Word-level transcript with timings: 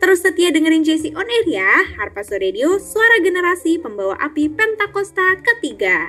Terus 0.00 0.24
setia 0.24 0.48
dengerin 0.48 0.80
JC 0.80 1.12
On 1.12 1.28
Air 1.28 1.44
ya, 1.44 1.70
Harpazo 2.00 2.40
Radio, 2.40 2.80
suara 2.80 3.20
generasi 3.20 3.76
pembawa 3.76 4.16
api 4.16 4.48
Pentakosta 4.48 5.36
ketiga. 5.44 6.08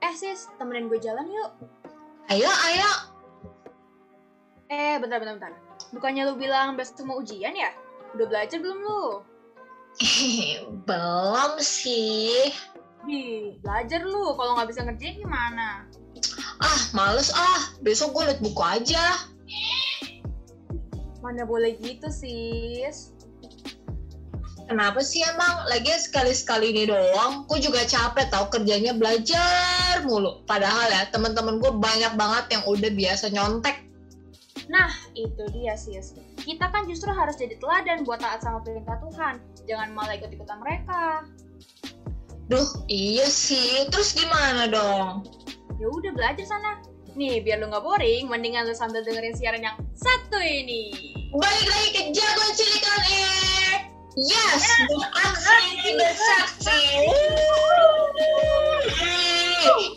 Eh 0.00 0.14
sis, 0.16 0.48
temenin 0.56 0.88
gue 0.88 0.96
jalan 0.96 1.28
yuk. 1.28 1.52
Ayo, 2.32 2.48
ayo. 2.48 2.90
Eh, 4.72 4.96
bentar, 4.96 5.20
bentar, 5.20 5.36
bentar. 5.36 5.52
Bukannya 5.92 6.32
lu 6.32 6.40
bilang 6.40 6.80
besok 6.80 7.04
mau 7.04 7.20
ujian 7.20 7.52
ya? 7.52 7.76
Udah 8.16 8.26
belajar 8.32 8.64
belum 8.64 8.80
lu? 8.80 9.04
Belum 10.88 11.52
sih. 11.60 12.48
Di, 13.04 13.52
belajar 13.60 14.08
lu. 14.08 14.32
Kalau 14.40 14.56
nggak 14.56 14.72
bisa 14.72 14.88
ngerjain 14.88 15.20
gimana? 15.20 15.84
Ah, 16.64 16.80
males 16.96 17.28
ah. 17.36 17.76
Besok 17.84 18.16
gue 18.16 18.32
liat 18.32 18.40
buku 18.40 18.62
aja. 18.64 19.28
Mana 21.18 21.42
boleh 21.42 21.74
gitu, 21.82 22.06
sis. 22.10 23.12
Kenapa 24.68 25.00
sih 25.00 25.24
emang? 25.24 25.64
Lagi 25.64 25.88
sekali-sekali 25.96 26.76
ini 26.76 26.92
doang. 26.92 27.48
Gue 27.48 27.56
juga 27.56 27.88
capek 27.88 28.28
tau 28.28 28.52
kerjanya 28.52 28.92
belajar 28.92 30.04
mulu. 30.04 30.44
Padahal 30.44 30.92
ya 30.92 31.08
teman-teman 31.08 31.56
gue 31.56 31.72
banyak 31.72 32.12
banget 32.20 32.44
yang 32.52 32.62
udah 32.68 32.90
biasa 32.92 33.32
nyontek. 33.32 33.88
Nah, 34.68 34.92
itu 35.16 35.48
dia, 35.56 35.72
sis. 35.72 36.12
Kita 36.36 36.68
kan 36.68 36.84
justru 36.84 37.08
harus 37.08 37.40
jadi 37.40 37.56
teladan 37.56 38.04
buat 38.04 38.20
taat 38.20 38.44
sama 38.44 38.60
perintah 38.60 39.00
Tuhan. 39.00 39.40
Jangan 39.64 39.88
malah 39.96 40.20
ikut-ikutan 40.20 40.60
mereka. 40.60 41.24
Duh, 42.52 42.68
iya 42.92 43.24
sih. 43.24 43.88
Terus 43.88 44.12
gimana 44.12 44.68
dong? 44.68 45.24
Ya 45.80 45.88
udah 45.88 46.12
belajar 46.12 46.44
sana. 46.44 46.84
Nih, 47.18 47.42
biar 47.42 47.58
lu 47.58 47.66
nggak 47.66 47.82
boring, 47.82 48.30
mendingan 48.30 48.62
lu 48.62 48.70
sambil 48.78 49.02
dengerin 49.02 49.34
siaran 49.34 49.58
yang 49.58 49.74
satu 49.90 50.38
ini. 50.38 50.94
Balik 51.34 51.66
lagi 51.66 51.88
ke 51.90 52.02
Jagoan 52.14 52.52
Cilik 52.54 52.84
on 52.86 53.02
Air. 53.10 53.74
Yes, 54.14 54.62
beraksi 54.86 55.90
bersaksi. 55.98 56.78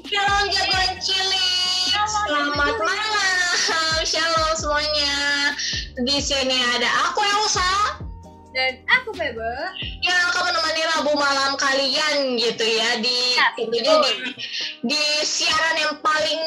Shalom 0.09 0.45
Jagoan 0.49 0.97
Cilik. 0.97 1.93
Selamat 2.09 2.73
malam. 2.81 4.01
Shalom 4.01 4.57
semuanya. 4.57 5.53
Di 6.01 6.17
sini 6.17 6.57
ada 6.57 6.89
aku 7.05 7.21
Elsa 7.21 8.01
Dan 8.49 8.81
aku 8.89 9.13
Bebe. 9.13 9.53
yang 10.01 10.17
akan 10.33 10.41
menemani 10.49 10.81
Rabu 10.97 11.13
malam 11.13 11.53
kalian 11.53 12.33
gitu 12.41 12.65
ya 12.65 12.97
di 12.97 13.37
Ya, 13.37 13.53
tentunya 13.53 13.93
di, 14.09 14.11
di 14.89 15.03
siaran 15.21 15.77
yang 15.77 15.93
paling 16.01 16.41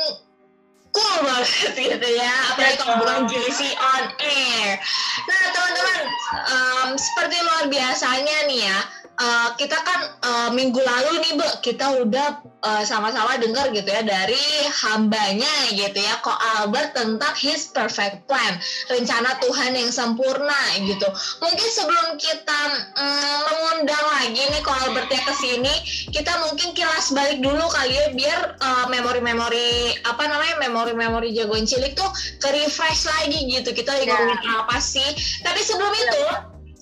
cool 0.94 1.16
banget 1.26 1.74
gitu 1.74 2.08
ya. 2.14 2.54
Apalagi 2.54 2.76
kalau 2.78 3.02
bukan 3.02 3.26
JC 3.26 3.74
on 3.74 4.04
air. 4.22 4.78
Nah 5.26 5.42
teman-teman 5.50 6.00
em, 6.48 6.88
seperti 6.94 7.36
luar 7.42 7.66
biasanya 7.66 8.36
nih 8.46 8.60
ya 8.70 8.78
eh, 9.14 9.48
kita 9.56 9.78
kan 9.78 10.00
eh, 10.20 10.50
minggu 10.52 10.80
lalu 10.80 11.22
nih 11.22 11.32
Bu 11.36 11.46
kita 11.60 12.02
udah 12.02 12.28
eh, 12.42 12.82
sama-sama 12.82 13.36
dengar 13.38 13.70
gitu 13.70 13.86
ya 13.86 14.02
dari 14.02 14.40
hambanya 14.84 15.50
gitu 15.70 15.98
ya 15.98 16.18
Ko 16.20 16.32
Albert 16.32 16.96
tentang 16.96 17.34
his 17.36 17.68
perfect 17.68 18.24
plan 18.26 18.56
rencana 18.88 19.36
Tuhan 19.38 19.74
yang 19.74 19.90
sempurna 19.90 20.56
gitu. 20.80 21.06
Mungkin 21.38 21.68
sebelum 21.70 22.16
kita 22.16 22.60
mm, 22.96 23.38
mengundang 23.46 24.04
lagi 24.18 24.40
nih 24.40 24.62
Ko 24.62 24.72
Albertnya 24.72 25.20
ke 25.22 25.34
sini 25.36 25.74
kita 26.10 26.32
mungkin 26.42 26.72
kilas 26.72 27.10
balik 27.10 27.38
dulu 27.38 27.64
kali 27.68 27.94
ya 27.94 28.06
biar 28.10 28.40
eh, 28.56 28.86
memori-memori 28.88 29.94
apa 30.02 30.24
namanya 30.24 30.58
memori-memori 30.64 31.30
jagoan 31.32 31.64
cilik 31.64 31.94
tuh 31.94 32.08
ke 32.38 32.48
refresh 32.50 33.06
lagi 33.06 33.46
gitu. 33.46 33.70
Kita 33.70 33.92
lagi 33.92 34.02
Ya. 34.04 34.14
ngomongin 34.14 34.52
apa 34.60 34.76
sih? 34.78 35.08
Tapi 35.40 35.60
sebelum 35.60 35.90
itu 35.90 36.20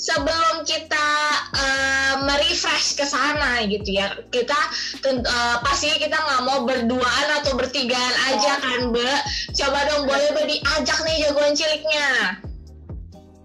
sebelum 0.03 0.67
kita 0.67 1.09
eh, 1.55 2.15
merefresh 2.27 2.99
ke 2.99 3.07
sana 3.07 3.63
gitu 3.71 3.95
ya. 3.95 4.19
Kita 4.35 4.59
eh, 5.07 5.57
pastinya 5.63 5.97
kita 6.03 6.17
nggak 6.19 6.43
mau 6.43 6.59
berduaan 6.67 7.27
atau 7.39 7.55
bertigaan 7.55 8.15
aja 8.35 8.59
kan 8.59 8.91
Mbak. 8.91 9.21
Coba 9.55 9.79
dong 9.95 10.11
boleh 10.11 10.29
Mbak 10.35 10.47
diajak 10.51 10.99
nih 11.07 11.17
jagoan 11.23 11.55
ciliknya. 11.55 12.11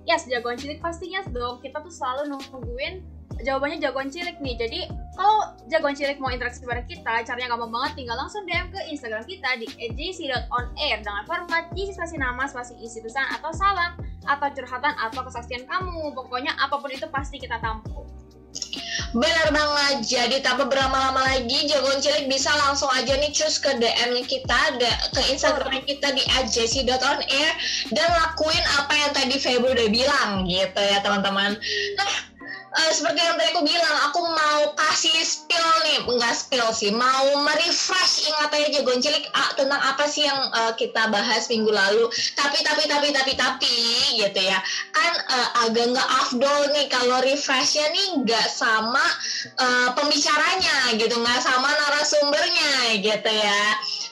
Yes, 0.10 0.26
jagoan 0.26 0.58
cilik 0.58 0.82
pastinya 0.82 1.22
dong. 1.30 1.62
Kita 1.62 1.78
tuh 1.86 1.94
selalu 1.94 2.34
nungguin 2.34 3.17
jawabannya 3.42 3.78
jagoan 3.82 4.10
cilik 4.10 4.38
nih. 4.42 4.56
Jadi 4.58 4.80
kalau 5.18 5.54
jagoan 5.70 5.98
cilik 5.98 6.18
mau 6.22 6.30
interaksi 6.30 6.62
bareng 6.66 6.86
kita, 6.86 7.26
caranya 7.26 7.54
gampang 7.54 7.74
banget. 7.74 7.92
Tinggal 8.06 8.18
langsung 8.18 8.46
DM 8.46 8.70
ke 8.70 8.80
Instagram 8.90 9.24
kita 9.26 9.50
di 9.58 9.68
@jc.onair 9.98 11.02
dengan 11.02 11.24
format 11.26 11.70
isi 11.74 11.94
spasi 11.94 12.18
nama, 12.22 12.46
spasi 12.46 12.78
isi 12.82 13.02
pesan 13.02 13.26
atau 13.38 13.50
salam 13.54 13.98
atau 14.26 14.48
curhatan 14.54 14.94
atau 14.98 15.22
kesaksian 15.26 15.66
kamu. 15.66 16.14
Pokoknya 16.14 16.54
apa 16.62 16.78
pun 16.78 16.90
itu 16.94 17.06
pasti 17.10 17.42
kita 17.42 17.58
tampung. 17.60 18.06
Benar 19.16 19.56
banget, 19.56 20.04
jadi 20.04 20.44
tanpa 20.44 20.68
berlama-lama 20.68 21.24
lagi 21.24 21.70
jagoan 21.70 22.02
cilik 22.04 22.28
bisa 22.28 22.52
langsung 22.60 22.92
aja 22.92 23.16
nih 23.16 23.32
cus 23.32 23.56
ke 23.62 23.72
DM-nya 23.80 24.24
kita, 24.28 24.60
ke 25.16 25.22
Instagram 25.32 25.80
kita 25.88 26.12
di 26.12 26.24
@jc.onair 26.28 27.52
dan 27.96 28.08
lakuin 28.20 28.64
apa 28.76 28.94
yang 28.98 29.12
tadi 29.16 29.36
Febri 29.40 29.72
udah 29.72 29.90
bilang 29.94 30.30
gitu 30.44 30.82
ya 30.82 31.00
teman-teman. 31.00 31.56
Nah, 31.96 32.12
eh, 32.78 32.92
seperti 32.94 33.20
yang 33.26 33.36
tadi 33.38 33.50
aku 33.54 33.62
bilang, 33.66 33.98
aku 34.10 34.22
mau 34.22 34.62
kasih 34.78 35.18
spill 35.26 35.70
nih, 35.84 36.00
enggak 36.06 36.34
spill 36.38 36.70
sih, 36.74 36.94
mau 36.94 37.26
merefresh 37.42 38.30
ingatannya 38.30 38.70
jagoan 38.74 39.02
cilik 39.02 39.26
ah, 39.34 39.50
tentang 39.58 39.82
apa 39.82 40.06
sih 40.06 40.30
yang 40.30 40.40
eh, 40.54 40.74
kita 40.78 41.10
bahas 41.10 41.50
minggu 41.50 41.74
lalu. 41.74 42.06
Tapi 42.38 42.62
tapi 42.62 42.84
tapi 42.86 43.10
tapi 43.10 43.34
tapi 43.34 43.76
gitu 44.18 44.42
ya, 44.42 44.60
kan 44.94 45.12
eh, 45.18 45.50
agak 45.68 45.86
nggak 45.94 46.10
afdol 46.26 46.62
nih 46.78 46.86
kalau 46.88 47.18
refreshnya 47.26 47.90
nih 47.90 48.08
nggak 48.22 48.48
sama 48.50 49.06
eh, 49.58 49.90
pembicaranya 49.98 50.94
gitu, 50.96 51.16
nggak 51.18 51.42
sama 51.42 51.70
narasumbernya 51.74 53.02
gitu 53.02 53.32
ya. 53.32 53.64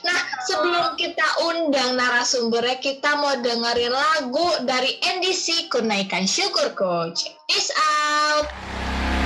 Nah, 0.06 0.22
sebelum 0.46 0.94
kita 0.94 1.26
undang 1.50 1.98
narasumbernya, 1.98 2.78
kita 2.78 3.18
mau 3.18 3.34
dengerin 3.42 3.90
lagu 3.90 4.62
dari 4.62 5.02
NDC 5.02 5.66
Kunaikan 5.66 6.30
Syukurku. 6.30 7.10
Check 7.10 7.34
this 7.50 7.74
out. 7.74 8.46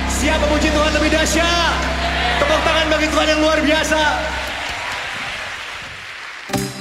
Siap 0.09 0.41
memuji 0.41 0.73
Tuhan 0.73 0.91
lebih 0.97 1.09
dahsyat. 1.13 1.77
Tepuk 2.41 2.61
tangan 2.65 2.87
bagi 2.89 3.07
Tuhan 3.13 3.27
yang 3.29 3.39
luar 3.45 3.59
biasa. 3.61 4.01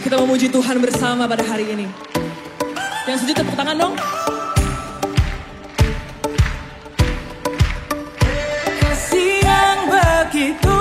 Kita 0.00 0.16
memuji 0.16 0.48
Tuhan 0.48 0.76
bersama 0.80 1.28
pada 1.28 1.44
hari 1.44 1.68
ini. 1.68 1.84
Yang 3.04 3.16
setuju 3.20 3.44
tepuk 3.44 3.52
tangan 3.52 3.76
dong. 3.76 3.94
Kasih 8.80 9.44
yang 9.44 9.78
begitu 9.92 10.79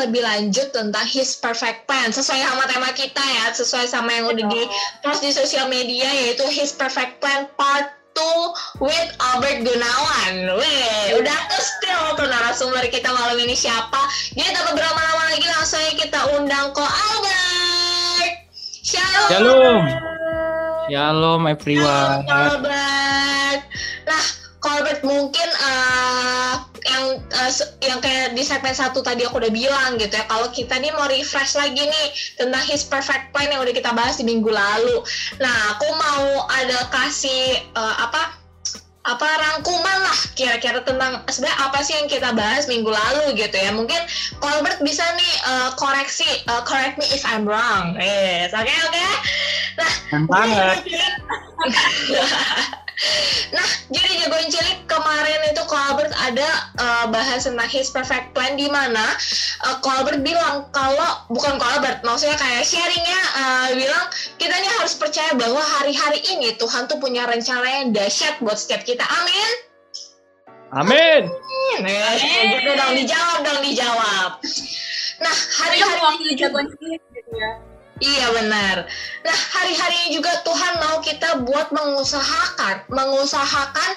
lebih 0.00 0.24
lanjut 0.24 0.72
tentang 0.72 1.04
His 1.04 1.36
Perfect 1.36 1.84
Plan 1.84 2.08
sesuai 2.08 2.40
sama 2.40 2.64
tema 2.64 2.90
kita 2.96 3.20
ya, 3.20 3.52
sesuai 3.52 3.86
sama 3.86 4.10
yang 4.10 4.26
udah 4.32 4.46
di 4.48 4.62
post 5.04 5.20
di 5.20 5.30
sosial 5.30 5.68
media 5.68 6.08
yaitu 6.08 6.44
His 6.48 6.72
Perfect 6.72 7.20
Plan 7.20 7.44
Part 7.60 8.00
2 8.16 8.80
with 8.80 9.10
Albert 9.20 9.60
Gunawan. 9.62 10.34
Weh, 10.56 11.20
udah 11.20 11.38
kestil 11.52 12.00
tuh 12.16 12.26
narasumber 12.26 12.84
kita 12.88 13.12
malam 13.12 13.36
ini 13.38 13.52
siapa? 13.52 14.00
Jadi 14.32 14.50
tanpa 14.56 14.72
berlama-lama 14.72 15.24
lagi 15.30 15.46
langsung 15.52 15.78
aja 15.78 15.92
kita 15.94 16.20
undang 16.40 16.72
ko 16.72 16.82
Albert. 16.82 18.34
Shalom. 18.80 19.28
Shalom. 19.28 19.82
Shalom 20.90 21.42
everyone. 21.46 22.26
Halo, 22.26 22.58
Albert. 22.58 23.60
Nah, 24.08 24.24
Albert 24.66 25.00
mungkin 25.06 25.48
eh, 25.48 26.54
yang 26.86 27.20
se- 27.52 27.68
yang 27.84 28.00
kayak 28.00 28.32
di 28.32 28.40
segmen 28.40 28.72
satu 28.72 29.04
tadi 29.04 29.26
aku 29.26 29.36
udah 29.36 29.52
bilang 29.52 30.00
gitu 30.00 30.16
ya, 30.16 30.24
kalau 30.24 30.48
kita 30.48 30.80
nih 30.80 30.92
mau 30.96 31.04
refresh 31.04 31.56
lagi 31.56 31.84
nih 31.84 32.06
tentang 32.40 32.64
His 32.64 32.84
Perfect 32.84 33.32
Plan 33.32 33.52
yang 33.52 33.60
udah 33.60 33.74
kita 33.74 33.92
bahas 33.92 34.16
di 34.16 34.24
minggu 34.24 34.48
lalu. 34.48 35.04
Nah, 35.40 35.76
aku 35.76 35.88
mau 35.92 36.48
ada 36.48 36.88
kasih 36.88 37.60
eh, 37.60 37.94
apa 38.00 38.40
apa 39.00 39.24
rangkuman 39.24 40.04
lah 40.04 40.18
kira-kira 40.36 40.84
tentang 40.84 41.24
sebenarnya 41.24 41.56
apa 41.56 41.80
sih 41.80 41.96
yang 41.96 42.04
kita 42.04 42.36
bahas 42.36 42.68
minggu 42.68 42.92
lalu 42.92 43.32
gitu 43.32 43.56
ya 43.56 43.72
mungkin 43.72 43.96
Colbert 44.44 44.76
bisa 44.84 45.00
nih 45.16 45.32
eh, 45.40 45.70
koreksi 45.80 46.28
eh, 46.28 46.62
correct 46.68 47.00
me 47.00 47.08
if 47.08 47.24
I'm 47.24 47.48
wrong 47.48 47.96
yes 47.96 48.52
oke 48.52 48.68
oke 48.68 49.04
nah 49.80 49.92
Keren 50.12 50.24
banget. 50.28 50.84
nah, 53.56 53.68
jadi 53.88 54.10
jagoan 54.24 54.48
cilik 54.52 54.78
kemarin 54.84 55.40
itu 55.48 55.62
Colbert 55.64 56.12
ada 56.20 56.48
eh, 56.76 57.06
bahas 57.08 57.48
tentang 57.48 57.70
His 57.70 57.88
Perfect 57.88 58.36
Plan 58.36 58.54
di 58.60 58.68
mana 58.68 59.16
eh, 59.66 59.76
Colbert 59.80 60.20
bilang 60.20 60.68
kalau 60.70 61.24
bukan 61.32 61.56
Colbert, 61.56 62.04
maksudnya 62.04 62.36
kayak 62.36 62.64
sharingnya 62.64 63.20
eh, 63.40 63.68
bilang 63.80 64.04
kita 64.36 64.52
nih 64.52 64.70
harus 64.80 64.94
percaya 64.96 65.32
bahwa 65.36 65.60
hari-hari 65.80 66.20
ini 66.36 66.54
Tuhan 66.60 66.86
tuh 66.86 67.00
punya 67.00 67.24
rencana 67.24 67.84
yang 67.84 67.96
dahsyat 67.96 68.38
buat 68.44 68.60
setiap 68.60 68.84
kita. 68.84 69.02
Amin. 69.02 69.52
Amin. 70.70 71.22
Nah, 71.82 72.14
gitu 72.46 72.70
dong 72.78 72.94
dijawab 72.94 73.38
dong 73.42 73.60
dijawab. 73.64 74.30
Nah, 75.18 75.36
hari-hari 75.60 75.98
mewakili 75.98 76.32
Jagoan 76.38 76.66
Cilik 76.70 77.02
gitu 77.10 77.32
ya. 77.34 77.52
Iya 78.00 78.26
benar. 78.32 78.88
Nah 79.22 79.38
hari-hari 79.52 80.16
juga 80.16 80.40
Tuhan 80.40 80.74
mau 80.80 80.96
kita 81.04 81.44
buat 81.44 81.68
mengusahakan, 81.68 82.88
mengusahakan 82.88 83.92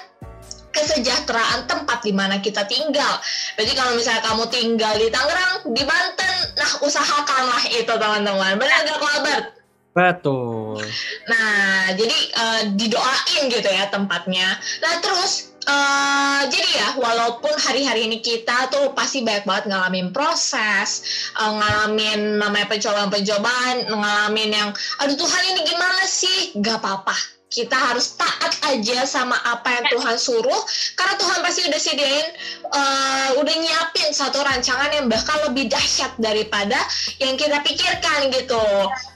kesejahteraan 0.74 1.64
tempat 1.64 2.04
di 2.04 2.12
mana 2.12 2.42
kita 2.42 2.68
tinggal. 2.68 3.16
Jadi 3.56 3.72
kalau 3.72 3.96
misalnya 3.96 4.22
kamu 4.26 4.44
tinggal 4.52 4.94
di 4.98 5.08
Tangerang, 5.08 5.72
di 5.72 5.82
Banten, 5.86 6.36
nah 6.58 6.70
usahakanlah 6.84 7.62
itu 7.70 7.88
teman-teman. 7.88 8.58
Benar 8.58 8.78
gak 8.84 9.00
Albert? 9.00 9.46
Betul. 9.94 10.82
Nah, 11.30 11.94
jadi 11.94 12.18
eh, 12.34 12.62
didoain 12.74 13.42
gitu 13.46 13.70
ya 13.70 13.86
tempatnya. 13.94 14.58
Nah, 14.82 14.98
terus 14.98 15.53
eh, 15.64 16.42
jadi 16.48 16.70
ya, 16.76 16.88
walaupun 17.00 17.52
hari-hari 17.56 18.06
ini 18.06 18.20
kita 18.20 18.68
tuh 18.68 18.92
pasti 18.92 19.24
banyak 19.24 19.48
banget 19.48 19.64
ngalamin 19.72 20.12
proses, 20.12 21.04
eh, 21.36 21.52
ngalamin 21.52 22.38
namanya 22.40 22.68
pencobaan-pencobaan, 22.68 23.88
ngalamin 23.88 24.50
yang, 24.52 24.70
aduh 25.00 25.16
Tuhan 25.16 25.42
ini 25.56 25.60
gimana 25.64 26.04
sih? 26.04 26.52
Gak 26.60 26.80
apa-apa. 26.84 27.16
Kita 27.54 27.78
harus 27.78 28.18
taat 28.18 28.50
aja 28.66 29.06
sama 29.06 29.38
apa 29.46 29.78
yang 29.78 29.86
Tuhan 29.94 30.18
suruh, 30.18 30.62
karena 30.98 31.14
Tuhan 31.14 31.38
pasti 31.38 31.60
udah 31.70 31.80
sediain, 31.80 32.28
eh, 32.66 33.28
udah 33.38 33.54
nyiapin 33.54 34.10
satu 34.10 34.42
rancangan 34.42 34.90
yang 34.90 35.06
bahkan 35.06 35.38
lebih 35.46 35.70
dahsyat 35.70 36.18
daripada 36.18 36.82
yang 37.22 37.38
kita 37.38 37.62
pikirkan 37.62 38.34
gitu. 38.34 38.66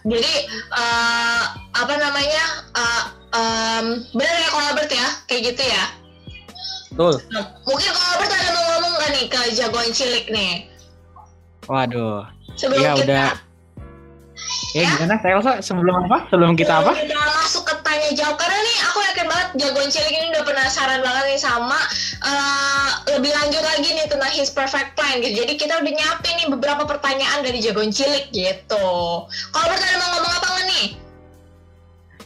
Jadi 0.06 0.34
eh, 0.54 1.42
apa 1.74 1.94
namanya 1.98 2.44
eh, 2.78 3.04
em, 3.34 3.86
benar 4.14 4.36
ya 4.38 4.48
kalau 4.54 4.86
ya 4.86 5.08
kayak 5.26 5.42
gitu 5.52 5.62
ya. 5.66 5.97
Betul. 6.92 7.14
Nah, 7.30 7.44
mungkin 7.68 7.88
kalau 7.92 8.08
Albert 8.16 8.32
ada 8.32 8.48
mau 8.56 8.64
ngomong 8.76 8.92
nggak 8.96 9.10
nih 9.12 9.24
ke 9.28 9.40
jagoan 9.54 9.90
cilik 9.92 10.26
nih 10.32 10.54
Waduh. 11.68 12.24
sebelum 12.56 12.80
Iya, 12.80 12.92
kita 12.96 13.04
udah. 13.04 13.28
Ya 14.76 14.82
gimana 14.94 15.18
Elsa 15.20 15.52
sebelum 15.60 15.94
apa? 16.08 16.28
Sebelum 16.30 16.54
kita 16.56 16.80
apa? 16.80 16.92
kita 16.94 17.16
masuk 17.42 17.64
ke 17.66 17.74
tanya 17.84 18.08
jawab 18.14 18.36
karena 18.38 18.56
nih 18.60 18.78
aku 18.88 18.98
yakin 19.00 19.26
banget 19.26 19.48
jagoan 19.60 19.88
cilik 19.90 20.12
ini 20.14 20.26
udah 20.32 20.44
penasaran 20.46 21.00
banget 21.02 21.24
nih 21.34 21.40
sama 21.40 21.80
eh, 22.24 22.88
lebih 23.16 23.32
lanjut 23.32 23.62
lagi 23.64 23.88
nih 23.96 24.06
tentang 24.08 24.32
his 24.32 24.48
perfect 24.52 24.94
plan 24.96 25.20
gitu. 25.20 25.44
Jadi 25.44 25.52
kita 25.60 25.80
udah 25.80 25.92
nyiapin 25.92 26.34
nih 26.40 26.48
beberapa 26.52 26.84
pertanyaan 26.88 27.40
dari 27.44 27.58
jagoan 27.60 27.92
cilik 27.92 28.30
gitu. 28.32 28.88
Kalau 29.28 29.64
Albert 29.66 29.82
ada 29.84 29.96
mau 30.00 30.08
ngomong 30.16 30.32
apa 30.40 30.48
nih? 30.68 30.86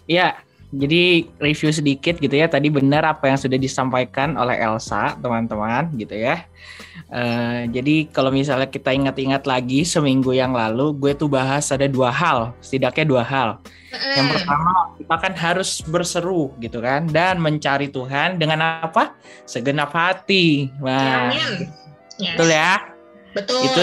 Iya. 0.07 0.29
Jadi 0.73 1.29
review 1.37 1.69
sedikit 1.69 2.17
gitu 2.17 2.33
ya. 2.33 2.49
Tadi 2.49 2.73
benar 2.73 3.05
apa 3.05 3.29
yang 3.29 3.37
sudah 3.37 3.61
disampaikan 3.61 4.41
oleh 4.41 4.57
Elsa, 4.57 5.21
teman-teman, 5.21 5.93
gitu 6.01 6.17
ya. 6.17 6.49
Eh, 7.13 7.69
jadi 7.69 8.09
kalau 8.09 8.33
misalnya 8.33 8.73
kita 8.73 8.89
ingat-ingat 8.89 9.45
lagi 9.45 9.85
seminggu 9.85 10.33
yang 10.33 10.57
lalu, 10.57 10.97
gue 10.97 11.13
tuh 11.13 11.29
bahas 11.29 11.69
ada 11.69 11.85
dua 11.85 12.09
hal, 12.09 12.57
setidaknya 12.65 13.05
dua 13.05 13.21
hal. 13.21 13.61
Yang 13.93 14.41
pertama, 14.41 14.73
kita 14.97 15.17
kan 15.21 15.33
harus 15.37 15.71
berseru 15.85 16.57
gitu 16.57 16.81
kan 16.81 17.05
dan 17.13 17.37
mencari 17.37 17.93
Tuhan 17.93 18.41
dengan 18.41 18.81
apa? 18.81 19.13
Segenap 19.45 19.93
hati. 19.93 20.73
Wah, 20.81 21.29
Amin. 21.29 21.69
Yes. 22.17 22.33
betul 22.33 22.49
ya? 22.49 22.73
Betul. 23.37 23.61
Itu 23.69 23.83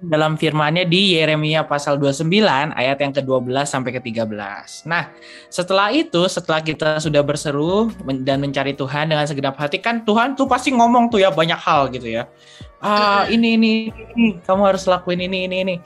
dalam 0.00 0.40
firmannya 0.40 0.88
di 0.88 1.20
Yeremia 1.20 1.68
pasal 1.68 2.00
29 2.00 2.24
ayat 2.72 2.98
yang 3.04 3.12
ke-12 3.12 3.52
sampai 3.68 3.92
ke-13. 4.00 4.88
Nah, 4.88 5.12
setelah 5.52 5.92
itu, 5.92 6.24
setelah 6.24 6.64
kita 6.64 6.96
sudah 7.04 7.20
berseru 7.20 7.92
dan 8.24 8.40
mencari 8.40 8.72
Tuhan 8.72 9.12
dengan 9.12 9.28
segenap 9.28 9.60
hati, 9.60 9.76
kan 9.76 10.00
Tuhan 10.08 10.40
tuh 10.40 10.48
pasti 10.48 10.72
ngomong 10.72 11.12
tuh 11.12 11.20
ya 11.20 11.28
banyak 11.28 11.60
hal 11.60 11.92
gitu 11.92 12.08
ya. 12.08 12.24
Ah, 12.80 13.28
ini, 13.28 13.60
ini, 13.60 13.72
ini, 14.16 14.40
kamu 14.40 14.72
harus 14.72 14.88
lakuin 14.88 15.20
ini, 15.20 15.44
ini, 15.44 15.56
ini. 15.68 15.76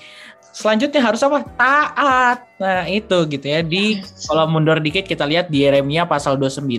Selanjutnya 0.55 1.03
harus 1.03 1.19
apa? 1.27 1.43
Taat. 1.59 2.39
Nah, 2.63 2.87
itu 2.87 3.19
gitu 3.27 3.47
ya. 3.51 3.67
Di 3.67 3.99
kalau 4.31 4.47
mundur 4.47 4.79
dikit 4.79 5.03
kita 5.03 5.27
lihat 5.27 5.51
di 5.51 5.67
Yeremia 5.67 6.07
pasal 6.07 6.39
29 6.39 6.71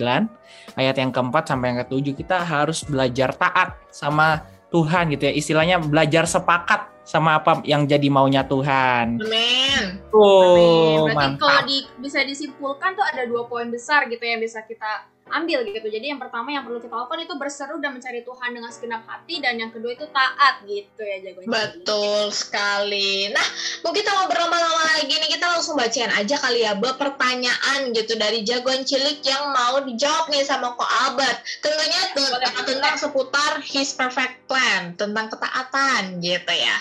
ayat 0.80 0.96
yang 0.96 1.12
keempat 1.12 1.52
sampai 1.52 1.76
yang 1.76 1.84
ketujuh 1.84 2.16
kita 2.16 2.40
harus 2.40 2.80
belajar 2.88 3.36
taat 3.36 3.76
sama 3.92 4.40
Tuhan 4.72 5.12
gitu 5.12 5.28
ya. 5.28 5.32
Istilahnya 5.36 5.76
belajar 5.84 6.24
sepakat 6.24 6.95
sama 7.06 7.38
apa 7.38 7.62
yang 7.62 7.86
jadi 7.86 8.10
maunya 8.10 8.42
Tuhan. 8.42 9.22
Amin. 9.22 9.84
Oh, 10.10 11.06
Berarti 11.06 11.38
kalau 11.38 11.62
di, 11.62 11.86
bisa 12.02 12.26
disimpulkan 12.26 12.98
tuh 12.98 13.06
ada 13.06 13.22
dua 13.30 13.46
poin 13.46 13.70
besar 13.70 14.10
gitu 14.10 14.20
yang 14.26 14.42
bisa 14.42 14.66
kita 14.66 15.06
ambil 15.26 15.66
gitu. 15.66 15.88
Jadi 15.90 16.14
yang 16.14 16.22
pertama 16.22 16.54
yang 16.54 16.62
perlu 16.62 16.78
kita 16.78 16.94
lakukan 16.94 17.26
itu 17.26 17.34
berseru 17.34 17.82
dan 17.82 17.98
mencari 17.98 18.22
Tuhan 18.22 18.50
dengan 18.54 18.70
segenap 18.70 19.02
hati 19.10 19.42
dan 19.42 19.58
yang 19.58 19.74
kedua 19.74 19.98
itu 19.98 20.06
taat 20.14 20.62
gitu 20.62 21.02
ya 21.02 21.18
jagoan. 21.18 21.50
Betul 21.50 22.30
sekali. 22.30 23.30
Nah, 23.34 23.46
mau 23.82 23.90
kita 23.90 24.06
ngobrol 24.14 24.46
lama-lama 24.46 24.82
lagi 24.94 25.10
nih, 25.10 25.30
kita 25.34 25.46
langsung 25.50 25.74
bacain 25.74 26.12
aja 26.14 26.36
kali 26.38 26.62
ya, 26.62 26.78
pertanyaan 26.78 27.90
gitu 27.90 28.14
dari 28.14 28.46
jagoan 28.46 28.86
cilik 28.86 29.18
yang 29.26 29.50
mau 29.50 29.82
dijawab 29.82 30.30
nih 30.30 30.46
sama 30.46 30.78
Ko 30.78 30.86
Albert. 30.86 31.42
Tentunya 31.58 32.02
tuh, 32.14 32.30
Boleh. 32.30 32.62
tentang 32.62 32.94
seputar 32.94 33.58
His 33.66 33.90
Perfect 33.98 34.46
Plan, 34.46 34.94
tentang 34.94 35.26
ketaatan 35.26 36.22
gitu 36.22 36.52
ya. 36.54 36.76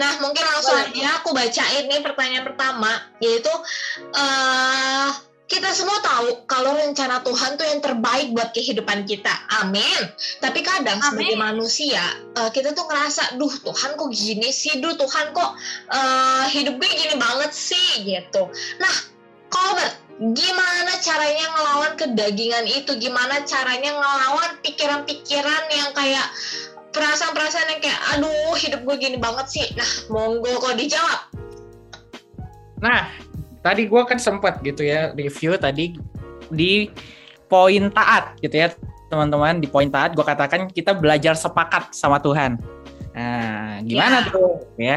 Nah, 0.00 0.16
mungkin 0.24 0.40
langsung 0.40 0.80
Boleh. 0.80 0.96
aja 0.96 1.20
aku 1.20 1.28
bacain 1.36 1.84
nih 1.92 2.00
pertanyaan 2.00 2.44
pertama, 2.48 2.90
yaitu 3.20 3.52
eh 4.16 5.31
kita 5.52 5.68
semua 5.76 6.00
tahu 6.00 6.48
kalau 6.48 6.72
rencana 6.72 7.20
Tuhan 7.20 7.60
tuh 7.60 7.68
yang 7.68 7.84
terbaik 7.84 8.32
buat 8.32 8.56
kehidupan 8.56 9.04
kita. 9.04 9.28
Amin. 9.60 10.08
Tapi 10.40 10.64
kadang 10.64 10.96
sebagai 11.04 11.36
Amin. 11.36 11.60
manusia 11.60 12.00
eh, 12.40 12.50
kita 12.56 12.72
tuh 12.72 12.88
ngerasa, 12.88 13.36
duh 13.36 13.52
Tuhan 13.60 14.00
kok 14.00 14.08
gini 14.08 14.48
sih, 14.48 14.80
duh 14.80 14.96
Tuhan 14.96 15.36
kok 15.36 15.50
eh, 15.92 16.44
hidup 16.56 16.80
gue 16.80 16.88
gini 16.88 17.20
banget 17.20 17.52
sih 17.52 18.00
gitu. 18.00 18.48
Nah, 18.80 18.94
Colbert, 19.52 19.92
gimana 20.32 20.92
caranya 21.04 21.46
ngelawan 21.52 21.92
kedagingan 22.00 22.64
itu? 22.64 22.96
Gimana 22.96 23.44
caranya 23.44 23.92
ngelawan 23.92 24.56
pikiran-pikiran 24.64 25.64
yang 25.68 25.92
kayak 25.92 26.26
perasaan-perasaan 26.96 27.76
yang 27.76 27.80
kayak, 27.84 28.00
aduh 28.16 28.56
hidup 28.56 28.80
gue 28.88 28.96
gini 28.96 29.20
banget 29.20 29.46
sih. 29.52 29.66
Nah, 29.76 29.90
monggo 30.08 30.56
kok 30.64 30.80
dijawab. 30.80 31.20
Nah, 32.82 33.06
tadi 33.62 33.86
gue 33.86 34.02
kan 34.04 34.18
sempat 34.18 34.58
gitu 34.60 34.82
ya 34.82 35.14
review 35.14 35.54
tadi 35.56 35.94
di 36.50 36.90
poin 37.46 37.88
taat 37.88 38.36
gitu 38.38 38.58
ya 38.58 38.68
teman-teman 39.06 39.60
di 39.60 39.68
poin 39.68 39.86
taat 39.86 40.12
gue 40.12 40.24
katakan 40.24 40.68
kita 40.68 40.92
belajar 40.92 41.32
sepakat 41.32 41.92
sama 41.92 42.18
Tuhan. 42.18 42.56
Nah, 43.12 43.84
gimana 43.84 44.24
Ya. 44.24 44.32
tuh 44.32 44.50
ya? 44.80 44.96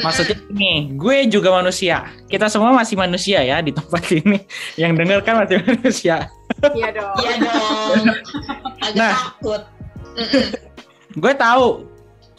Maksudnya 0.00 0.32
ini, 0.48 0.96
gue 0.96 1.28
juga 1.28 1.52
manusia. 1.52 2.08
Kita 2.24 2.48
semua 2.48 2.72
masih 2.72 2.96
manusia 2.96 3.44
ya 3.44 3.60
di 3.60 3.68
tempat 3.68 4.00
ini. 4.16 4.40
Yang 4.80 4.92
denger 4.96 5.18
kan 5.20 5.44
masih 5.44 5.60
manusia. 5.60 6.16
Iya 6.72 6.88
dong. 6.88 7.12
Iya 7.20 7.32
dong. 7.36 8.04
Agak 8.80 8.96
Nah. 8.96 9.12
takut. 9.12 9.62
gue 11.12 11.32
tahu 11.36 11.66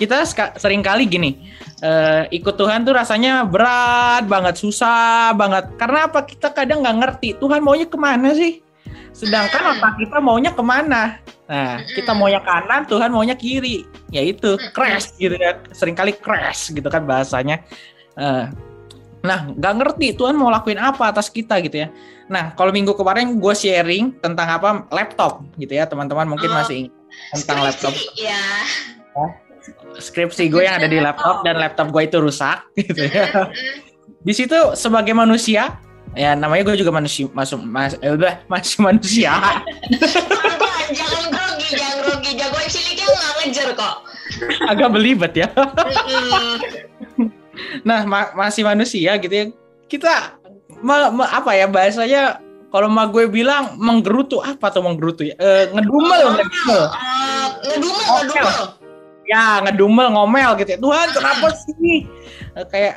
kita 0.02 0.26
sering 0.58 0.82
kali 0.82 1.06
gini 1.06 1.46
eh, 1.86 2.26
ikut 2.34 2.58
Tuhan 2.58 2.82
tuh 2.82 2.98
rasanya 2.98 3.46
berat 3.46 4.26
banget 4.26 4.58
susah 4.58 5.30
banget. 5.38 5.78
Karena 5.78 6.10
apa? 6.10 6.26
Kita 6.26 6.50
kadang 6.50 6.82
nggak 6.82 6.98
ngerti 6.98 7.30
Tuhan 7.38 7.62
maunya 7.62 7.86
ke 7.86 7.98
mana 8.02 8.34
sih? 8.34 8.66
Sedangkan 9.14 9.78
otak 9.78 10.02
kita 10.02 10.18
maunya 10.18 10.50
ke 10.50 10.64
mana? 10.66 11.22
Nah 11.46 11.84
kita 11.94 12.16
maunya 12.18 12.42
kanan 12.42 12.90
Tuhan 12.90 13.14
maunya 13.14 13.38
kiri. 13.38 13.86
Yaitu 14.10 14.58
crash 14.74 15.14
gitu 15.22 15.38
ya. 15.38 15.62
Sering 15.70 15.94
kali 15.94 16.18
crash 16.18 16.74
gitu 16.74 16.90
kan 16.90 17.06
bahasanya. 17.06 17.62
Eh, 18.18 18.46
nah 19.22 19.40
nggak 19.54 19.74
ngerti 19.78 20.18
Tuhan 20.18 20.34
mau 20.34 20.50
lakuin 20.50 20.82
apa 20.82 21.14
atas 21.14 21.30
kita 21.30 21.62
gitu 21.62 21.86
ya. 21.86 21.88
Nah 22.32 22.58
kalau 22.58 22.74
minggu 22.74 22.98
kemarin 22.98 23.38
gue 23.38 23.54
sharing 23.54 24.18
tentang 24.18 24.48
apa? 24.50 24.90
Laptop 24.90 25.46
gitu 25.62 25.78
ya 25.78 25.86
teman-teman 25.86 26.26
mungkin 26.26 26.50
Oh. 26.50 26.58
masih 26.58 26.90
ingat 26.90 26.94
tentang 27.36 27.60
laptop. 27.68 27.94
ya. 28.18 28.42
Skripsi 29.98 30.50
gue 30.50 30.64
yang 30.64 30.80
ada 30.80 30.88
di 30.88 30.98
laptop 30.98 31.44
dan 31.44 31.58
laptop 31.58 31.90
gue 31.90 32.04
itu 32.06 32.18
rusak 32.18 32.66
gitu 32.80 33.06
ya. 33.06 33.50
Di 34.22 34.34
situ 34.34 34.58
sebagai 34.74 35.14
manusia 35.14 35.78
ya 36.12 36.36
namanya 36.36 36.68
gue 36.68 36.82
juga 36.82 36.92
manusia 36.92 37.32
masuk 37.32 37.64
mas 37.64 37.96
eh, 38.00 38.12
udah, 38.12 38.44
masih 38.46 38.78
manusia. 38.82 39.32
Jangan 40.92 41.24
grogi, 41.32 41.68
jangan 41.72 41.98
grogi. 42.04 42.32
Jagoan 42.36 42.68
ciliknya 42.68 43.06
nggak 43.08 43.32
ngejar 43.40 43.70
kok. 43.74 43.96
Agak 44.68 44.92
belibet 44.92 45.32
ya. 45.40 45.48
Nah, 47.88 48.04
ma- 48.04 48.34
masih 48.36 48.68
manusia 48.68 49.16
gitu 49.16 49.32
ya. 49.32 49.46
Kita 49.88 50.36
me- 50.84 51.12
me- 51.16 51.32
apa 51.32 51.56
ya 51.56 51.72
bahasanya 51.72 52.44
kalau 52.72 52.92
ma 52.92 53.08
gue 53.08 53.28
bilang 53.28 53.80
menggerutu 53.80 54.44
apa 54.44 54.68
tuh 54.68 54.84
menggerutu 54.84 55.32
ya? 55.32 55.36
Eh, 55.40 55.72
ngedumel, 55.72 56.36
ngedumel. 56.36 56.82
Eh, 56.92 57.48
ngedumel, 57.72 58.08
ngedumel. 58.20 58.58
Ya, 59.24 59.62
ngedumel, 59.62 60.12
ngomel 60.12 60.58
gitu 60.60 60.76
ya. 60.76 60.80
Tuhan, 60.80 61.08
kenapa 61.12 61.48
sih? 61.64 62.06
Eh, 62.54 62.66
kayak 62.68 62.96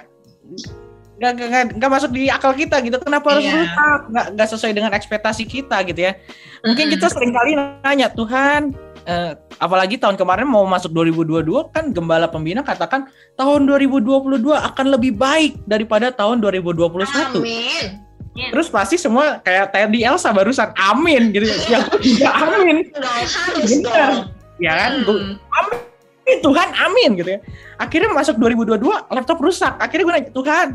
nggak 1.14 1.31
nggak 1.38 1.62
nggak- 1.78 1.93
masuk 1.93 2.11
di 2.11 2.26
akal 2.26 2.50
kita 2.52 2.83
gitu. 2.83 2.99
Kenapa 2.99 3.38
harus 3.38 3.47
Iya. 3.47 3.54
rusak? 3.54 4.00
Nggak 4.11 4.26
nggak 4.35 4.49
sesuai 4.50 4.73
dengan 4.73 4.93
ekspektasi 4.93 5.43
kita 5.47 5.76
gitu 5.87 6.00
ya. 6.00 6.12
Mungkin 6.61 6.90
kita 6.90 7.07
sering 7.07 7.31
kali 7.31 7.54
nanya 7.54 8.11
Tuhan, 8.11 8.75
eh, 9.04 9.33
apalagi 9.57 9.95
tahun 9.95 10.19
kemarin 10.19 10.45
mau 10.45 10.66
masuk 10.66 10.90
2022 10.90 11.71
kan 11.71 11.95
Gembala 11.95 12.26
Pembina 12.26 12.61
katakan 12.61 13.07
tahun 13.37 13.62
2022 13.64 14.59
akan 14.59 14.87
lebih 14.90 15.14
baik 15.14 15.54
daripada 15.64 16.11
tahun 16.11 16.43
2021. 16.43 17.38
Amin. 17.38 18.02
Terus 18.35 18.66
pasti 18.66 18.99
semua 18.99 19.38
kayak 19.38 19.71
tadi 19.71 20.02
Elsa 20.02 20.35
barusan 20.35 20.75
amin 20.75 21.31
gitu 21.31 21.47
ya. 21.71 21.78
Gue 21.87 22.02
juga 22.02 22.31
amin. 22.43 22.90
Harus 22.90 23.71
dong. 23.78 24.35
Ya 24.59 24.73
kan? 24.75 24.93
Hmm. 25.07 25.38
amin 25.38 25.78
Tuhan 26.25 26.69
amin 26.73 27.21
gitu 27.21 27.31
ya. 27.37 27.40
Akhirnya 27.76 28.11
masuk 28.12 28.40
2022 28.40 28.81
laptop 29.12 29.38
rusak. 29.40 29.76
Akhirnya 29.76 30.04
gue 30.04 30.14
nanya 30.16 30.33
Tuhan 30.33 30.69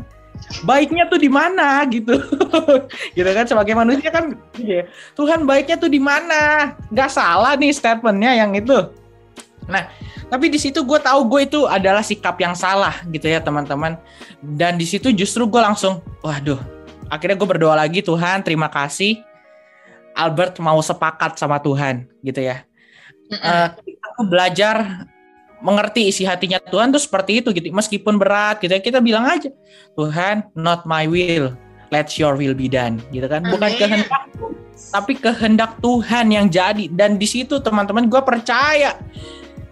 baiknya 0.64 1.04
tuh 1.10 1.18
di 1.20 1.30
mana? 1.30 1.84
Gitu. 1.86 2.14
Gitu 3.16 3.30
kan 3.30 3.46
sebagai 3.46 3.74
manusia 3.74 4.08
kan 4.08 4.34
gitu 4.54 4.82
ya. 4.82 4.84
Tuhan 5.14 5.44
baiknya 5.44 5.76
tuh 5.76 5.90
di 5.90 6.00
mana? 6.00 6.74
Nggak 6.88 7.10
salah 7.10 7.54
nih 7.58 7.74
statementnya 7.74 8.32
yang 8.34 8.54
itu. 8.54 8.94
Nah 9.66 9.90
tapi 10.30 10.46
di 10.46 10.58
situ 10.62 10.86
gue 10.86 10.98
tahu 11.02 11.26
gue 11.26 11.40
itu 11.50 11.60
adalah 11.66 12.06
sikap 12.06 12.38
yang 12.38 12.54
salah 12.54 13.02
gitu 13.10 13.26
ya 13.26 13.42
teman-teman. 13.42 13.98
Dan 14.40 14.78
di 14.78 14.86
situ 14.86 15.10
justru 15.10 15.46
gue 15.50 15.60
langsung 15.60 16.00
waduh. 16.22 16.58
Akhirnya 17.10 17.34
gue 17.34 17.48
berdoa 17.48 17.74
lagi 17.74 18.00
Tuhan 18.00 18.46
terima 18.46 18.70
kasih. 18.70 19.18
Albert 20.14 20.58
mau 20.58 20.78
sepakat 20.82 21.38
sama 21.38 21.58
Tuhan 21.62 22.06
gitu 22.22 22.42
ya. 22.42 22.62
Ketika 23.30 24.04
aku 24.14 24.22
belajar 24.26 24.76
mengerti 25.60 26.08
isi 26.08 26.24
hatinya 26.24 26.60
Tuhan 26.60 26.92
tuh 26.92 27.00
seperti 27.00 27.44
itu 27.44 27.52
gitu. 27.52 27.72
Meskipun 27.72 28.16
berat 28.16 28.60
gitu 28.60 28.72
ya, 28.72 28.80
kita 28.80 28.98
bilang 29.00 29.28
aja, 29.28 29.48
Tuhan, 29.94 30.48
not 30.56 30.84
my 30.88 31.04
will, 31.08 31.52
let 31.92 32.16
your 32.16 32.36
will 32.36 32.56
be 32.56 32.66
done, 32.66 32.98
gitu 33.12 33.28
kan. 33.28 33.44
Bukan 33.46 33.70
Amin. 33.70 33.80
kehendak 33.80 34.22
tapi 34.90 35.12
kehendak 35.16 35.78
Tuhan 35.78 36.32
yang 36.32 36.46
jadi. 36.50 36.90
Dan 36.90 37.20
di 37.20 37.28
situ 37.28 37.60
teman-teman 37.60 38.08
gue 38.10 38.22
percaya 38.24 38.98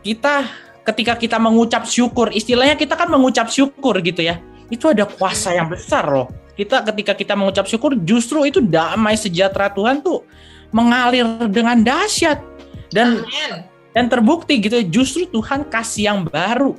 kita 0.04 0.46
ketika 0.86 1.18
kita 1.18 1.36
mengucap 1.36 1.84
syukur, 1.84 2.32
istilahnya 2.32 2.78
kita 2.78 2.96
kan 2.96 3.08
mengucap 3.08 3.48
syukur 3.48 3.98
gitu 4.00 4.24
ya. 4.24 4.40
Itu 4.68 4.92
ada 4.92 5.08
kuasa 5.08 5.52
yang 5.56 5.68
besar 5.68 6.08
loh. 6.08 6.28
Kita 6.54 6.82
ketika 6.82 7.12
kita 7.14 7.34
mengucap 7.38 7.64
syukur 7.70 7.94
justru 8.02 8.44
itu 8.44 8.58
damai 8.60 9.14
sejahtera 9.14 9.70
Tuhan 9.70 10.02
tuh 10.02 10.26
mengalir 10.74 11.24
dengan 11.48 11.80
dahsyat 11.80 12.42
dan 12.92 13.24
Amin. 13.24 13.67
Dan 13.96 14.06
terbukti 14.12 14.60
gitu 14.60 14.78
ya, 14.78 14.84
justru 14.84 15.24
Tuhan 15.28 15.64
kasih 15.68 16.12
yang 16.12 16.20
baru. 16.28 16.76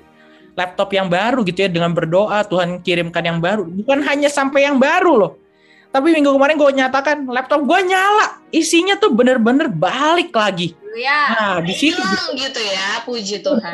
Laptop 0.53 0.91
yang 0.91 1.07
baru 1.07 1.41
gitu 1.47 1.63
ya 1.65 1.69
dengan 1.71 1.95
berdoa 1.95 2.43
Tuhan 2.43 2.83
kirimkan 2.83 3.23
yang 3.23 3.39
baru. 3.39 3.63
Bukan 3.63 4.03
hanya 4.03 4.27
sampai 4.27 4.67
yang 4.67 4.75
baru 4.75 5.15
loh. 5.15 5.33
Tapi 5.89 6.13
minggu 6.13 6.29
kemarin 6.37 6.59
gue 6.59 6.69
nyatakan 6.69 7.17
laptop 7.31 7.65
gue 7.65 7.79
nyala. 7.89 8.43
Isinya 8.53 8.93
tuh 8.99 9.09
bener-bener 9.09 9.71
balik 9.71 10.29
lagi. 10.35 10.77
Ya. 10.89 11.21
nah 11.37 11.57
di 11.61 11.71
situ 11.71 12.01
Hilang 12.01 12.33
gitu. 12.33 12.59
ya, 12.65 13.05
puji 13.05 13.45
Tuhan. 13.45 13.71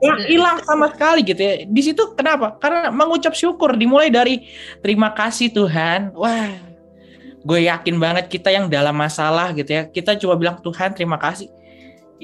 nggak 0.00 0.18
hilang 0.26 0.58
sama 0.64 0.90
sekali 0.90 1.20
gitu 1.22 1.38
ya. 1.38 1.54
Di 1.68 1.82
situ 1.84 2.02
kenapa? 2.18 2.56
Karena 2.58 2.90
mengucap 2.90 3.36
syukur 3.36 3.76
dimulai 3.78 4.10
dari 4.10 4.48
terima 4.80 5.12
kasih 5.14 5.54
Tuhan. 5.54 6.12
Wah 6.18 6.50
gue 7.44 7.60
yakin 7.68 8.00
banget 8.00 8.24
kita 8.32 8.48
yang 8.48 8.66
dalam 8.66 8.96
masalah 8.96 9.54
gitu 9.54 9.70
ya. 9.70 9.82
Kita 9.86 10.18
coba 10.18 10.34
bilang 10.34 10.56
Tuhan 10.60 10.92
terima 10.98 11.20
kasih 11.20 11.52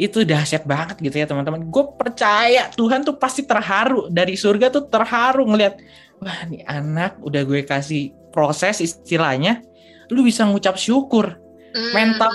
itu 0.00 0.25
dahsyat 0.25 0.64
banget 0.64 0.97
gitu 1.04 1.21
ya 1.21 1.28
teman-teman. 1.28 1.69
Gue 1.69 1.85
percaya 1.92 2.73
Tuhan 2.73 3.04
tuh 3.04 3.21
pasti 3.21 3.45
terharu. 3.45 4.09
Dari 4.09 4.33
surga 4.33 4.73
tuh 4.73 4.88
terharu 4.88 5.45
ngelihat 5.45 5.76
wah 6.25 6.40
nih 6.49 6.64
anak 6.64 7.21
udah 7.21 7.45
gue 7.45 7.61
kasih 7.69 8.16
proses 8.33 8.80
istilahnya 8.80 9.61
lu 10.09 10.25
bisa 10.25 10.49
ngucap 10.49 10.80
syukur. 10.80 11.37
Hmm. 11.71 11.92
mental 11.95 12.33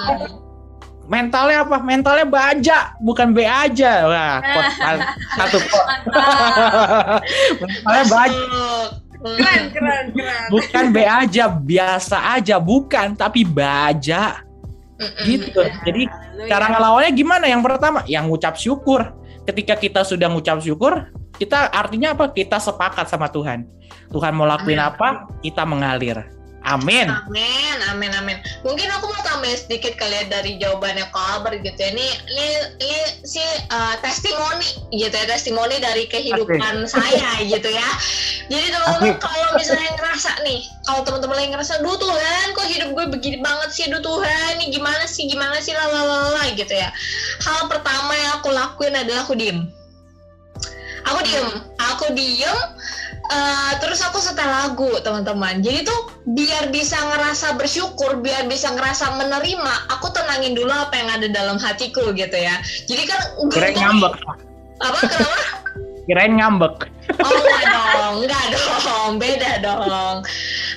mentalnya 1.11 1.67
apa? 1.67 1.77
Mentalnya 1.81 2.27
baja 2.29 2.77
bukan 3.01 3.33
B 3.33 3.41
aja. 3.43 3.93
Wah 4.05 4.37
kot 4.45 4.67
satu 5.41 5.57
mentalnya 7.65 8.05
baja. 8.05 8.43
Keren, 9.25 9.73
keren, 9.73 10.05
keren. 10.13 10.47
bukan 10.53 10.85
B 10.93 11.01
aja 11.01 11.49
biasa 11.49 12.37
aja 12.37 12.61
bukan 12.61 13.17
tapi 13.17 13.41
baja 13.41 14.44
Mm-mm. 14.95 15.25
gitu 15.27 15.61
jadi 15.83 16.07
Haleluya. 16.07 16.47
cara 16.47 16.65
ngelawannya 16.71 17.11
gimana 17.11 17.45
yang 17.51 17.59
pertama 17.59 17.99
yang 18.07 18.31
ngucap 18.31 18.55
syukur 18.55 19.11
ketika 19.43 19.75
kita 19.75 20.01
sudah 20.07 20.31
ngucap 20.31 20.63
syukur 20.63 21.11
kita 21.35 21.67
artinya 21.71 22.15
apa? 22.15 22.31
Kita 22.31 22.57
sepakat 22.63 23.11
sama 23.11 23.27
Tuhan. 23.27 23.67
Tuhan 24.11 24.31
mau 24.31 24.47
lakuin 24.47 24.79
Amin. 24.79 24.89
apa, 24.95 25.07
kita 25.43 25.67
mengalir. 25.67 26.23
Amin. 26.65 27.05
Amin, 27.05 27.77
amin, 27.93 28.11
amin. 28.17 28.37
Mungkin 28.65 28.89
aku 28.89 29.05
mau 29.13 29.21
tambahin 29.21 29.53
sedikit 29.53 29.93
kali 30.01 30.17
ya 30.17 30.25
dari 30.25 30.57
jawabannya 30.57 31.05
Albert 31.13 31.61
gitu 31.61 31.77
ya. 31.77 31.93
Ini, 31.93 32.07
ini, 32.25 32.47
ini 32.81 32.99
sih 33.21 33.49
uh, 33.69 33.93
testimoni 34.01 34.89
gitu 34.89 35.13
ya, 35.13 35.25
testimoni 35.29 35.77
dari 35.77 36.09
kehidupan 36.09 36.89
saya 36.89 37.45
gitu 37.45 37.69
ya. 37.69 37.89
Jadi 38.49 38.67
teman-teman 38.73 39.13
Asik. 39.13 39.21
kalau 39.21 39.49
misalnya 39.53 39.89
ngerasa 39.93 40.31
nih, 40.41 40.61
kalau 40.89 41.01
teman-teman 41.05 41.35
lagi 41.37 41.49
ngerasa, 41.53 41.73
duh 41.85 41.97
Tuhan, 42.01 42.45
kok 42.57 42.67
hidup 42.69 42.89
gue 42.97 43.05
begini 43.13 43.37
banget 43.45 43.69
sih, 43.69 43.85
duh 43.85 44.01
Tuhan, 44.01 44.57
ini 44.57 44.73
gimana 44.73 45.05
sih, 45.05 45.29
gimana 45.29 45.61
sih, 45.61 45.73
lalalala 45.77 46.49
gitu 46.57 46.73
ya. 46.73 46.89
Hal 47.45 47.69
pertama 47.69 48.13
yang 48.17 48.41
aku 48.41 48.49
lakuin 48.49 48.97
adalah 48.97 49.21
aku 49.21 49.37
diem. 49.37 49.69
Aku 51.05 51.19
diem, 51.21 51.47
aku 51.77 52.05
diem, 52.17 52.57
Eh, 53.25 53.71
terus 53.81 54.05
aku 54.05 54.21
setel 54.21 54.45
lagu 54.45 55.01
teman-teman. 55.01 55.57
Jadi 55.65 55.81
tuh 55.81 55.99
biar 56.29 56.69
bisa 56.69 56.93
ngerasa 57.09 57.57
bersyukur 57.57 58.21
biar 58.21 58.45
bisa 58.45 58.69
ngerasa 58.69 59.17
menerima 59.17 59.73
aku 59.97 60.13
tenangin 60.13 60.53
dulu 60.53 60.69
apa 60.69 60.93
yang 60.93 61.09
ada 61.09 61.27
dalam 61.33 61.57
hatiku 61.57 62.13
gitu 62.13 62.37
ya. 62.37 62.61
Jadi 62.85 63.03
kan 63.09 63.21
Kirain 63.49 63.73
ngambek. 63.73 64.13
apa? 64.77 64.99
Kenapa? 65.09 65.37
Kirain 66.05 66.33
ngambek. 66.37 66.75
oh 67.25 67.33
enggak 67.33 67.63
dong. 67.65 68.15
Enggak 68.21 68.45
dong. 68.53 69.11
Beda 69.17 69.51
dong. 69.57 70.17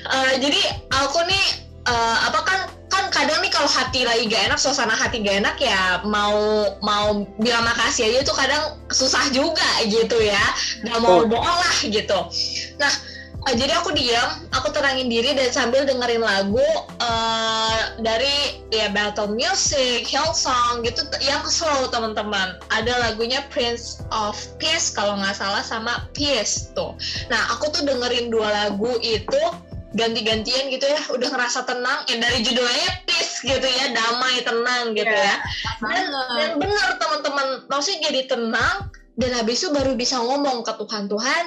Eh, 0.09 0.33
jadi 0.41 0.61
aku 0.89 1.21
nih 1.29 1.45
eh, 1.85 2.17
apa 2.33 2.41
kan 2.49 2.61
kan 2.89 3.13
kadang 3.13 3.39
nih 3.45 3.53
kalau 3.53 3.69
hati 3.69 4.05
lagi 4.05 4.29
gak 4.33 4.49
enak 4.49 4.59
suasana 4.61 4.97
hati 4.97 5.21
gak 5.21 5.45
enak 5.45 5.57
ya 5.61 6.01
mau 6.09 6.73
mau 6.81 7.29
bilang 7.37 7.65
makasih 7.65 8.09
aja 8.09 8.25
tuh 8.25 8.37
kadang 8.37 8.81
susah 8.89 9.29
juga 9.33 9.69
gitu 9.85 10.17
ya. 10.21 10.45
Nggak 10.85 10.99
mau 11.05 11.25
Betul. 11.25 11.31
bohong 11.37 11.59
lah 11.61 11.77
gitu. 11.85 12.19
Nah 12.81 12.93
eh, 13.49 13.55
jadi 13.55 13.73
aku 13.79 13.93
diam 13.93 14.49
aku 14.57 14.73
tenangin 14.73 15.13
diri 15.13 15.37
dan 15.37 15.53
sambil 15.53 15.85
dengerin 15.85 16.25
lagu 16.25 16.69
eh, 17.01 17.81
dari 18.01 18.65
ya 18.73 18.89
battle 18.93 19.37
music 19.37 20.09
Hillsong 20.09 20.81
gitu 20.89 21.05
yang 21.21 21.45
slow 21.45 21.93
teman-teman. 21.93 22.57
Ada 22.73 23.13
lagunya 23.13 23.45
Prince 23.53 24.01
of 24.09 24.37
Peace 24.57 24.89
kalau 24.89 25.21
nggak 25.21 25.37
salah 25.37 25.61
sama 25.61 26.09
Peace 26.17 26.73
tuh. 26.73 26.97
Nah 27.29 27.53
aku 27.53 27.69
tuh 27.69 27.85
dengerin 27.85 28.33
dua 28.33 28.49
lagu 28.49 28.97
itu 29.05 29.68
ganti-gantian 29.97 30.69
gitu 30.69 30.85
ya 30.85 31.01
udah 31.09 31.29
ngerasa 31.33 31.65
tenang 31.65 32.05
ya 32.05 32.21
dari 32.21 32.45
judulnya 32.45 32.91
peace 33.09 33.41
gitu 33.41 33.65
ya 33.65 33.89
damai 33.97 34.45
tenang 34.45 34.93
gitu 34.93 35.09
Iya, 35.09 35.33
ya. 35.33 35.37
dan, 35.81 36.05
dan 36.13 36.51
benar 36.61 36.89
teman-teman 37.01 37.47
maksudnya 37.73 38.13
jadi 38.13 38.29
tenang 38.29 38.93
dan 39.19 39.35
habis 39.35 39.67
itu 39.67 39.75
baru 39.75 39.99
bisa 39.99 40.15
ngomong 40.23 40.63
ke 40.63 40.73
Tuhan 40.79 41.11
Tuhan 41.11 41.45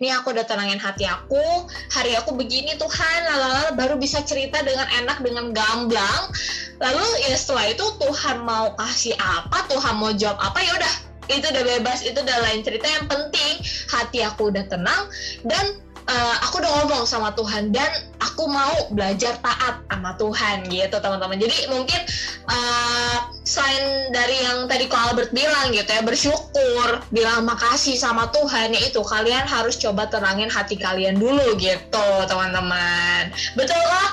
nih 0.00 0.08
aku 0.16 0.32
udah 0.32 0.48
tenangin 0.48 0.80
hati 0.80 1.04
aku 1.04 1.68
hari 1.92 2.16
aku 2.16 2.32
begini 2.32 2.80
Tuhan 2.80 3.18
lalala 3.28 3.76
baru 3.76 4.00
bisa 4.00 4.24
cerita 4.24 4.64
dengan 4.64 4.88
enak 5.04 5.20
dengan 5.20 5.52
gamblang. 5.52 6.32
Lalu 6.80 7.04
ya 7.28 7.36
setelah 7.36 7.68
itu 7.68 7.84
Tuhan 8.00 8.40
mau 8.40 8.72
kasih 8.80 9.12
apa 9.20 9.68
Tuhan 9.68 10.00
mau 10.00 10.16
jawab 10.16 10.40
apa 10.40 10.64
ya 10.64 10.72
udah 10.80 10.94
itu 11.28 11.44
udah 11.44 11.64
bebas 11.76 12.00
itu 12.08 12.16
udah 12.16 12.38
lain 12.40 12.64
cerita 12.64 12.88
yang 12.88 13.04
penting. 13.04 13.60
Hati 13.92 14.24
aku 14.24 14.48
udah 14.48 14.64
tenang 14.72 15.12
dan 15.44 15.76
eh, 16.08 16.36
aku 16.44 16.62
udah 16.62 16.70
ngomong 16.80 17.04
sama 17.04 17.34
Tuhan 17.36 17.74
dan 17.74 17.88
aku 18.22 18.48
mau 18.48 18.88
belajar 18.94 19.36
taat 19.44 19.84
sama 19.90 20.16
Tuhan 20.16 20.68
gitu 20.70 20.96
teman-teman 20.96 21.36
jadi 21.36 21.68
mungkin 21.68 22.00
eh, 22.48 23.18
selain 23.44 24.14
dari 24.14 24.36
yang 24.40 24.70
tadi 24.70 24.86
Ko 24.86 24.96
Albert 24.96 25.34
bilang 25.34 25.74
gitu 25.74 25.90
ya 25.90 26.02
bersyukur 26.04 27.02
bilang 27.12 27.44
makasih 27.44 27.98
sama 27.98 28.30
Tuhan 28.32 28.72
ya 28.72 28.80
itu 28.80 29.00
kalian 29.04 29.44
harus 29.44 29.76
coba 29.76 30.08
tenangin 30.08 30.48
hati 30.48 30.78
kalian 30.78 31.18
dulu 31.18 31.58
gitu 31.58 32.08
teman-teman 32.28 33.32
betul 33.58 33.80
kah? 33.80 34.10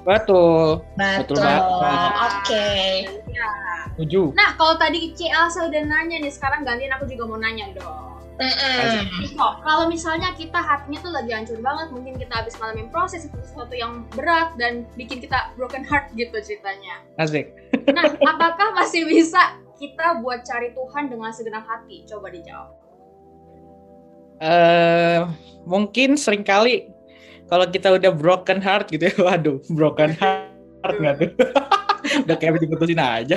Betul. 0.00 0.80
Betul, 0.96 1.36
Betul 1.36 1.44
banget. 1.44 2.12
oke 2.24 2.68
Setuju. 4.00 4.32
Nah, 4.32 4.56
kalau 4.56 4.80
tadi 4.80 5.12
C. 5.12 5.28
Elsa 5.28 5.68
udah 5.68 5.82
nanya 5.84 6.24
nih, 6.24 6.32
sekarang 6.32 6.64
gantian 6.64 6.88
aku 6.96 7.04
juga 7.04 7.28
mau 7.28 7.36
nanya 7.36 7.68
dong. 7.76 8.09
Iko, 8.40 9.48
kalau 9.60 9.84
misalnya 9.92 10.32
kita 10.32 10.56
hatinya 10.56 10.98
tuh 11.04 11.12
lagi 11.12 11.30
hancur 11.36 11.60
banget, 11.60 11.92
mungkin 11.92 12.16
kita 12.16 12.40
habis 12.40 12.56
ngalamin 12.56 12.88
proses 12.88 13.28
sesuatu 13.28 13.76
yang 13.76 14.08
berat 14.16 14.56
dan 14.56 14.88
bikin 14.96 15.20
kita 15.20 15.52
broken 15.60 15.84
heart 15.84 16.08
gitu 16.16 16.34
ceritanya. 16.40 17.04
Asik. 17.20 17.52
Nah, 17.90 18.06
apakah 18.22 18.70
masih 18.76 19.02
bisa 19.02 19.58
kita 19.74 20.22
buat 20.22 20.46
cari 20.46 20.70
Tuhan 20.72 21.10
dengan 21.10 21.34
segenap 21.34 21.66
hati? 21.66 22.06
Coba 22.06 22.30
dijawab. 22.30 22.76
eh 24.40 25.20
mungkin 25.68 26.16
sering 26.16 26.40
kali 26.40 26.88
kalau 27.44 27.68
kita 27.68 27.92
udah 27.92 28.08
broken 28.14 28.62
heart 28.62 28.88
gitu 28.88 29.10
ya, 29.10 29.14
waduh, 29.26 29.60
broken 29.68 30.16
heart 30.16 30.96
nggak 30.96 31.14
tuh? 31.18 31.30
udah 32.24 32.36
kayak 32.40 32.62
diputusin 32.62 32.96
aja. 32.96 33.36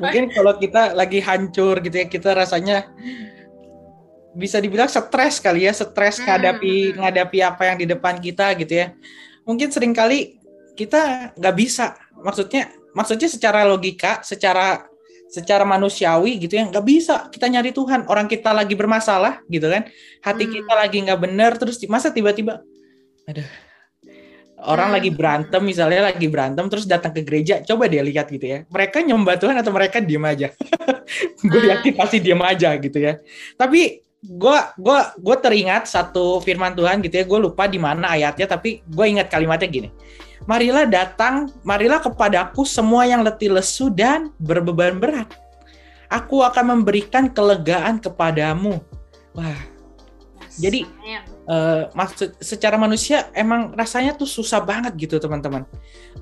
mungkin 0.00 0.32
kalau 0.32 0.56
kita 0.56 0.96
lagi 0.96 1.20
hancur 1.20 1.82
gitu 1.84 1.92
ya, 1.92 2.06
kita 2.08 2.32
rasanya 2.32 2.88
bisa 4.36 4.60
dibilang 4.60 4.86
stres 4.86 5.40
kali 5.40 5.64
ya, 5.64 5.72
stres 5.72 6.20
Hmm, 6.20 6.28
ngadapi 6.28 6.74
hmm. 6.92 6.96
ngadapi 7.00 7.38
apa 7.40 7.62
yang 7.72 7.76
di 7.80 7.86
depan 7.88 8.20
kita 8.20 8.52
gitu 8.60 8.74
ya. 8.76 8.86
Mungkin 9.48 9.72
sering 9.72 9.96
kali 9.96 10.36
kita 10.76 11.32
nggak 11.34 11.54
bisa, 11.56 11.96
maksudnya 12.20 12.68
maksudnya 12.92 13.28
secara 13.32 13.64
logika, 13.64 14.20
secara 14.20 14.84
secara 15.26 15.66
manusiawi 15.66 16.38
gitu 16.38 16.54
ya 16.54 16.70
nggak 16.70 16.86
bisa 16.86 17.26
kita 17.34 17.50
nyari 17.50 17.74
Tuhan 17.74 18.06
orang 18.06 18.30
kita 18.30 18.54
lagi 18.54 18.78
bermasalah 18.78 19.42
gitu 19.50 19.66
kan 19.66 19.82
hati 20.22 20.46
Hmm. 20.46 20.54
kita 20.54 20.72
lagi 20.72 20.98
nggak 21.02 21.18
bener 21.18 21.50
terus 21.58 21.82
masa 21.90 22.14
tiba-tiba 22.14 22.62
ada 23.26 23.42
orang 24.62 24.94
Hmm. 24.94 24.96
lagi 25.02 25.10
berantem 25.10 25.58
misalnya 25.66 26.14
lagi 26.14 26.30
berantem 26.30 26.70
terus 26.70 26.86
datang 26.86 27.10
ke 27.10 27.26
gereja 27.26 27.58
coba 27.66 27.90
dia 27.90 28.06
lihat 28.06 28.30
gitu 28.30 28.46
ya 28.46 28.58
mereka 28.70 29.02
nyembah 29.02 29.34
Tuhan 29.34 29.58
atau 29.58 29.74
mereka 29.74 29.98
diem 29.98 30.22
aja 30.22 30.54
gue 31.50 31.60
Ah. 31.60 31.66
yakin 31.74 31.92
pasti 31.98 32.16
diem 32.22 32.40
aja 32.46 32.70
gitu 32.78 32.98
ya 33.02 33.18
tapi 33.58 34.05
gue 34.26 34.58
gua 34.82 35.14
gue 35.14 35.36
teringat 35.38 35.86
satu 35.86 36.42
firman 36.42 36.74
Tuhan 36.74 36.98
gitu 37.06 37.14
ya. 37.22 37.24
Gue 37.24 37.38
lupa 37.38 37.70
di 37.70 37.78
mana 37.78 38.10
ayatnya 38.10 38.50
tapi 38.50 38.82
gue 38.82 39.06
ingat 39.06 39.30
kalimatnya 39.30 39.70
gini. 39.70 39.88
Marilah 40.46 40.86
datang 40.86 41.50
marilah 41.62 42.02
kepadaku 42.02 42.66
semua 42.66 43.06
yang 43.06 43.22
letih 43.22 43.54
lesu 43.54 43.88
dan 43.90 44.34
berbeban 44.42 44.98
berat. 44.98 45.30
Aku 46.06 46.42
akan 46.42 46.78
memberikan 46.78 47.26
kelegaan 47.30 47.98
kepadamu. 47.98 48.78
Wah. 49.34 49.58
Jadi, 50.56 50.88
eh, 51.44 51.82
maksud 51.92 52.40
secara 52.40 52.80
manusia 52.80 53.28
emang 53.36 53.76
rasanya 53.76 54.16
tuh 54.16 54.24
susah 54.24 54.64
banget 54.64 54.96
gitu 54.96 55.20
teman-teman. 55.20 55.68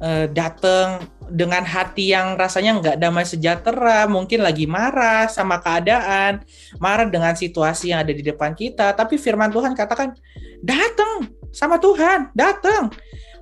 Eh, 0.03 0.27
datang 0.35 1.07
dengan 1.31 1.65
hati 1.65 2.13
yang 2.13 2.37
rasanya 2.37 2.81
nggak 2.81 2.97
damai 3.01 3.25
sejahtera 3.25 4.05
mungkin 4.11 4.45
lagi 4.45 4.69
marah 4.69 5.29
sama 5.29 5.61
keadaan 5.61 6.45
marah 6.83 7.09
dengan 7.09 7.33
situasi 7.33 7.93
yang 7.93 8.05
ada 8.05 8.13
di 8.13 8.21
depan 8.21 8.53
kita. 8.53 8.93
Tapi 8.93 9.17
firman 9.17 9.53
Tuhan 9.53 9.73
katakan 9.73 10.13
datang 10.61 11.31
sama 11.55 11.79
Tuhan 11.79 12.35
datang 12.35 12.91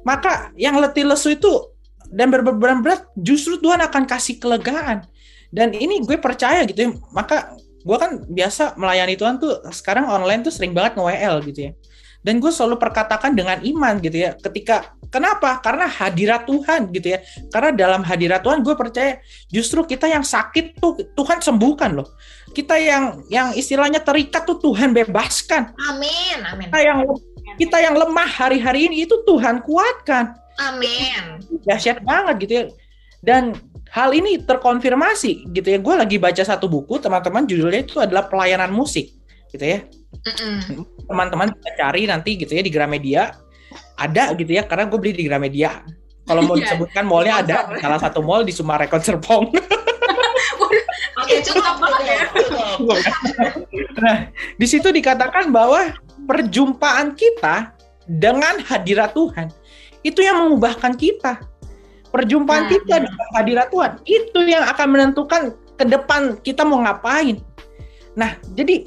maka 0.03 0.51
yang 0.59 0.77
letih 0.79 1.07
lesu 1.07 1.33
itu 1.33 1.73
dan 2.13 2.29
berbeban 2.29 2.85
berat 2.85 3.09
justru 3.17 3.57
Tuhan 3.59 3.81
akan 3.83 4.05
kasih 4.05 4.39
kelegaan. 4.43 5.07
Dan 5.53 5.77
ini 5.77 6.01
gue 6.01 6.17
percaya 6.17 6.65
gitu 6.65 6.79
ya 6.81 6.91
maka 7.13 7.53
gue 7.83 7.97
kan 7.99 8.23
biasa 8.31 8.79
melayani 8.79 9.19
Tuhan 9.19 9.43
tuh 9.43 9.59
sekarang 9.75 10.07
online 10.07 10.47
tuh 10.47 10.55
sering 10.55 10.71
banget 10.73 10.97
nge-WL 10.97 11.37
gitu 11.51 11.61
ya 11.69 11.73
dan 12.23 12.39
gue 12.39 12.51
selalu 12.55 12.79
perkatakan 12.79 13.35
dengan 13.35 13.59
iman 13.59 13.99
gitu 13.99 14.15
ya. 14.15 14.39
Ketika 14.39 14.95
kenapa? 15.11 15.59
Karena 15.59 15.91
hadirat 15.91 16.47
Tuhan 16.47 16.95
gitu 16.95 17.19
ya. 17.19 17.19
Karena 17.51 17.75
dalam 17.75 18.07
hadirat 18.07 18.47
Tuhan 18.47 18.63
gue 18.63 18.75
percaya 18.79 19.19
justru 19.51 19.83
kita 19.83 20.07
yang 20.07 20.23
sakit 20.23 20.79
tuh 20.79 21.03
Tuhan 21.19 21.43
sembuhkan 21.43 21.99
loh. 21.99 22.15
Kita 22.55 22.79
yang 22.79 23.27
yang 23.27 23.51
istilahnya 23.59 23.99
terikat 24.01 24.47
tuh 24.47 24.63
Tuhan 24.63 24.95
bebaskan. 24.95 25.75
Amin 25.91 26.39
amin. 26.47 26.71
Kita 26.71 26.81
yang 26.81 26.99
kita 27.59 27.77
yang 27.83 27.95
lemah 27.99 28.31
hari-hari 28.31 28.87
ini 28.87 29.05
itu 29.05 29.19
Tuhan 29.27 29.67
kuatkan. 29.67 30.39
Amin. 30.63 31.43
Dahsyat 31.67 32.07
banget 32.07 32.35
gitu 32.47 32.53
ya. 32.55 32.65
Dan 33.23 33.59
hal 33.91 34.15
ini 34.15 34.39
terkonfirmasi 34.39 35.51
gitu 35.51 35.69
ya. 35.75 35.79
Gue 35.83 35.99
lagi 35.99 36.23
baca 36.23 36.43
satu 36.47 36.71
buku 36.71 37.03
teman-teman 37.03 37.51
judulnya 37.51 37.83
itu 37.83 37.99
adalah 37.99 38.31
pelayanan 38.31 38.71
musik 38.71 39.11
gitu 39.51 39.67
ya 39.67 39.83
Teman-teman 41.09 41.51
bisa 41.57 41.71
cari 41.79 42.07
nanti 42.07 42.37
gitu 42.39 42.53
ya 42.53 42.63
di 42.63 42.73
Gramedia. 42.73 43.33
Ada 43.97 44.37
gitu 44.37 44.53
ya 44.53 44.63
karena 44.69 44.89
gue 44.89 44.99
beli 45.01 45.13
di 45.17 45.25
Gramedia. 45.27 45.83
Kalau 46.23 46.43
mau 46.47 46.55
Iya, 46.55 46.71
disebutkan 46.71 47.05
mallnya 47.09 47.35
ada. 47.43 47.57
Salah 47.83 47.99
satu 47.99 48.23
mall 48.23 48.47
di 48.47 48.55
Sumarekon 48.55 49.03
Serpong. 49.03 49.51
Oke 51.23 51.39
banget 51.79 52.03
ya. 52.03 52.17
nah 54.03 54.17
di 54.59 54.67
situ 54.67 54.91
dikatakan 54.91 55.55
bahwa 55.55 55.95
perjumpaan 56.27 57.15
kita 57.15 57.71
dengan 58.07 58.59
hadirat 58.67 59.15
Tuhan 59.15 59.49
itu 60.03 60.21
yang 60.23 60.47
mengubahkan 60.47 60.99
kita. 60.99 61.43
Perjumpaan 62.13 62.69
Nah, 62.69 62.71
kita 62.71 62.95
dengan 63.01 63.29
hadirat 63.33 63.73
Tuhan 63.73 63.93
itu 64.05 64.39
yang 64.45 64.69
akan 64.69 64.87
menentukan 64.93 65.43
ke 65.81 65.85
depan 65.89 66.37
kita 66.45 66.61
mau 66.67 66.85
ngapain. 66.85 67.41
Nah 68.19 68.37
jadi 68.53 68.85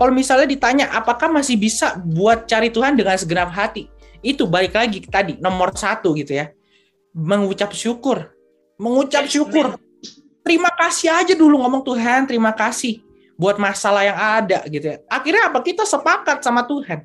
kalau 0.00 0.16
misalnya 0.16 0.48
ditanya 0.48 0.88
apakah 0.96 1.28
masih 1.28 1.60
bisa 1.60 2.00
buat 2.00 2.48
cari 2.48 2.72
Tuhan 2.72 2.96
dengan 2.96 3.20
segenap 3.20 3.52
hati, 3.52 3.92
itu 4.24 4.48
balik 4.48 4.72
lagi 4.72 5.04
tadi 5.04 5.36
nomor 5.36 5.76
satu 5.76 6.16
gitu 6.16 6.40
ya, 6.40 6.48
mengucap 7.12 7.76
syukur, 7.76 8.32
mengucap 8.80 9.28
syukur. 9.28 9.76
Terima 10.40 10.72
kasih 10.72 11.12
aja 11.12 11.36
dulu 11.36 11.60
ngomong 11.60 11.84
Tuhan, 11.84 12.24
terima 12.24 12.56
kasih 12.56 13.04
buat 13.36 13.60
masalah 13.60 14.08
yang 14.08 14.16
ada 14.16 14.64
gitu 14.72 14.88
ya. 14.88 14.96
Akhirnya 15.04 15.52
apa? 15.52 15.60
Kita 15.60 15.84
sepakat 15.84 16.40
sama 16.40 16.64
Tuhan. 16.64 17.04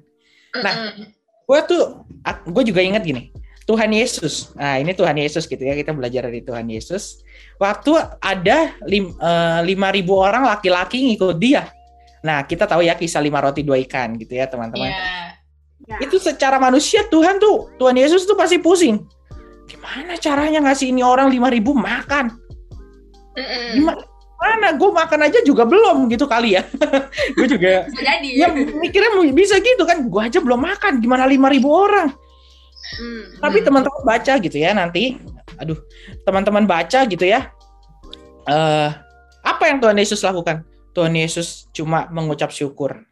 Nah, 0.64 0.96
gue 1.44 1.60
tuh, 1.68 2.08
gue 2.48 2.64
juga 2.64 2.80
ingat 2.80 3.04
gini, 3.04 3.36
Tuhan 3.68 3.92
Yesus. 3.92 4.56
Nah, 4.56 4.80
ini 4.80 4.96
Tuhan 4.96 5.20
Yesus 5.20 5.52
gitu 5.52 5.60
ya, 5.60 5.76
kita 5.76 5.92
belajar 5.92 6.32
dari 6.32 6.40
Tuhan 6.40 6.64
Yesus. 6.72 7.28
Waktu 7.60 7.92
ada 8.24 8.72
eh, 8.88 9.60
lima 9.68 9.88
ribu 9.92 10.16
orang 10.16 10.48
laki-laki 10.48 11.12
ngikut 11.12 11.36
dia. 11.36 11.68
Nah, 12.26 12.42
kita 12.50 12.66
tahu 12.66 12.82
ya 12.82 12.98
kisah 12.98 13.22
lima 13.22 13.38
roti 13.38 13.62
dua 13.62 13.78
ikan 13.86 14.18
gitu 14.18 14.34
ya 14.34 14.50
teman-teman. 14.50 14.90
Iya. 14.90 16.02
Itu 16.02 16.18
secara 16.18 16.58
manusia 16.58 17.06
Tuhan 17.06 17.38
tuh, 17.38 17.70
Tuhan 17.78 17.94
Yesus 17.94 18.26
tuh 18.26 18.34
pasti 18.34 18.58
pusing. 18.58 19.06
Gimana 19.70 20.18
caranya 20.18 20.66
ngasih 20.66 20.90
ini 20.90 21.06
orang 21.06 21.30
lima 21.30 21.54
ribu 21.54 21.78
makan? 21.78 22.34
Gimana? 23.78 24.02
Mana 24.36 24.76
gue 24.78 24.90
makan 24.92 25.20
aja 25.26 25.40
juga 25.48 25.64
belum 25.64 26.10
gitu 26.12 26.26
kali 26.26 26.58
ya. 26.58 26.66
gue 27.38 27.48
juga 27.48 27.86
Bisa 27.90 28.02
jadi. 28.04 28.30
ya 28.36 28.48
mikirnya 28.52 29.10
bisa 29.32 29.56
gitu 29.62 29.86
kan. 29.86 30.10
Gue 30.10 30.26
aja 30.26 30.42
belum 30.42 30.66
makan, 30.66 31.00
gimana 31.02 31.30
lima 31.30 31.50
ribu 31.54 31.70
orang? 31.70 32.10
Hmm. 32.98 33.24
Tapi 33.42 33.62
teman-teman 33.66 34.02
baca 34.06 34.34
gitu 34.42 34.58
ya 34.58 34.74
nanti. 34.74 35.18
Aduh, 35.62 35.78
teman-teman 36.26 36.66
baca 36.66 37.06
gitu 37.06 37.26
ya. 37.26 37.54
eh 38.46 38.90
apa 39.42 39.64
yang 39.70 39.78
Tuhan 39.82 39.98
Yesus 39.98 40.22
lakukan? 40.22 40.62
Tuhan 40.96 41.12
Yesus 41.12 41.68
cuma 41.76 42.08
mengucap 42.08 42.56
syukur. 42.56 43.04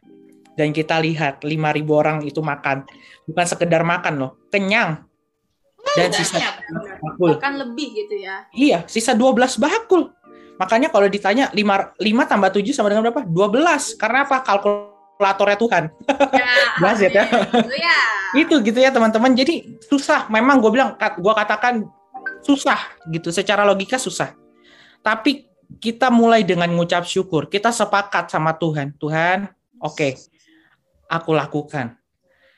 Dan 0.56 0.72
kita 0.72 0.96
lihat 1.04 1.44
5.000 1.44 1.52
orang 1.92 2.24
itu 2.24 2.40
makan. 2.40 2.88
Bukan 3.28 3.44
sekedar 3.44 3.84
makan 3.84 4.14
loh, 4.16 4.32
kenyang. 4.48 5.04
Dan 5.92 6.10
sisa 6.16 6.40
Benar. 6.40 6.96
bakul. 7.04 7.30
Bahkan 7.36 7.54
lebih 7.60 7.88
gitu 7.92 8.14
ya. 8.16 8.48
Iya, 8.56 8.78
sisa 8.88 9.12
12 9.12 9.60
bakul. 9.60 10.08
Makanya 10.56 10.88
kalau 10.88 11.10
ditanya 11.10 11.52
5, 11.52 12.00
5 12.00 12.30
tambah 12.30 12.50
7 12.56 12.72
sama 12.72 12.88
dengan 12.88 13.10
berapa? 13.10 13.26
12. 13.26 14.00
Karena 14.00 14.24
apa? 14.24 14.40
Kalkulatornya 14.46 15.58
Tuhan. 15.60 15.84
Ya. 16.32 16.48
Jelas 16.80 16.98
ya? 17.02 17.10
Gitu 17.12 17.76
ya. 17.76 17.98
itu 18.34 18.54
gitu 18.66 18.78
ya 18.82 18.90
teman-teman 18.90 19.30
jadi 19.38 19.78
susah 19.86 20.26
memang 20.26 20.58
gue 20.58 20.70
bilang 20.74 20.98
gue 20.98 21.34
katakan 21.38 21.86
susah 22.42 22.82
gitu 23.14 23.30
secara 23.30 23.62
logika 23.62 23.94
susah 23.94 24.34
tapi 25.06 25.53
kita 25.80 26.10
mulai 26.10 26.42
dengan 26.46 26.70
mengucap 26.70 27.06
syukur. 27.06 27.46
Kita 27.48 27.70
sepakat 27.70 28.30
sama 28.30 28.54
Tuhan. 28.54 28.94
Tuhan 28.98 29.48
oke 29.80 30.08
aku 31.08 31.30
lakukan. 31.36 31.96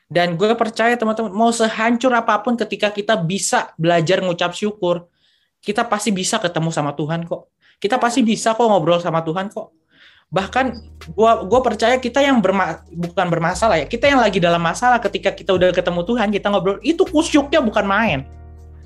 Dan 0.07 0.39
gue 0.39 0.47
percaya 0.55 0.95
teman-teman 0.95 1.35
mau 1.35 1.51
sehancur 1.51 2.15
apa 2.15 2.39
pun 2.39 2.55
ketika 2.55 2.87
kita 2.95 3.19
bisa 3.19 3.75
belajar 3.75 4.23
mengucap 4.23 4.55
syukur 4.55 5.11
kita 5.59 5.83
pasti 5.83 6.15
bisa 6.15 6.39
ketemu 6.39 6.69
sama 6.71 6.95
Tuhan 6.95 7.27
kok. 7.27 7.51
Kita 7.77 7.99
pasti 7.99 8.23
bisa 8.23 8.55
kok 8.55 8.63
ngobrol 8.63 9.03
sama 9.03 9.21
Tuhan 9.21 9.51
kok. 9.51 9.75
Bahkan 10.27 10.65
gua 11.15 11.43
gua 11.43 11.59
percaya 11.63 11.99
kita 11.99 12.19
yang 12.19 12.39
berma, 12.43 12.83
bukan 12.91 13.27
bermasalah 13.31 13.79
ya 13.79 13.87
kita 13.87 14.11
yang 14.11 14.19
lagi 14.19 14.43
dalam 14.43 14.59
masalah 14.59 14.99
ketika 14.99 15.31
kita 15.31 15.55
udah 15.55 15.71
ketemu 15.71 16.03
Tuhan 16.03 16.27
kita 16.35 16.51
ngobrol 16.51 16.83
itu 16.83 17.07
kusyuknya 17.07 17.63
bukan 17.63 17.87
main 17.87 18.19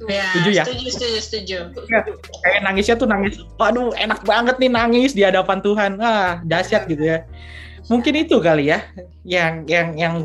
Ya, 0.10 0.26
Setuju 0.34 0.50
ya? 0.50 0.64
setuju, 0.66 0.90
setuju, 1.22 1.58
setuju. 1.78 2.14
kayak 2.42 2.62
nangisnya 2.66 2.96
tuh 2.98 3.06
nangis 3.06 3.38
waduh 3.62 3.94
enak 3.94 4.26
banget 4.26 4.56
nih 4.58 4.72
nangis 4.74 5.14
di 5.14 5.22
hadapan 5.22 5.62
Tuhan 5.62 6.02
ah 6.02 6.42
dahsyat 6.42 6.90
gitu 6.90 7.06
ya 7.06 7.22
mungkin 7.86 8.14
itu 8.18 8.42
kali 8.42 8.74
ya 8.74 8.82
yang 9.22 9.68
yang 9.70 9.94
yang 9.94 10.16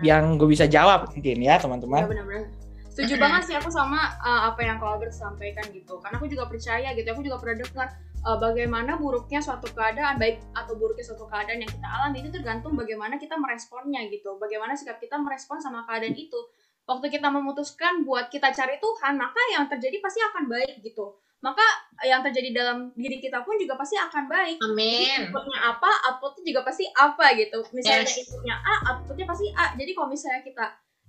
yang 0.00 0.40
gue 0.40 0.48
bisa 0.48 0.64
jawab 0.64 1.12
mungkin 1.12 1.44
ya 1.44 1.56
Ya 1.56 1.60
teman-teman 1.60 2.08
benar-benar. 2.08 2.58
Setuju 2.98 3.14
banget 3.14 3.42
sih 3.46 3.54
aku 3.54 3.70
sama 3.70 4.10
uh, 4.26 4.50
apa 4.50 4.58
yang 4.58 4.82
Albert 4.82 5.14
sampaikan 5.14 5.62
gitu. 5.70 6.02
Karena 6.02 6.18
aku 6.18 6.26
juga 6.26 6.50
percaya 6.50 6.90
gitu. 6.98 7.06
Aku 7.14 7.22
juga 7.22 7.38
pernah 7.38 7.62
dengar 7.62 7.88
uh, 8.26 8.34
bagaimana 8.42 8.98
buruknya 8.98 9.38
suatu 9.38 9.70
keadaan 9.70 10.18
baik 10.18 10.42
atau 10.50 10.74
buruknya 10.74 11.06
suatu 11.06 11.30
keadaan 11.30 11.62
yang 11.62 11.70
kita 11.70 11.86
alami 11.86 12.26
itu 12.26 12.34
tergantung 12.34 12.74
bagaimana 12.74 13.14
kita 13.14 13.38
meresponnya 13.38 14.02
gitu. 14.10 14.34
Bagaimana 14.42 14.74
sikap 14.74 14.98
kita 14.98 15.14
merespon 15.14 15.62
sama 15.62 15.86
keadaan 15.86 16.18
itu. 16.18 16.42
Waktu 16.88 17.06
kita 17.12 17.28
memutuskan 17.28 18.00
buat 18.08 18.32
kita 18.32 18.48
cari 18.48 18.80
Tuhan, 18.80 19.20
maka 19.20 19.36
yang 19.52 19.68
terjadi 19.68 20.00
pasti 20.00 20.24
akan 20.24 20.48
baik 20.48 20.80
gitu. 20.80 21.20
Maka 21.38 21.62
yang 22.02 22.24
terjadi 22.24 22.50
dalam 22.50 22.90
diri 22.98 23.22
kita 23.22 23.44
pun 23.46 23.54
juga 23.60 23.78
pasti 23.78 23.94
akan 23.94 24.24
baik. 24.26 24.58
Amin. 24.58 25.28
inputnya 25.28 25.58
apa, 25.70 25.90
outputnya 26.10 26.50
juga 26.50 26.60
pasti 26.66 26.88
apa 26.96 27.36
gitu. 27.36 27.60
Misalnya 27.76 28.08
Yes. 28.08 28.24
inputnya 28.24 28.56
A, 28.58 28.74
outputnya 28.90 29.26
pasti 29.28 29.46
A. 29.54 29.76
Jadi 29.76 29.90
kalau 29.94 30.08
misalnya 30.10 30.42
kita 30.42 30.64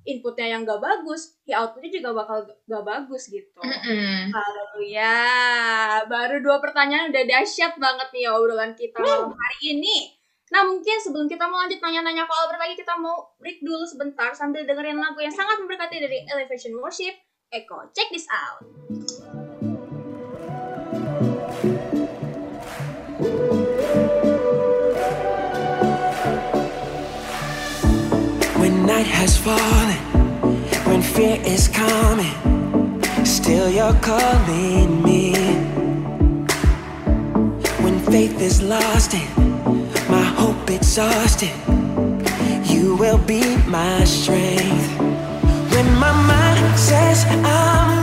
inputnya 0.06 0.48
yang 0.54 0.62
gak 0.68 0.84
bagus, 0.84 1.40
ya 1.48 1.64
outputnya 1.66 1.92
juga 1.98 2.10
bakal 2.14 2.46
gak 2.46 2.84
bagus 2.86 3.32
gitu. 3.32 3.58
Mm-mm. 3.64 4.30
Haleluya. 4.36 5.18
Baru 6.06 6.44
dua 6.44 6.62
pertanyaan 6.62 7.10
udah 7.10 7.24
dahsyat 7.26 7.80
banget 7.82 8.08
nih 8.14 8.28
ya 8.28 8.32
obrolan 8.38 8.76
kita 8.78 9.00
malam 9.02 9.32
hari 9.32 9.80
ini. 9.80 10.19
Nah 10.50 10.66
mungkin 10.66 10.98
sebelum 10.98 11.30
kita 11.30 11.46
mau 11.46 11.62
lanjut 11.62 11.78
nanya-nanya 11.78 12.26
ke 12.26 12.34
Albert 12.34 12.58
lagi, 12.58 12.74
kita 12.74 12.98
mau 12.98 13.38
break 13.38 13.62
dulu 13.62 13.86
sebentar 13.86 14.34
sambil 14.34 14.66
dengerin 14.66 14.98
lagu 14.98 15.22
yang 15.22 15.34
sangat 15.34 15.62
memberkati 15.62 16.02
dari 16.02 16.26
Elevation 16.26 16.74
Worship. 16.82 17.14
Eko, 17.54 17.94
check 17.94 18.10
this 18.10 18.26
out. 18.34 18.66
When 28.58 28.90
night 28.90 29.06
has 29.06 29.38
fallen, 29.38 30.02
when 30.90 31.06
fear 31.06 31.38
is 31.46 31.70
coming, 31.70 32.34
still 33.22 33.70
you're 33.70 33.98
calling 34.02 34.98
me. 35.06 35.38
When 37.86 38.02
faith 38.10 38.42
is 38.42 38.66
lost 38.66 39.14
and 39.14 39.49
hope 40.40 40.70
exhausted, 40.70 41.52
you 42.64 42.96
will 42.96 43.18
be 43.18 43.44
my 43.68 44.06
strength. 44.06 44.88
When 45.74 45.88
my 46.00 46.14
mind 46.32 46.80
says 46.80 47.26
I'm 47.44 47.99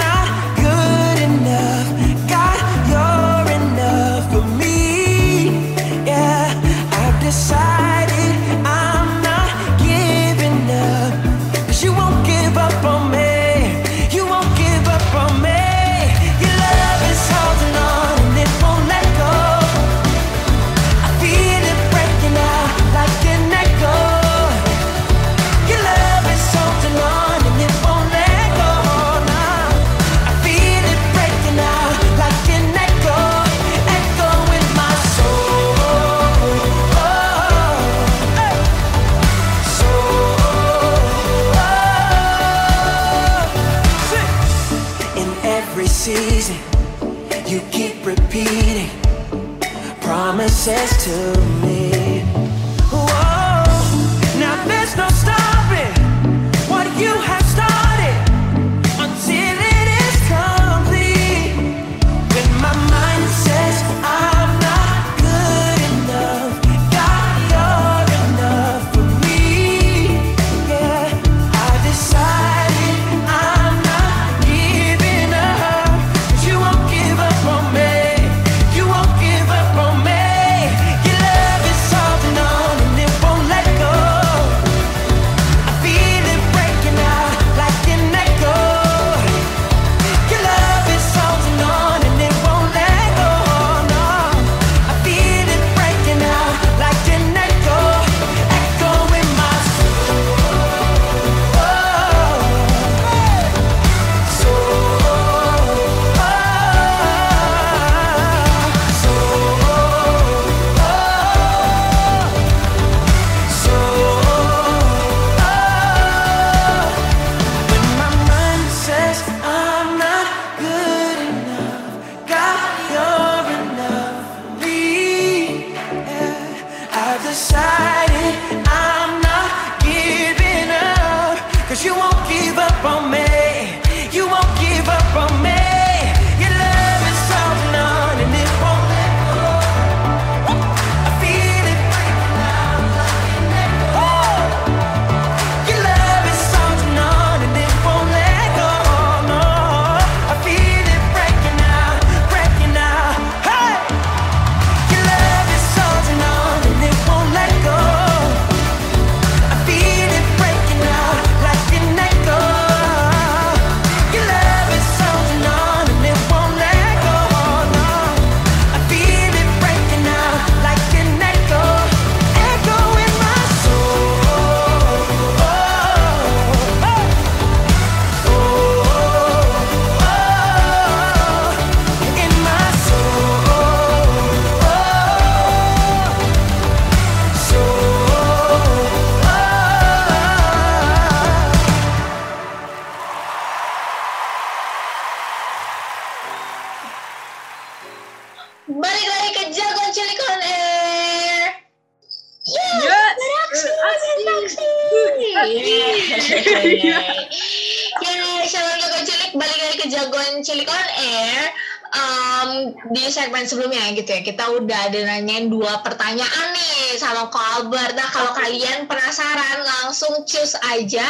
kalian 218.47 218.87
penasaran, 218.87 219.67
langsung 219.67 220.23
choose 220.23 220.55
aja 220.71 221.03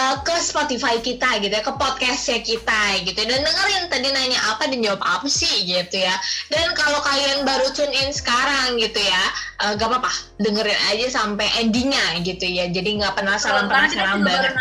uh, 0.00 0.16
ke 0.24 0.32
Spotify 0.40 0.96
kita 1.04 1.36
gitu 1.44 1.52
ya, 1.52 1.60
ke 1.60 1.72
podcastnya 1.76 2.40
kita 2.40 3.04
gitu 3.04 3.20
ya. 3.20 3.26
Dan 3.28 3.44
dengerin 3.44 3.84
tadi 3.92 4.08
nanya 4.08 4.40
apa 4.48 4.64
dan 4.64 4.80
jawab 4.80 5.04
apa 5.04 5.28
sih 5.28 5.68
gitu 5.68 6.00
ya. 6.00 6.16
Dan 6.48 6.72
kalau 6.72 7.04
kalian 7.04 7.44
baru 7.44 7.68
tune 7.76 7.92
in 7.92 8.08
sekarang 8.16 8.80
gitu 8.80 8.96
ya, 8.96 9.24
uh, 9.60 9.76
gak 9.76 9.92
apa-apa, 9.92 10.08
dengerin 10.40 10.80
aja 10.88 11.20
sampai 11.20 11.52
endingnya 11.60 12.24
gitu 12.24 12.48
ya. 12.48 12.72
Jadi 12.72 12.96
nggak 12.96 13.12
penasaran 13.12 13.68
penasaran 13.68 14.24
banget. 14.24 14.56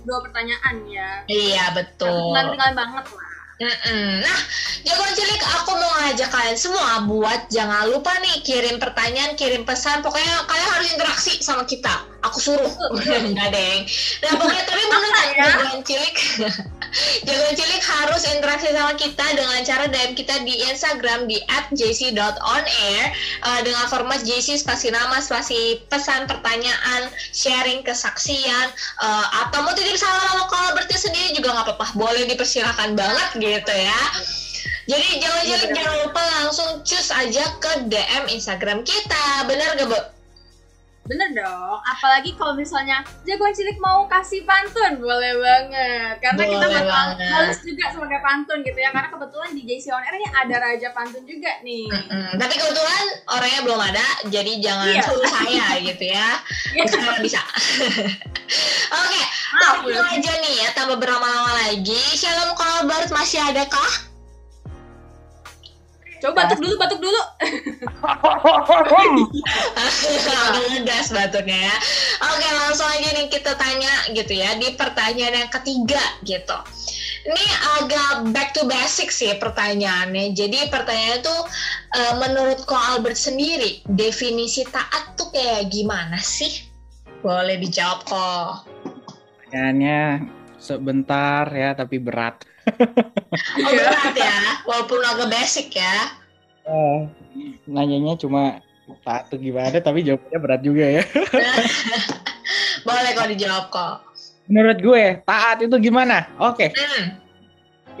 dua 0.00 0.18
pertanyaan 0.24 0.76
ya. 0.90 1.10
Iya 1.30 1.64
betul. 1.78 2.10
Tinggal-tinggal 2.10 2.72
banget 2.74 3.06
lah. 3.06 3.29
Mm-mm. 3.60 4.24
Nah, 4.24 4.40
jagoan 4.88 5.12
cilik 5.12 5.42
aku 5.44 5.76
mau 5.76 5.92
ngajak 6.00 6.32
kalian 6.32 6.56
semua 6.56 7.04
buat 7.04 7.44
jangan 7.52 7.92
lupa 7.92 8.16
nih 8.24 8.40
kirim 8.40 8.80
pertanyaan, 8.80 9.36
kirim 9.36 9.68
pesan. 9.68 10.00
Pokoknya 10.00 10.48
kalian 10.48 10.70
harus 10.72 10.88
interaksi 10.96 11.36
sama 11.44 11.68
kita. 11.68 12.08
Aku 12.24 12.40
suruh. 12.40 12.72
Enggak 13.20 13.52
deng. 13.52 13.84
Nah, 14.24 14.32
pokoknya 14.40 14.64
tapi 14.64 14.80
kan 14.80 15.12
jagoan 15.36 15.80
cilik. 15.84 16.16
jagoan 17.26 17.54
cilik 17.54 17.82
harus 17.82 18.22
interaksi 18.30 18.68
sama 18.74 18.94
kita 18.98 19.26
dengan 19.36 19.60
cara 19.62 19.84
DM 19.86 20.12
kita 20.18 20.34
di 20.42 20.54
Instagram 20.70 21.30
di 21.30 21.38
@jc.onair 21.74 23.02
uh, 23.46 23.60
dengan 23.62 23.84
format 23.86 24.20
JC 24.22 24.58
spasi 24.58 24.90
nama, 24.90 25.22
spasi 25.22 25.82
pesan, 25.86 26.26
pertanyaan, 26.26 27.10
sharing 27.34 27.82
kesaksian 27.86 28.66
uh, 29.02 29.26
atau 29.46 29.62
mau 29.64 29.72
titip 29.74 29.96
salam 29.96 30.20
sama 30.20 30.44
kalau 30.50 30.70
berarti 30.74 30.96
sendiri 30.98 31.34
juga 31.34 31.54
nggak 31.54 31.66
apa-apa. 31.72 31.86
Boleh 31.96 32.26
dipersilakan 32.26 32.98
banget 32.98 33.28
gitu 33.38 33.74
ya. 33.74 34.02
Jadi 34.90 35.22
jangan 35.22 35.42
jangan 35.46 35.68
jangan 35.70 35.94
lupa 36.02 36.22
langsung 36.42 36.70
cus 36.82 37.08
aja 37.14 37.44
ke 37.62 37.72
DM 37.86 38.24
Instagram 38.34 38.82
kita. 38.82 39.46
Benar 39.46 39.78
gak, 39.78 39.86
Bu? 39.86 40.19
Bener 41.10 41.34
dong, 41.34 41.78
apalagi 41.82 42.38
kalau 42.38 42.54
misalnya 42.54 43.02
jagoan 43.26 43.50
cilik 43.50 43.74
mau 43.76 44.06
kasih 44.06 44.46
pantun, 44.46 44.94
boleh 44.96 45.34
banget. 45.36 46.22
Karena 46.22 46.38
kita 46.40 46.62
Boleh 46.62 46.78
bakal 46.78 46.86
banget. 46.86 47.26
halus 47.26 47.60
juga 47.60 47.84
sebagai 47.90 48.20
pantun 48.20 48.62
gitu 48.62 48.78
ya. 48.78 48.94
Karena 48.94 49.10
kebetulan 49.10 49.50
di 49.50 49.62
JC 49.64 49.90
On 49.90 49.98
Air 49.98 50.14
ini 50.14 50.28
ada 50.30 50.56
raja 50.56 50.88
pantun 50.94 51.26
juga 51.26 51.50
nih. 51.60 51.90
Mm-mm. 51.90 52.38
Tapi 52.38 52.54
kebetulan 52.54 53.02
orangnya 53.26 53.60
belum 53.60 53.80
ada, 53.82 54.06
jadi 54.30 54.52
jangan 54.62 54.86
Iya. 54.86 55.02
suruh 55.02 55.26
saya 55.26 55.66
gitu 55.82 56.04
ya. 56.06 56.28
Iya. 56.70 56.82
Bisa 56.86 57.18
bisa. 57.18 57.42
Oke, 59.00 59.22
Maaf, 59.52 59.82
langsung 59.82 60.06
aja 60.08 60.32
nih 60.38 60.54
ya, 60.62 60.68
tanpa 60.70 60.94
berlama-lama 60.94 61.50
lagi. 61.60 61.98
Shalom 62.14 62.54
Kalbert 62.54 63.10
masih 63.10 63.42
ada 63.42 63.66
kah? 63.66 64.09
Coba 66.20 66.44
batuk 66.44 66.60
dulu, 66.60 66.74
batuk 66.76 67.00
dulu. 67.00 67.22
Agak 70.30 70.64
ngegas 70.68 71.08
baturnya 71.16 71.58
ya. 71.72 71.76
Oke, 72.20 72.48
langsung 72.60 72.88
aja 72.88 73.08
nih 73.16 73.26
kita 73.32 73.56
tanya 73.56 73.92
gitu 74.12 74.32
ya 74.36 74.52
di 74.60 74.76
pertanyaan 74.76 75.46
yang 75.46 75.50
ketiga 75.50 76.02
gitu. 76.28 76.58
Ini 77.20 77.44
agak 77.80 78.32
back 78.32 78.52
to 78.56 78.64
basic 78.68 79.08
sih 79.12 79.32
pertanyaannya. 79.36 80.32
Jadi 80.36 80.68
pertanyaannya 80.68 81.20
tuh 81.24 81.40
eh, 81.96 82.14
menurut 82.20 82.64
Ko 82.68 82.76
Albert 82.76 83.16
sendiri 83.16 83.84
definisi 83.88 84.64
taat 84.68 85.16
tuh 85.16 85.32
kayak 85.32 85.72
gimana 85.72 86.20
sih? 86.20 86.68
Boleh 87.20 87.60
dijawab 87.60 88.00
kok. 88.08 88.52
Pertanyaannya 89.44 90.28
sebentar 90.60 91.48
ya 91.52 91.72
tapi 91.76 91.96
berat. 91.96 92.49
Oh 93.60 93.72
berat 93.72 94.14
ya, 94.14 94.36
walaupun 94.68 95.00
agak 95.00 95.28
basic 95.32 95.72
ya. 95.74 95.96
Eh, 96.68 96.98
nanyanya 97.64 98.18
cuma 98.20 98.60
taat 99.06 99.30
tuh 99.30 99.38
gimana 99.38 99.78
tapi 99.78 100.02
jawabnya 100.02 100.38
berat 100.38 100.60
juga 100.62 100.84
ya. 100.86 101.02
Boleh 102.86 103.10
kok 103.14 103.28
dijawab 103.30 103.64
kok. 103.70 103.94
Menurut 104.50 104.78
gue 104.82 105.04
taat 105.22 105.62
itu 105.62 105.76
gimana? 105.78 106.26
Oke. 106.42 106.74
Hmm. 106.74 107.06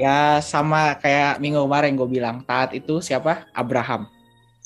Ya 0.00 0.40
sama 0.42 0.96
kayak 0.98 1.38
minggu 1.38 1.62
kemarin 1.62 1.94
gue 1.94 2.08
bilang 2.08 2.42
taat 2.42 2.74
itu 2.74 2.98
siapa? 2.98 3.46
Abraham. 3.54 4.08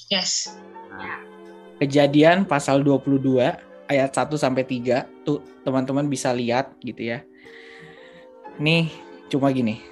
Yes. 0.09 0.55
Kejadian 1.83 2.47
pasal 2.47 2.81
22 2.81 3.21
ayat 3.91 4.11
1 4.15 4.31
sampai 4.39 4.65
3 4.65 5.05
tuh 5.27 5.43
teman-teman 5.67 6.07
bisa 6.09 6.33
lihat 6.33 6.73
gitu 6.81 7.13
ya. 7.13 7.19
Nih 8.57 8.89
cuma 9.35 9.51
gini. 9.51 9.83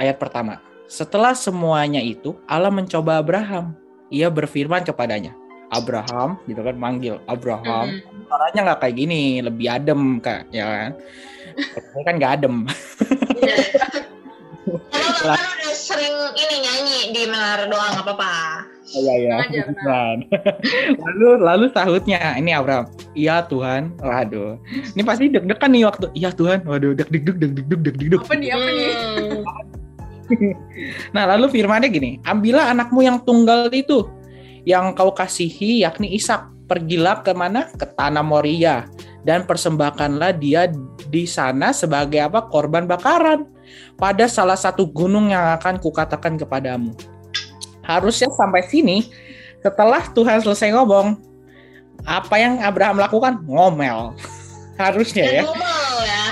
Ayat 0.00 0.16
pertama. 0.16 0.64
Setelah 0.88 1.36
semuanya 1.36 2.00
itu 2.00 2.32
Allah 2.48 2.72
mencoba 2.72 3.20
Abraham. 3.20 3.76
Ia 4.08 4.32
berfirman 4.32 4.88
kepadanya, 4.88 5.36
Abraham 5.68 6.40
gitu 6.48 6.64
kan 6.64 6.76
manggil 6.80 7.20
Abraham. 7.28 8.00
Hmm. 8.00 8.24
Suaranya 8.24 8.60
nggak 8.72 8.80
kayak 8.80 8.96
gini, 8.96 9.44
lebih 9.44 9.68
adem 9.68 10.16
kak, 10.24 10.48
ya 10.48 10.64
kan? 10.64 10.90
Ini 11.92 12.02
kan 12.08 12.14
nggak 12.16 12.32
adem. 12.40 12.56
Kalau 15.18 15.36
kan 15.36 15.50
udah 15.60 15.76
sering 15.76 16.16
ini 16.36 16.56
nyanyi 16.64 16.98
di 17.12 17.22
menara 17.28 17.68
doa 17.68 17.86
nggak 17.92 18.04
apa-apa. 18.08 18.36
Iya 18.96 19.14
iya. 19.20 19.36
Tuhan. 19.68 20.16
lalu 21.04 21.28
lalu 21.44 21.66
sahutnya 21.76 22.18
ini 22.40 22.56
Abraham. 22.56 22.88
Iya 23.12 23.44
Tuhan. 23.44 23.92
Waduh. 24.00 24.56
Ini 24.96 25.02
pasti 25.04 25.28
deg-degan 25.28 25.70
nih 25.72 25.84
waktu. 25.84 26.06
Iya 26.16 26.30
Tuhan. 26.32 26.64
Waduh 26.64 26.96
deg 26.96 27.08
deg 27.12 27.22
deg 27.28 27.36
deg 27.36 27.52
deg 27.52 27.66
deg 27.68 27.80
deg 27.84 28.08
deg. 28.16 28.20
Apa 28.24 28.34
nih, 28.36 28.50
apa 28.54 28.68
nih? 28.72 28.92
Nah 31.16 31.24
lalu 31.24 31.48
firmannya 31.48 31.88
gini. 31.88 32.20
Ambillah 32.28 32.68
anakmu 32.72 33.00
yang 33.00 33.24
tunggal 33.24 33.72
itu, 33.72 34.04
yang 34.68 34.92
kau 34.92 35.12
kasihi 35.12 35.84
yakni 35.84 36.12
Ishak. 36.16 36.52
Pergilah 36.68 37.24
ke 37.24 37.32
mana? 37.32 37.72
Ke 37.72 37.88
tanah 37.88 38.20
Moria 38.20 38.84
dan 39.24 39.48
persembahkanlah 39.48 40.36
dia 40.36 40.68
di 41.08 41.24
sana 41.24 41.72
sebagai 41.72 42.20
apa? 42.20 42.44
Korban 42.44 42.84
bakaran 42.84 43.48
pada 43.96 44.28
salah 44.28 44.56
satu 44.56 44.84
gunung 44.84 45.32
yang 45.32 45.56
akan 45.56 45.80
kukatakan 45.80 46.36
kepadamu. 46.36 46.92
Harusnya 47.88 48.28
sampai 48.36 48.68
sini 48.68 49.08
setelah 49.64 50.04
Tuhan 50.12 50.44
selesai 50.44 50.76
ngomong, 50.76 51.16
apa 52.04 52.36
yang 52.36 52.60
Abraham 52.60 53.00
lakukan? 53.00 53.40
Ngomel. 53.48 54.12
Harusnya 54.82 55.24
ya. 55.40 55.42
Ngomel 55.48 55.94
ya. 56.04 56.24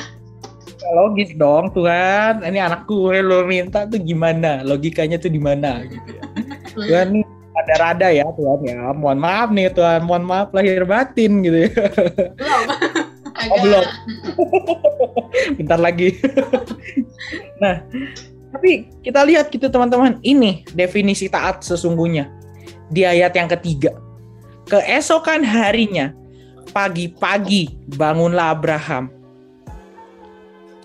Logis 0.86 1.34
dong 1.34 1.74
Tuhan, 1.74 2.46
ini 2.46 2.62
anak 2.62 2.86
gue 2.86 3.18
lo 3.18 3.42
minta 3.42 3.88
tuh 3.90 3.98
gimana? 3.98 4.62
Logikanya 4.62 5.18
tuh 5.18 5.32
di 5.32 5.40
mana 5.42 5.82
gitu 5.82 6.14
ya. 6.14 6.22
Tuhan 6.86 7.06
nih 7.10 7.24
ada-rada 7.56 8.08
ya 8.14 8.22
Tuhan 8.36 8.60
ya. 8.62 8.78
Mohon 8.94 9.18
maaf 9.18 9.48
nih 9.50 9.66
Tuhan, 9.74 10.00
mohon 10.06 10.22
maaf 10.28 10.54
lahir 10.54 10.86
batin 10.86 11.42
gitu 11.42 11.66
ya. 11.66 11.70
Belum. 12.38 12.62
Agak, 13.34 13.52
Oh, 13.52 13.58
belum. 13.60 13.86
Bentar 15.60 15.78
lagi. 15.80 16.08
nah, 17.60 17.82
tapi 18.56 18.88
kita 19.04 19.20
lihat 19.28 19.52
gitu 19.52 19.68
teman-teman, 19.68 20.16
ini 20.24 20.64
definisi 20.72 21.28
taat 21.28 21.60
sesungguhnya 21.60 22.32
di 22.88 23.04
ayat 23.04 23.36
yang 23.36 23.52
ketiga. 23.52 23.92
Keesokan 24.64 25.44
harinya, 25.44 26.16
pagi-pagi 26.72 27.76
bangunlah 28.00 28.56
Abraham. 28.56 29.12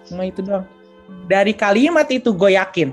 Cuma 0.03 0.27
itu 0.27 0.43
doang. 0.43 0.67
Dari 1.31 1.55
kalimat 1.55 2.11
itu 2.11 2.35
gue 2.35 2.59
yakin 2.59 2.91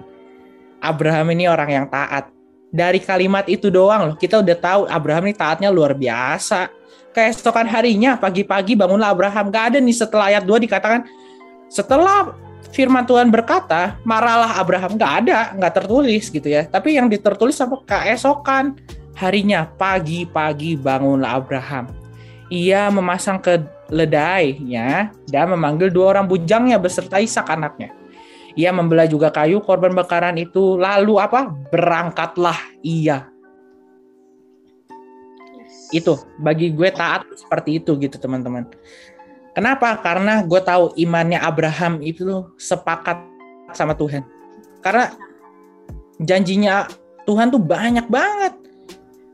Abraham 0.78 1.34
ini 1.34 1.50
orang 1.50 1.82
yang 1.82 1.86
taat. 1.90 2.30
Dari 2.70 3.02
kalimat 3.02 3.50
itu 3.50 3.66
doang 3.66 4.14
loh, 4.14 4.16
kita 4.16 4.38
udah 4.38 4.56
tahu 4.56 4.80
Abraham 4.86 5.26
ini 5.26 5.34
taatnya 5.34 5.74
luar 5.74 5.90
biasa 5.98 6.70
keesokan 7.18 7.66
harinya 7.66 8.14
pagi-pagi 8.14 8.78
bangunlah 8.78 9.10
Abraham. 9.10 9.50
Gak 9.50 9.74
ada 9.74 9.78
nih 9.82 9.96
setelah 9.96 10.30
ayat 10.30 10.46
2 10.46 10.62
dikatakan 10.62 11.02
setelah 11.66 12.30
firman 12.72 13.04
Tuhan 13.04 13.32
berkata 13.32 13.96
marahlah 14.04 14.58
Abraham. 14.60 14.96
Gak 14.96 15.12
ada, 15.24 15.52
nggak 15.56 15.74
tertulis 15.82 16.28
gitu 16.28 16.48
ya. 16.48 16.66
Tapi 16.68 16.96
yang 16.96 17.08
ditertulis 17.08 17.58
apa 17.60 17.76
keesokan 17.84 18.78
harinya 19.18 19.66
pagi-pagi 19.76 20.78
bangunlah 20.78 21.40
Abraham. 21.40 21.90
Ia 22.48 22.88
memasang 22.88 23.44
keledainya 23.44 25.12
dan 25.28 25.52
memanggil 25.52 25.92
dua 25.92 26.16
orang 26.16 26.24
bujangnya 26.24 26.80
beserta 26.80 27.20
Ishak 27.20 27.44
anaknya. 27.44 27.92
Ia 28.56 28.72
membelah 28.72 29.06
juga 29.06 29.28
kayu 29.30 29.60
korban 29.60 29.92
bakaran 29.92 30.34
itu 30.40 30.80
lalu 30.80 31.20
apa? 31.20 31.52
Berangkatlah 31.70 32.56
ia 32.80 33.28
itu 35.88 36.20
bagi 36.40 36.72
gue 36.72 36.90
taat 36.92 37.24
seperti 37.32 37.80
itu 37.80 37.96
gitu 37.96 38.20
teman-teman 38.20 38.68
kenapa 39.58 39.98
karena 39.98 40.46
gue 40.46 40.60
tahu 40.62 40.94
imannya 40.94 41.42
Abraham 41.42 41.98
itu 41.98 42.46
sepakat 42.54 43.18
sama 43.74 43.98
Tuhan 43.98 44.22
karena 44.78 45.10
janjinya 46.22 46.86
Tuhan 47.28 47.52
tuh 47.52 47.60
banyak 47.60 48.08
banget. 48.08 48.56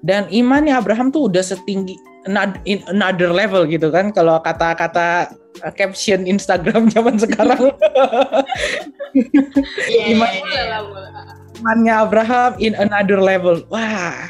Dan 0.04 0.28
imannya 0.28 0.76
Abraham 0.76 1.08
tuh 1.08 1.32
udah 1.32 1.40
setinggi 1.40 1.96
another- 2.28 2.60
in 2.68 2.84
another 2.92 3.32
level 3.32 3.64
gitu 3.64 3.88
kan 3.88 4.12
kalau 4.12 4.36
kata-kata 4.42 5.32
caption 5.78 6.26
Instagram 6.28 6.90
zaman 6.92 7.16
sekarang. 7.16 7.70
Iya, 9.86 10.10
Iman- 10.10 10.34
iya, 10.34 10.62
iya. 10.66 10.78
imannya 11.62 11.94
Abraham 11.94 12.52
in 12.58 12.74
another 12.74 13.22
level. 13.22 13.62
Wah, 13.70 14.26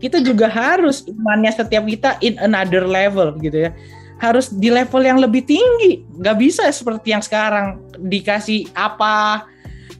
kita 0.00 0.24
juga 0.24 0.48
harus 0.48 1.04
imannya 1.04 1.52
setiap 1.52 1.84
kita 1.84 2.16
in 2.24 2.40
another 2.40 2.88
level 2.88 3.36
gitu 3.38 3.68
ya. 3.68 3.70
Harus 4.18 4.50
di 4.50 4.70
level 4.70 5.02
yang 5.02 5.18
lebih 5.18 5.44
tinggi. 5.44 6.06
Gak 6.22 6.38
bisa 6.38 6.68
seperti 6.70 7.12
yang 7.12 7.22
sekarang 7.22 7.82
dikasih 7.98 8.70
apa 8.74 9.46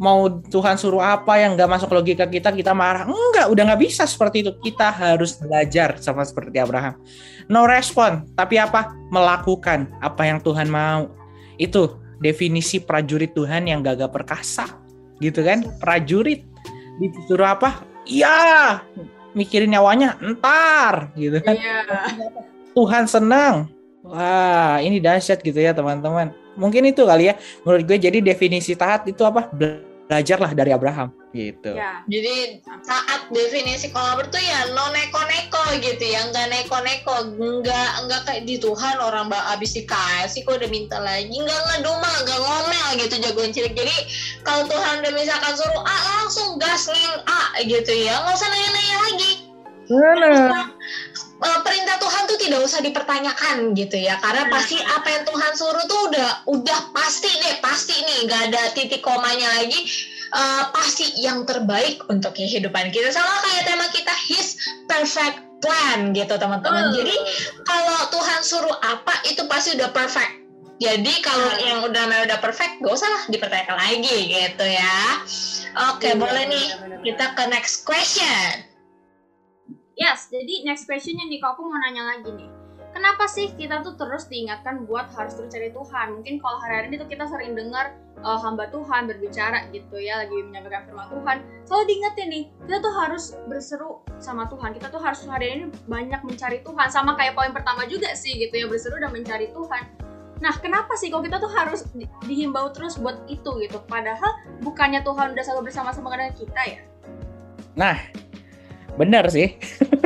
mau 0.03 0.27
Tuhan 0.27 0.74
suruh 0.74 0.98
apa 0.98 1.38
yang 1.38 1.55
gak 1.55 1.70
masuk 1.70 1.90
logika 1.94 2.27
kita 2.27 2.50
kita 2.50 2.74
marah. 2.74 3.07
Enggak, 3.07 3.46
udah 3.50 3.62
nggak 3.72 3.83
bisa 3.83 4.07
seperti 4.07 4.42
itu. 4.42 4.53
Kita 4.59 4.90
harus 4.90 5.38
belajar 5.38 5.98
sama 6.03 6.27
seperti 6.27 6.59
Abraham. 6.59 6.98
No 7.46 7.68
respon, 7.68 8.27
tapi 8.35 8.59
apa? 8.59 8.90
Melakukan 9.14 9.90
apa 10.03 10.22
yang 10.27 10.42
Tuhan 10.42 10.66
mau. 10.66 11.11
Itu 11.61 12.03
definisi 12.24 12.81
prajurit 12.81 13.35
Tuhan 13.35 13.68
yang 13.68 13.85
gagah 13.85 14.09
perkasa 14.09 14.64
gitu 15.22 15.44
kan 15.44 15.62
prajurit 15.79 16.46
disuruh 16.98 17.55
apa 17.55 17.83
iya 18.07 18.83
mikirin 19.35 19.74
nyawanya 19.74 20.18
entar 20.22 21.11
gitu 21.18 21.38
kan 21.42 21.55
Iya. 21.59 21.79
Tuhan 22.74 23.05
senang 23.07 23.70
wah 24.05 24.79
ini 24.85 25.01
dahsyat 25.01 25.40
gitu 25.40 25.59
ya 25.59 25.73
teman-teman 25.73 26.31
mungkin 26.55 26.85
itu 26.87 27.03
kali 27.03 27.33
ya 27.33 27.35
menurut 27.64 27.83
gue 27.88 27.99
jadi 27.99 28.19
definisi 28.21 28.77
taat 28.79 29.09
itu 29.09 29.25
apa 29.25 29.49
Bela- 29.51 29.95
belajarlah 30.05 30.53
dari 30.53 30.71
Abraham 30.71 31.09
gitu 31.33 31.75
Ya. 31.75 32.05
Jadi 32.07 32.62
saat 32.87 33.27
definisi 33.35 33.90
kolaber 33.90 34.31
tuh 34.31 34.38
ya 34.38 34.71
no 34.71 34.87
neko-neko 34.95 35.83
gitu 35.83 36.05
ya, 36.07 36.31
nggak 36.31 36.47
neko-neko, 36.47 37.35
nggak 37.35 37.90
nggak 38.07 38.21
kayak 38.23 38.45
di 38.47 38.61
Tuhan 38.61 39.03
orang 39.03 39.27
mbak 39.27 39.43
abis 39.59 39.75
dikasih 39.75 40.47
kok 40.47 40.62
udah 40.62 40.71
minta 40.71 41.01
lagi, 41.03 41.35
nggak 41.35 41.61
ngedumel, 41.75 42.17
nggak 42.23 42.38
ngomel 42.38 42.88
gitu 43.03 43.14
jagoan 43.19 43.51
cilik. 43.51 43.75
Jadi 43.75 43.97
kalau 44.47 44.62
Tuhan 44.71 45.03
udah 45.03 45.12
misalkan 45.19 45.53
suruh 45.59 45.83
A 45.83 45.97
langsung 46.23 46.61
gas 46.62 46.87
nih 46.87 47.07
A 47.27 47.40
gitu 47.67 47.93
ya, 47.97 48.14
nggak 48.23 48.35
usah 48.38 48.49
nanya-nanya 48.53 48.97
lagi. 49.11 49.33
Benar. 49.90 50.71
Eh, 51.35 51.61
perintah 51.66 51.99
Tuhan 51.99 52.23
tuh 52.31 52.38
tidak 52.38 52.61
usah 52.62 52.79
dipertanyakan 52.79 53.74
gitu 53.74 53.99
ya. 53.99 54.22
Karena 54.22 54.47
pasti 54.47 54.78
apa 54.78 55.09
yang 55.11 55.22
Tuhan 55.26 55.53
suruh 55.59 55.85
tuh 55.91 56.01
udah 56.14 56.30
udah 56.47 56.80
pasti 56.95 57.26
deh 57.26 57.59
pasti 57.59 57.95
nih. 58.07 58.18
Nggak 58.30 58.43
ada 58.55 58.62
titik 58.72 59.03
komanya 59.03 59.51
lagi. 59.59 59.82
Eh, 60.35 60.64
pasti 60.70 61.11
yang 61.18 61.43
terbaik 61.43 62.07
untuk 62.07 62.39
kehidupan 62.39 62.95
kita. 62.95 63.11
Sama 63.11 63.35
kayak 63.43 63.62
tema 63.66 63.87
kita 63.91 64.14
His 64.30 64.55
perfect 64.87 65.43
plan 65.59 66.14
gitu 66.14 66.35
teman-teman. 66.39 66.95
Jadi 66.95 67.16
kalau 67.66 67.99
Tuhan 68.14 68.41
suruh 68.47 68.76
apa 68.85 69.26
itu 69.26 69.43
pasti 69.51 69.74
udah 69.74 69.91
perfect. 69.91 70.45
Jadi 70.82 71.22
kalau 71.22 71.51
yang 71.62 71.87
udah 71.87 72.26
udah 72.26 72.39
perfect 72.43 72.82
gak 72.82 72.95
usah 72.95 73.07
lah 73.07 73.22
dipertanyakan 73.30 73.78
lagi 73.78 74.16
gitu 74.26 74.66
ya. 74.66 75.22
Oke 75.95 76.14
Iya, 76.14 76.18
boleh 76.18 76.45
nih 76.51 76.66
kita 77.07 77.35
ke 77.39 77.47
next 77.47 77.87
question 77.87 78.74
Yes, 79.95 80.26
jadi 80.26 80.66
next 80.66 80.90
questionnya 80.90 81.22
nih, 81.30 81.38
kok 81.38 81.55
aku 81.55 81.70
mau 81.70 81.78
nanya 81.78 82.03
lagi 82.18 82.34
nih. 82.34 82.51
Kenapa 82.95 83.26
sih 83.26 83.51
kita 83.59 83.82
tuh 83.82 83.99
terus 83.99 84.30
diingatkan 84.30 84.86
buat 84.86 85.11
harus 85.18 85.34
terus 85.34 85.51
cari 85.51 85.74
Tuhan? 85.74 86.14
Mungkin 86.18 86.38
kalau 86.38 86.62
hari-hari 86.62 86.95
ini 86.95 86.97
tuh 87.03 87.11
kita 87.11 87.26
sering 87.26 87.59
dengar 87.59 87.95
uh, 88.22 88.38
hamba 88.38 88.70
Tuhan 88.70 89.11
berbicara 89.11 89.66
gitu 89.74 89.99
ya, 89.99 90.22
lagi 90.22 90.34
menyampaikan 90.34 90.86
firman 90.86 91.11
Tuhan. 91.11 91.36
Selalu 91.66 91.84
diingetin 91.90 92.28
nih, 92.30 92.45
kita 92.66 92.78
tuh 92.78 92.95
harus 92.95 93.24
berseru 93.51 93.90
sama 94.22 94.47
Tuhan. 94.47 94.78
Kita 94.78 94.95
tuh 94.95 95.03
harus 95.03 95.26
hari 95.26 95.47
ini 95.59 95.64
banyak 95.90 96.22
mencari 96.22 96.62
Tuhan. 96.62 96.86
Sama 96.90 97.18
kayak 97.18 97.34
poin 97.34 97.51
pertama 97.51 97.82
juga 97.86 98.14
sih 98.14 98.34
gitu 98.38 98.55
ya, 98.55 98.66
berseru 98.70 98.99
dan 99.03 99.11
mencari 99.11 99.51
Tuhan. 99.51 99.82
Nah, 100.38 100.55
kenapa 100.59 100.95
sih 100.99 101.11
kok 101.11 101.22
kita 101.22 101.38
tuh 101.38 101.51
harus 101.51 101.86
di- 101.95 102.11
dihimbau 102.26 102.70
terus 102.70 102.99
buat 102.99 103.26
itu 103.26 103.51
gitu? 103.59 103.78
Padahal 103.90 104.38
bukannya 104.62 105.03
Tuhan 105.03 105.34
udah 105.34 105.42
selalu 105.42 105.70
bersama-sama 105.70 106.14
dengan 106.14 106.30
kita 106.34 106.62
ya? 106.62 106.80
Nah, 107.74 107.99
benar 108.95 109.30
sih. 109.30 109.55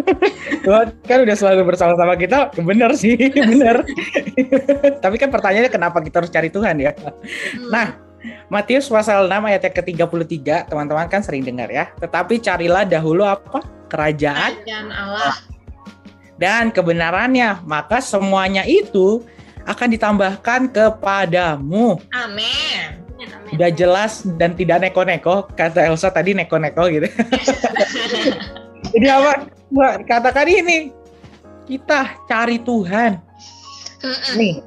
Tuhan 0.64 0.92
kan 1.04 1.18
udah 1.24 1.36
selalu 1.36 1.62
bersama-sama 1.74 2.14
kita, 2.16 2.52
benar 2.60 2.92
sih, 2.96 3.16
benar. 3.50 3.84
Tapi 5.04 5.16
kan 5.16 5.32
pertanyaannya 5.32 5.72
kenapa 5.72 6.00
kita 6.04 6.24
harus 6.24 6.32
cari 6.32 6.48
Tuhan 6.52 6.76
ya? 6.80 6.92
Hmm. 6.96 7.70
Nah, 7.72 7.86
Matius 8.50 8.90
pasal 8.90 9.30
6 9.30 9.48
ayat 9.48 9.62
yang 9.64 9.74
ke-33, 9.78 10.68
teman-teman 10.68 11.06
kan 11.06 11.22
sering 11.22 11.46
dengar 11.46 11.70
ya. 11.70 11.88
Tetapi 12.02 12.42
carilah 12.42 12.82
dahulu 12.84 13.22
apa? 13.24 13.62
Kerajaan 13.88 14.68
dan 14.68 14.92
Allah 14.92 15.38
dan 16.38 16.70
kebenarannya, 16.70 17.66
maka 17.66 17.98
semuanya 17.98 18.62
itu 18.62 19.26
akan 19.66 19.88
ditambahkan 19.92 20.70
kepadamu. 20.70 21.98
amin. 22.14 23.04
Udah 23.50 23.74
jelas 23.74 24.22
dan 24.38 24.54
tidak 24.54 24.86
neko-neko, 24.86 25.50
kata 25.58 25.90
Elsa 25.90 26.14
tadi 26.14 26.38
neko-neko 26.38 26.86
gitu. 26.94 27.10
Jadi 28.94 29.06
apa? 29.08 29.32
Mbak, 29.68 29.94
katakan 30.08 30.48
ini. 30.48 30.78
Kita 31.68 32.16
cari 32.24 32.56
Tuhan. 32.64 33.20
Nih. 34.36 34.64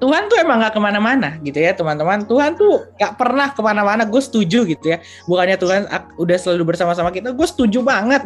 Tuhan 0.00 0.28
tuh 0.28 0.36
emang 0.36 0.60
nggak 0.60 0.76
ke 0.76 0.80
mana-mana 0.80 1.40
gitu 1.40 1.60
ya 1.60 1.72
teman-teman. 1.72 2.28
Tuhan 2.28 2.60
tuh 2.60 2.88
nggak 3.00 3.14
pernah 3.16 3.48
ke 3.52 3.60
mana-mana. 3.60 4.02
Gue 4.04 4.20
setuju 4.20 4.64
gitu 4.68 4.96
ya. 4.96 5.00
Bukannya 5.28 5.56
Tuhan 5.56 5.82
udah 6.16 6.36
selalu 6.40 6.74
bersama-sama 6.74 7.08
kita. 7.12 7.32
Gue 7.32 7.48
setuju 7.48 7.80
banget. 7.84 8.24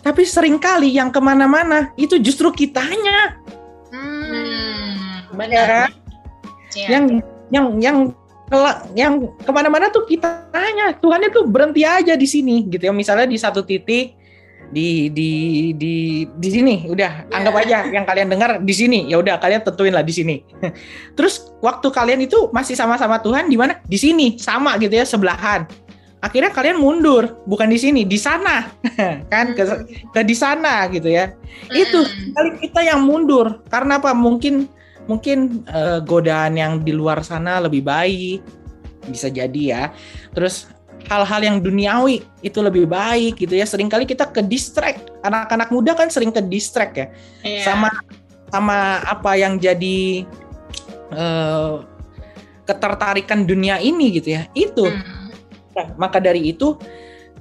Tapi 0.00 0.22
sering 0.24 0.56
kali 0.56 0.94
yang 0.94 1.12
ke 1.12 1.20
mana-mana 1.22 1.92
itu 1.98 2.18
justru 2.18 2.50
kitanya. 2.54 3.36
Hmm. 3.90 5.26
Ya 5.30 5.34
benar. 5.34 5.68
Iya. 6.74 6.86
Yang 6.86 7.04
yang 7.50 7.66
yang 7.82 7.98
yang 8.98 9.30
ke 9.38 9.50
mana-mana 9.54 9.88
tuh 9.94 10.04
kitanya. 10.06 10.98
Tuhannya 10.98 11.30
tuh 11.30 11.46
berhenti 11.46 11.86
aja 11.86 12.18
di 12.18 12.26
sini 12.26 12.66
gitu 12.66 12.90
ya. 12.90 12.92
Misalnya 12.94 13.30
di 13.30 13.38
satu 13.38 13.62
titik 13.62 14.18
di 14.70 15.10
di 15.10 15.30
di 15.74 15.94
di 16.30 16.48
sini 16.48 16.86
udah 16.86 17.26
anggap 17.34 17.54
aja 17.66 17.90
yang 17.90 18.06
kalian 18.06 18.30
dengar 18.30 18.62
di 18.62 18.70
sini 18.70 19.10
ya 19.10 19.18
udah 19.18 19.42
kalian 19.42 19.66
tentuin 19.66 19.94
lah 19.94 20.06
di 20.06 20.14
sini. 20.14 20.36
Terus 21.18 21.50
waktu 21.58 21.90
kalian 21.90 22.22
itu 22.22 22.50
masih 22.54 22.78
sama-sama 22.78 23.18
Tuhan 23.18 23.50
di 23.50 23.58
mana? 23.58 23.82
Di 23.86 23.98
sini 23.98 24.38
sama 24.38 24.78
gitu 24.78 24.94
ya 24.94 25.06
sebelahan. 25.06 25.66
Akhirnya 26.20 26.52
kalian 26.52 26.76
mundur 26.76 27.40
bukan 27.48 27.72
di 27.72 27.80
sini 27.80 28.04
di 28.04 28.20
sana. 28.20 28.68
Kan 29.32 29.56
ke, 29.56 29.64
ke 30.12 30.20
di 30.22 30.36
sana 30.36 30.86
gitu 30.92 31.08
ya. 31.08 31.32
Itu 31.72 32.04
Mm-mm. 32.04 32.36
kali 32.36 32.50
kita 32.68 32.80
yang 32.84 33.02
mundur. 33.02 33.64
Karena 33.72 33.96
apa? 33.96 34.12
Mungkin 34.12 34.68
mungkin 35.06 35.64
eh, 35.68 36.00
godaan 36.04 36.56
yang 36.58 36.72
di 36.84 36.92
luar 36.92 37.24
sana 37.24 37.62
lebih 37.62 37.84
baik 37.84 38.40
bisa 39.08 39.32
jadi 39.32 39.62
ya. 39.62 39.82
Terus 40.36 40.68
hal-hal 41.08 41.40
yang 41.40 41.56
duniawi 41.64 42.20
itu 42.44 42.58
lebih 42.60 42.84
baik 42.84 43.40
gitu 43.40 43.56
ya. 43.56 43.64
Seringkali 43.64 44.04
kita 44.04 44.28
ke 44.28 44.44
distract. 44.44 45.08
Anak-anak 45.24 45.72
muda 45.72 45.96
kan 45.96 46.12
sering 46.12 46.34
ke 46.34 46.42
distract 46.44 46.94
ya. 46.96 47.06
Iya. 47.40 47.64
sama 47.64 47.88
sama 48.50 49.00
apa 49.06 49.38
yang 49.38 49.56
jadi 49.56 50.26
eh, 51.14 51.74
ketertarikan 52.68 53.48
dunia 53.48 53.80
ini 53.80 54.20
gitu 54.20 54.36
ya. 54.36 54.46
Itu. 54.52 54.86
Hmm. 54.90 55.32
Nah, 55.70 55.86
maka 55.96 56.18
dari 56.18 56.50
itu 56.50 56.76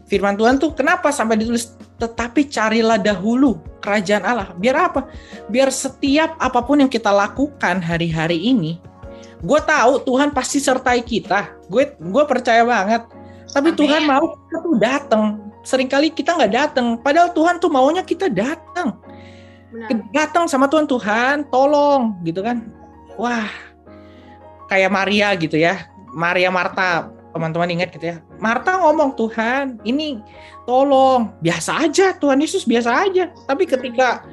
firman 0.09 0.33
Tuhan 0.35 0.57
tuh 0.57 0.73
kenapa 0.73 1.13
sampai 1.13 1.37
ditulis 1.37 1.77
tetapi 2.01 2.49
carilah 2.49 2.97
dahulu 2.97 3.61
kerajaan 3.83 4.25
Allah. 4.25 4.49
Biar 4.57 4.89
apa? 4.89 5.07
Biar 5.47 5.69
setiap 5.69 6.33
apa 6.41 6.59
pun 6.65 6.81
yang 6.81 6.91
kita 6.91 7.13
lakukan 7.13 7.79
hari-hari 7.79 8.39
ini, 8.39 8.81
gue 9.45 9.59
tahu 9.61 10.01
Tuhan 10.03 10.33
pasti 10.33 10.57
sertai 10.57 11.05
kita. 11.05 11.53
Gue 11.69 11.93
gue 11.95 12.23
percaya 12.25 12.65
banget. 12.65 13.05
Tapi 13.53 13.69
Amin. 13.75 13.79
Tuhan 13.79 14.01
mau 14.09 14.25
kita 14.33 14.57
tuh 14.65 14.75
datang. 14.81 15.23
Seringkali 15.61 16.09
kita 16.15 16.39
nggak 16.39 16.53
datang. 16.55 16.97
Padahal 16.97 17.29
Tuhan 17.35 17.61
tuh 17.61 17.69
maunya 17.69 18.01
kita 18.01 18.31
datang. 18.31 18.97
Datang 20.09 20.49
sama 20.49 20.65
Tuhan 20.65 20.89
Tuhan, 20.89 21.45
tolong 21.53 22.17
gitu 22.25 22.41
kan. 22.41 22.73
Wah, 23.19 23.45
kayak 24.71 24.89
Maria 24.89 25.29
gitu 25.37 25.59
ya. 25.59 25.85
Maria 26.09 26.49
Marta, 26.49 27.13
teman-teman 27.33 27.69
ingat 27.69 27.93
gitu 27.93 28.15
ya. 28.15 28.17
Marta 28.41 28.79
ngomong 28.81 29.13
Tuhan, 29.13 29.77
ini 29.85 30.19
tolong. 30.65 31.33
Biasa 31.41 31.85
aja, 31.85 32.13
Tuhan 32.17 32.41
Yesus 32.41 32.65
biasa 32.65 33.05
aja. 33.09 33.29
Tapi 33.45 33.69
ketika 33.69 34.25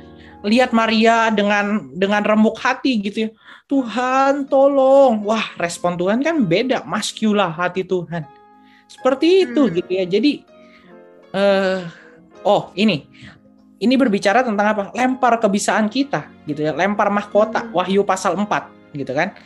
lihat 0.47 0.71
Maria 0.71 1.29
dengan 1.33 1.91
dengan 1.97 2.23
remuk 2.23 2.57
hati 2.61 3.03
gitu 3.03 3.29
ya. 3.29 3.31
Tuhan 3.67 4.47
tolong. 4.47 5.27
Wah, 5.27 5.43
respon 5.59 5.99
Tuhan 5.99 6.23
kan 6.23 6.39
beda, 6.47 6.87
maskula 6.87 7.51
hati 7.51 7.83
Tuhan. 7.83 8.23
Seperti 8.87 9.49
itu 9.51 9.67
Hmm. 9.67 9.75
gitu 9.75 9.91
ya. 9.91 10.05
Jadi 10.07 10.33
eh 11.35 11.83
oh, 12.47 12.71
ini. 12.79 13.07
Ini 13.77 13.93
berbicara 14.01 14.41
tentang 14.41 14.73
apa? 14.73 14.83
Lempar 14.97 15.37
kebisaan 15.37 15.93
kita 15.93 16.33
gitu 16.49 16.65
ya. 16.65 16.73
Lempar 16.73 17.13
mahkota, 17.13 17.67
Hmm. 17.67 17.77
Wahyu 17.77 18.07
pasal 18.07 18.39
4 18.39 18.73
gitu 18.97 19.13
kan. 19.13 19.37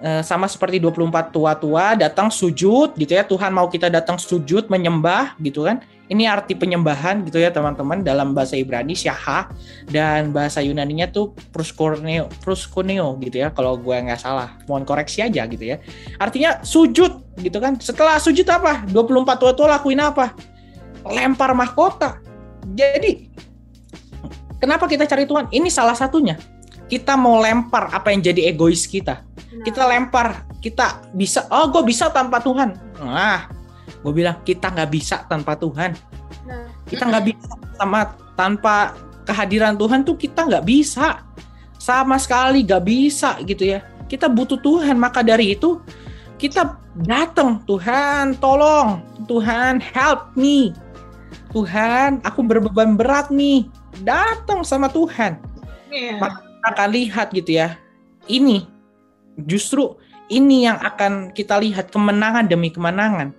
Eh, 0.00 0.22
sama 0.22 0.46
seperti 0.50 0.80
24 0.82 1.32
tua-tua 1.32 1.96
datang 1.96 2.28
sujud 2.32 2.96
gitu 2.96 3.12
ya. 3.12 3.22
Tuhan 3.24 3.52
mau 3.52 3.68
kita 3.70 3.88
datang 3.88 4.20
sujud 4.20 4.68
menyembah 4.68 5.36
gitu 5.40 5.64
kan. 5.64 5.80
Ini 6.06 6.30
arti 6.30 6.54
penyembahan 6.54 7.26
gitu 7.26 7.42
ya 7.42 7.50
teman-teman 7.50 8.06
dalam 8.06 8.30
bahasa 8.30 8.54
Ibrani 8.54 8.94
syaha 8.94 9.50
dan 9.90 10.30
bahasa 10.30 10.62
Yunaninya 10.62 11.10
tuh 11.10 11.34
proskuneo, 11.50 12.30
proskuneo 12.46 13.18
gitu 13.18 13.42
ya 13.42 13.50
kalau 13.50 13.74
gue 13.74 13.96
nggak 13.96 14.22
salah. 14.22 14.54
Mohon 14.70 14.86
koreksi 14.86 15.26
aja 15.26 15.42
gitu 15.50 15.66
ya. 15.66 15.82
Artinya 16.22 16.62
sujud 16.62 17.26
gitu 17.42 17.58
kan. 17.58 17.74
Setelah 17.82 18.22
sujud 18.22 18.46
apa? 18.46 18.86
24 18.86 19.34
tua-tua 19.34 19.66
lakuin 19.78 19.98
apa? 19.98 20.30
Lempar 21.02 21.50
mahkota. 21.58 22.22
Jadi 22.70 23.26
kenapa 24.62 24.86
kita 24.86 25.10
cari 25.10 25.26
Tuhan? 25.26 25.50
Ini 25.50 25.66
salah 25.74 25.98
satunya. 25.98 26.38
Kita 26.86 27.18
mau 27.18 27.42
lempar 27.42 27.90
apa 27.90 28.14
yang 28.14 28.22
jadi 28.22 28.54
egois 28.54 28.86
kita. 28.86 29.26
Kita 29.66 29.82
lempar, 29.86 30.46
kita 30.62 31.10
bisa. 31.10 31.46
Oh, 31.50 31.66
gue 31.70 31.82
bisa 31.82 32.06
tanpa 32.14 32.38
Tuhan. 32.38 32.78
Nah, 33.02 33.50
gue 34.02 34.12
bilang 34.14 34.38
kita 34.46 34.70
nggak 34.70 34.90
bisa 34.90 35.26
tanpa 35.26 35.58
Tuhan. 35.58 35.98
Nah, 36.46 36.70
Kita 36.86 37.02
nggak 37.10 37.24
bisa 37.26 37.50
sama 37.74 38.14
tanpa 38.38 38.94
kehadiran 39.26 39.74
Tuhan 39.74 40.06
tuh 40.06 40.14
kita 40.14 40.46
nggak 40.46 40.62
bisa. 40.62 41.26
Sama 41.82 42.14
sekali 42.22 42.62
nggak 42.62 42.84
bisa 42.86 43.42
gitu 43.42 43.66
ya. 43.66 43.82
Kita 44.06 44.30
butuh 44.30 44.62
Tuhan. 44.62 44.94
Maka 44.94 45.26
dari 45.26 45.58
itu 45.58 45.82
kita 46.38 46.76
datang 47.08 47.64
Tuhan 47.64 48.36
tolong 48.40 49.00
Tuhan 49.24 49.80
help 49.80 50.32
me 50.36 50.72
Tuhan 51.52 52.20
aku 52.24 52.44
berbeban 52.44 52.96
berat 52.96 53.32
nih 53.32 53.68
datang 54.04 54.60
sama 54.64 54.92
Tuhan 54.92 55.40
Iya. 55.86 56.18
Akan 56.66 56.90
lihat 56.90 57.30
gitu 57.30 57.54
ya. 57.54 57.78
Ini 58.26 58.66
justru 59.46 59.94
ini 60.26 60.66
yang 60.66 60.82
akan 60.82 61.30
kita 61.30 61.62
lihat 61.62 61.94
kemenangan 61.94 62.50
demi 62.50 62.74
kemenangan. 62.74 63.30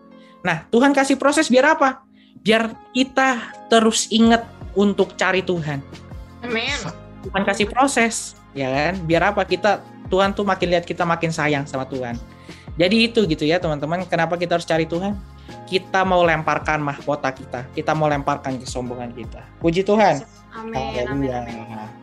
Nah, 0.45 0.63
Tuhan 0.71 0.95
kasih 0.95 1.19
proses 1.19 1.51
biar 1.51 1.75
apa? 1.75 2.07
Biar 2.39 2.71
kita 2.95 3.51
terus 3.67 4.07
ingat 4.07 4.47
untuk 4.71 5.19
cari 5.19 5.43
Tuhan. 5.43 5.83
Amin. 6.45 6.77
Tuhan 7.27 7.43
kasih 7.43 7.67
proses, 7.67 8.39
ya 8.55 8.71
kan? 8.71 8.93
Biar 9.03 9.35
apa? 9.35 9.43
Kita 9.43 9.83
Tuhan 10.07 10.31
tuh 10.31 10.47
makin 10.47 10.71
lihat 10.71 10.87
kita 10.87 11.03
makin 11.03 11.33
sayang 11.33 11.67
sama 11.67 11.83
Tuhan. 11.83 12.15
Jadi 12.79 13.11
itu 13.11 13.25
gitu 13.27 13.43
ya, 13.43 13.59
teman-teman. 13.59 14.07
Kenapa 14.07 14.39
kita 14.39 14.55
harus 14.55 14.69
cari 14.69 14.87
Tuhan? 14.87 15.17
Kita 15.67 16.07
mau 16.07 16.23
lemparkan 16.23 16.79
mahkota 16.79 17.27
kita. 17.35 17.67
Kita 17.75 17.91
mau 17.91 18.07
lemparkan 18.07 18.55
kesombongan 18.55 19.11
kita. 19.11 19.43
Puji 19.59 19.83
Tuhan. 19.83 20.23
amin, 20.55 21.05
amin, 21.11 21.31
amin. 21.43 21.57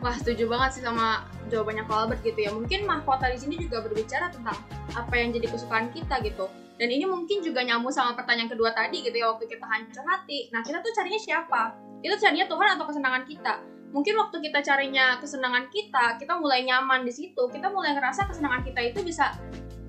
Wah, 0.04 0.14
setuju 0.20 0.46
banget 0.52 0.78
sih 0.78 0.82
sama 0.84 1.24
jawabannya 1.48 1.88
Ko 1.88 1.96
Albert 1.96 2.20
gitu 2.20 2.44
ya. 2.44 2.52
Mungkin 2.52 2.84
mahkota 2.84 3.32
di 3.32 3.40
sini 3.40 3.56
juga 3.56 3.80
berbicara 3.80 4.28
tentang 4.28 4.60
apa 4.92 5.14
yang 5.16 5.32
jadi 5.32 5.48
kesukaan 5.48 5.88
kita 5.96 6.20
gitu. 6.20 6.46
Dan 6.76 6.92
ini 6.92 7.08
mungkin 7.08 7.40
juga 7.40 7.64
nyambung 7.64 7.94
sama 7.94 8.12
pertanyaan 8.12 8.52
kedua 8.52 8.76
tadi 8.76 9.00
gitu 9.00 9.16
ya 9.16 9.32
waktu 9.32 9.48
kita 9.48 9.64
hancur 9.64 10.04
hati. 10.04 10.52
Nah, 10.52 10.60
kita 10.60 10.84
tuh 10.84 10.92
carinya 10.92 11.20
siapa? 11.24 11.72
Itu 12.04 12.20
carinya 12.20 12.44
Tuhan 12.44 12.68
atau 12.76 12.84
kesenangan 12.84 13.24
kita? 13.24 13.54
Mungkin 13.94 14.14
waktu 14.18 14.36
kita 14.42 14.58
carinya 14.60 15.16
kesenangan 15.22 15.70
kita, 15.70 16.18
kita 16.18 16.34
mulai 16.36 16.66
nyaman 16.66 17.06
di 17.06 17.14
situ, 17.14 17.42
kita 17.48 17.70
mulai 17.70 17.94
ngerasa 17.94 18.26
kesenangan 18.26 18.66
kita 18.66 18.90
itu 18.90 19.06
bisa 19.06 19.38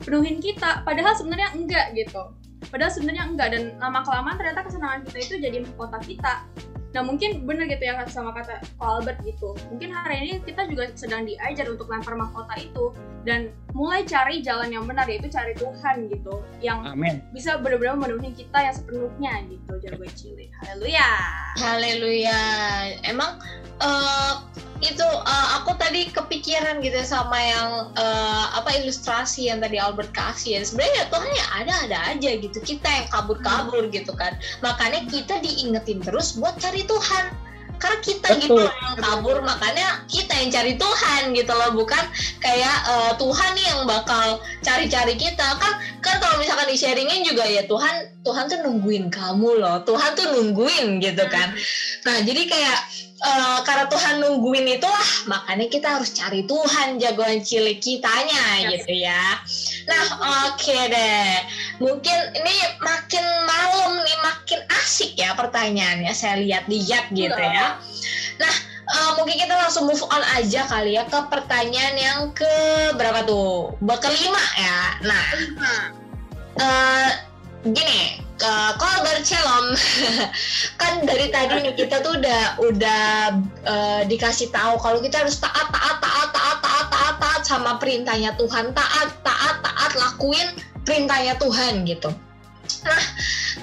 penuhin 0.05 0.37
kita, 0.37 0.85
padahal 0.85 1.17
sebenarnya 1.17 1.49
enggak 1.57 1.97
gitu. 1.97 2.21
Padahal 2.69 2.91
sebenarnya 2.91 3.23
enggak 3.29 3.49
dan 3.53 3.63
lama 3.79 4.01
kelamaan 4.03 4.35
ternyata 4.37 4.61
kesenangan 4.65 5.01
kita 5.07 5.17
itu 5.21 5.35
jadi 5.41 5.57
mahkota 5.63 5.97
kita. 6.03 6.33
Nah 6.95 7.03
mungkin 7.03 7.43
bener 7.43 7.67
gitu 7.67 7.83
ya 7.91 7.99
sama 8.07 8.31
kata 8.31 8.63
Albert 8.79 9.19
gitu. 9.27 9.51
Mungkin 9.67 9.91
hari 9.91 10.15
ini 10.23 10.39
kita 10.47 10.63
juga 10.71 10.87
sedang 10.95 11.27
diajar 11.27 11.67
untuk 11.67 11.91
lempar 11.91 12.15
mahkota 12.15 12.55
itu 12.55 12.95
dan 13.27 13.51
mulai 13.75 14.07
cari 14.07 14.39
jalan 14.39 14.71
yang 14.71 14.87
benar 14.87 15.03
yaitu 15.03 15.27
cari 15.27 15.51
Tuhan 15.59 16.07
gitu, 16.07 16.39
yang 16.63 16.87
Amin. 16.87 17.19
bisa 17.35 17.59
benar-benar 17.59 17.99
memenuhi 17.99 18.31
kita 18.31 18.63
yang 18.63 18.71
sepenuhnya 18.71 19.43
gitu. 19.51 19.73
Jago 19.83 20.07
cilik. 20.15 20.47
Haleluya. 20.63 21.09
Haleluya. 21.59 22.41
Emang 23.03 23.43
eh, 23.83 24.33
itu 24.91 25.07
eh, 25.07 25.47
aku 25.57 25.73
tadi 25.79 26.09
kepikiran 26.13 26.81
gitu 26.83 26.95
ya 27.01 27.07
sama 27.07 27.37
yang 27.39 27.69
eh, 27.97 28.45
apa 28.53 28.69
ilustrasi 28.81 29.49
yang 29.49 29.61
tadi 29.61 29.81
Albert 29.81 30.11
kasih 30.13 30.59
ya. 30.59 30.61
Sebenarnya 30.61 31.09
Tuhan 31.09 31.31
ya 31.31 31.45
ada-ada 31.63 31.97
aja 32.13 32.31
gitu. 32.37 32.57
Kita 32.61 32.87
yang 32.87 33.07
kabur-kabur 33.09 33.89
gitu 33.89 34.13
kan. 34.13 34.37
Makanya 34.61 35.07
kita 35.09 35.41
diingetin 35.41 36.01
terus 36.01 36.37
buat 36.37 36.57
cari 36.61 36.85
Tuhan. 36.85 37.33
Karena 37.75 37.99
kita 37.99 38.39
gitu 38.39 38.55
Betul. 38.55 38.71
loh 38.71 38.75
yang 38.87 38.97
kabur, 39.03 39.37
makanya 39.43 40.07
kita 40.07 40.31
yang 40.31 40.47
cari 40.47 40.79
Tuhan 40.79 41.35
gitu 41.35 41.51
loh, 41.51 41.75
bukan 41.75 42.03
kayak 42.39 42.77
eh, 42.87 43.13
Tuhan 43.19 43.49
nih 43.51 43.65
yang 43.67 43.81
bakal 43.83 44.39
cari-cari 44.63 45.19
kita. 45.19 45.59
Kan 45.59 45.73
kan 45.99 46.15
kalau 46.23 46.39
misalkan 46.39 46.71
di 46.71 46.79
sharingin 46.79 47.27
juga 47.27 47.43
ya 47.43 47.67
Tuhan 47.67 48.15
Tuhan 48.23 48.47
tuh 48.47 48.63
nungguin 48.63 49.11
kamu 49.11 49.59
loh. 49.59 49.83
Tuhan 49.83 50.15
tuh 50.15 50.27
nungguin 50.39 51.03
gitu 51.03 51.25
kan. 51.27 51.51
Nah, 52.07 52.17
jadi 52.23 52.47
kayak 52.47 52.79
eh, 53.15 53.59
karena 53.63 53.85
Tuhan 53.87 54.19
nungguin 54.19 54.67
itulah, 54.75 55.09
makanya 55.25 55.67
kita 55.71 55.87
harus 55.99 56.11
cari 56.11 56.43
Tuhan 56.43 56.99
jagoan 56.99 57.39
cilik 57.39 57.79
kitanya 57.79 58.43
Yes. 58.67 58.83
gitu 58.83 58.93
ya. 59.07 59.23
Nah, 59.87 60.03
oke 60.51 60.77
deh. 60.91 61.31
Mungkin 61.79 62.17
ini 62.35 62.55
makin 62.81 63.23
malam 63.45 64.03
nih 64.03 64.17
makin 64.19 64.59
asik 64.83 65.15
ya 65.15 65.31
pertanyaannya. 65.37 66.11
Saya 66.11 66.41
lihat-lihat 66.43 67.13
gitu 67.13 67.31
Iya. 67.39 67.55
ya. 67.55 67.67
Nah, 68.35 68.55
eh, 68.85 69.09
mungkin 69.15 69.35
kita 69.39 69.53
langsung 69.55 69.87
move 69.87 70.03
on 70.11 70.23
aja 70.35 70.67
kali 70.67 70.99
ya 70.99 71.07
ke 71.07 71.19
pertanyaan 71.31 71.95
yang 71.95 72.19
ke 72.35 72.51
berapa 72.99 73.23
tuh? 73.23 73.73
Kelima 74.01 74.43
ya. 74.59 74.79
Nah, 75.07 75.25
eh 76.55 77.09
gini, 77.65 78.21
ke 78.35 78.53
Kolber 78.75 79.17
Celom 79.23 79.73
kan 80.81 80.93
dari 81.07 81.31
tadi 81.31 81.65
nih 81.65 81.73
kita 81.73 82.03
tuh 82.03 82.19
udah 82.19 82.41
udah 82.61 83.05
eh, 83.63 84.01
dikasih 84.11 84.51
tahu 84.51 84.75
kalau 84.77 84.99
kita 84.99 85.23
harus 85.23 85.39
taat 85.39 85.71
taat 85.71 85.97
taat 86.03 86.29
taat 86.35 86.57
taat 86.59 86.87
taat 86.91 87.15
taat 87.17 87.41
sama 87.47 87.79
perintahnya 87.79 88.35
Tuhan 88.35 88.75
taat 88.75 89.09
taat 89.23 89.55
taat 89.63 89.91
lakuin 89.95 90.47
perintahnya 90.83 91.39
Tuhan 91.39 91.87
gitu. 91.87 92.11
Nah, 92.85 93.05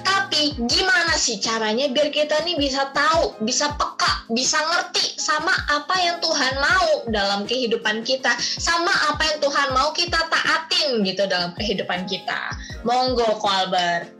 tapi 0.03 0.57
gimana 0.67 1.13
sih 1.15 1.39
caranya 1.39 1.87
biar 1.91 2.09
kita 2.09 2.43
nih 2.43 2.55
bisa 2.59 2.91
tahu, 2.91 3.35
bisa 3.43 3.71
peka, 3.75 4.27
bisa 4.31 4.57
ngerti 4.59 5.15
sama 5.19 5.53
apa 5.71 5.95
yang 6.01 6.17
Tuhan 6.19 6.53
mau 6.59 6.89
dalam 7.11 7.47
kehidupan 7.47 8.03
kita, 8.03 8.35
sama 8.39 8.91
apa 9.13 9.21
yang 9.27 9.37
Tuhan 9.43 9.67
mau 9.71 9.89
kita 9.95 10.19
taatin 10.27 11.03
gitu 11.07 11.23
dalam 11.29 11.55
kehidupan 11.55 12.05
kita. 12.09 12.51
Monggo, 12.83 13.39
Ko 13.39 13.47
Albert. 13.47 14.11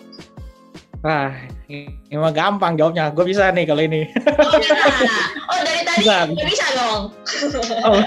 Wah, 1.04 1.36
ini 1.74 2.16
mah 2.16 2.30
gampang 2.30 2.78
jawabnya. 2.78 3.10
Gue 3.10 3.26
bisa 3.26 3.50
nih 3.50 3.66
kalau 3.66 3.82
ini. 3.82 4.06
Oh, 4.14 4.58
bisa. 4.58 4.76
oh 5.50 5.60
dari 5.62 5.82
tadi 5.82 5.98
Bisa. 6.06 6.18
bisa 6.30 6.66
dong. 6.78 7.02
Oh, 7.84 8.00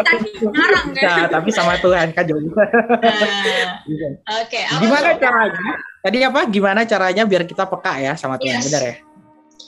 Tadi 0.00 0.28
ngarang 0.40 0.86
bisa, 0.94 1.10
kan? 1.10 1.26
tapi 1.30 1.48
sama 1.50 1.74
Tuhan 1.78 2.14
kan 2.14 2.22
jauh 2.24 2.38
juga. 2.38 2.64
Nah, 3.02 3.82
Bisa. 3.84 4.06
Oke, 4.40 4.60
apa 4.62 4.78
Gimana 4.78 5.08
caranya? 5.18 5.70
Tadi 6.00 6.18
apa? 6.22 6.40
Gimana 6.46 6.80
caranya 6.84 7.22
biar 7.26 7.42
kita 7.44 7.64
peka 7.66 7.92
ya 7.98 8.12
sama 8.14 8.38
Tuhan? 8.38 8.58
Yes. 8.62 8.66
Benar 8.70 8.82
ya? 8.82 8.94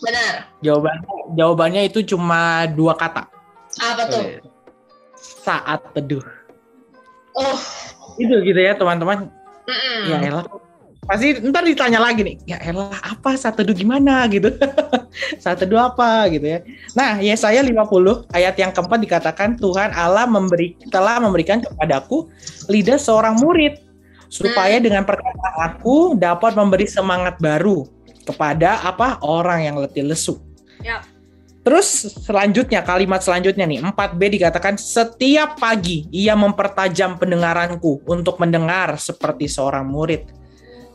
Benar. 0.02 0.32
Jawabannya, 0.60 1.14
jawabannya 1.34 1.82
itu 1.86 1.98
cuma 2.06 2.66
dua 2.70 2.94
kata. 2.94 3.26
Apa 3.78 4.02
tuh? 4.06 4.22
Saat 5.18 5.80
teduh. 5.94 6.22
Oh, 7.32 7.56
Itu 8.18 8.44
gitu 8.44 8.60
ya 8.60 8.76
teman-teman. 8.76 9.30
mm-mm. 9.64 9.98
Ya 10.10 10.18
elah. 10.20 10.44
Pasti 11.02 11.34
ntar 11.34 11.66
ditanya 11.66 11.98
lagi 11.98 12.22
nih, 12.22 12.36
ya 12.46 12.62
elah 12.62 12.94
apa 13.02 13.34
saat 13.34 13.58
teduh 13.58 13.74
gimana 13.74 14.22
gitu. 14.30 14.54
saat 15.42 15.58
teduh 15.58 15.82
apa 15.82 16.30
gitu 16.30 16.46
ya. 16.46 16.62
Nah, 16.94 17.18
Yesaya 17.18 17.58
50 17.58 18.30
ayat 18.30 18.54
yang 18.54 18.70
keempat 18.70 18.98
dikatakan 19.02 19.58
Tuhan 19.58 19.90
Allah 19.98 20.30
memberi 20.30 20.78
telah 20.94 21.18
memberikan 21.18 21.58
kepadaku 21.58 22.30
lidah 22.70 23.02
seorang 23.02 23.34
murid 23.42 23.82
supaya 24.30 24.78
dengan 24.78 25.02
perkataan 25.02 25.74
aku 25.74 26.14
dapat 26.14 26.54
memberi 26.54 26.86
semangat 26.86 27.34
baru 27.42 27.82
kepada 28.22 28.86
apa 28.86 29.18
orang 29.26 29.66
yang 29.66 29.76
letih 29.82 30.06
lesu. 30.06 30.38
Yap. 30.86 31.02
Terus 31.62 32.10
selanjutnya 32.26 32.82
kalimat 32.82 33.22
selanjutnya 33.22 33.66
nih 33.66 33.82
4B 33.86 34.38
dikatakan 34.38 34.74
setiap 34.78 35.58
pagi 35.58 36.10
ia 36.10 36.34
mempertajam 36.34 37.18
pendengaranku 37.18 38.02
untuk 38.06 38.38
mendengar 38.42 38.98
seperti 38.98 39.46
seorang 39.46 39.86
murid. 39.86 40.41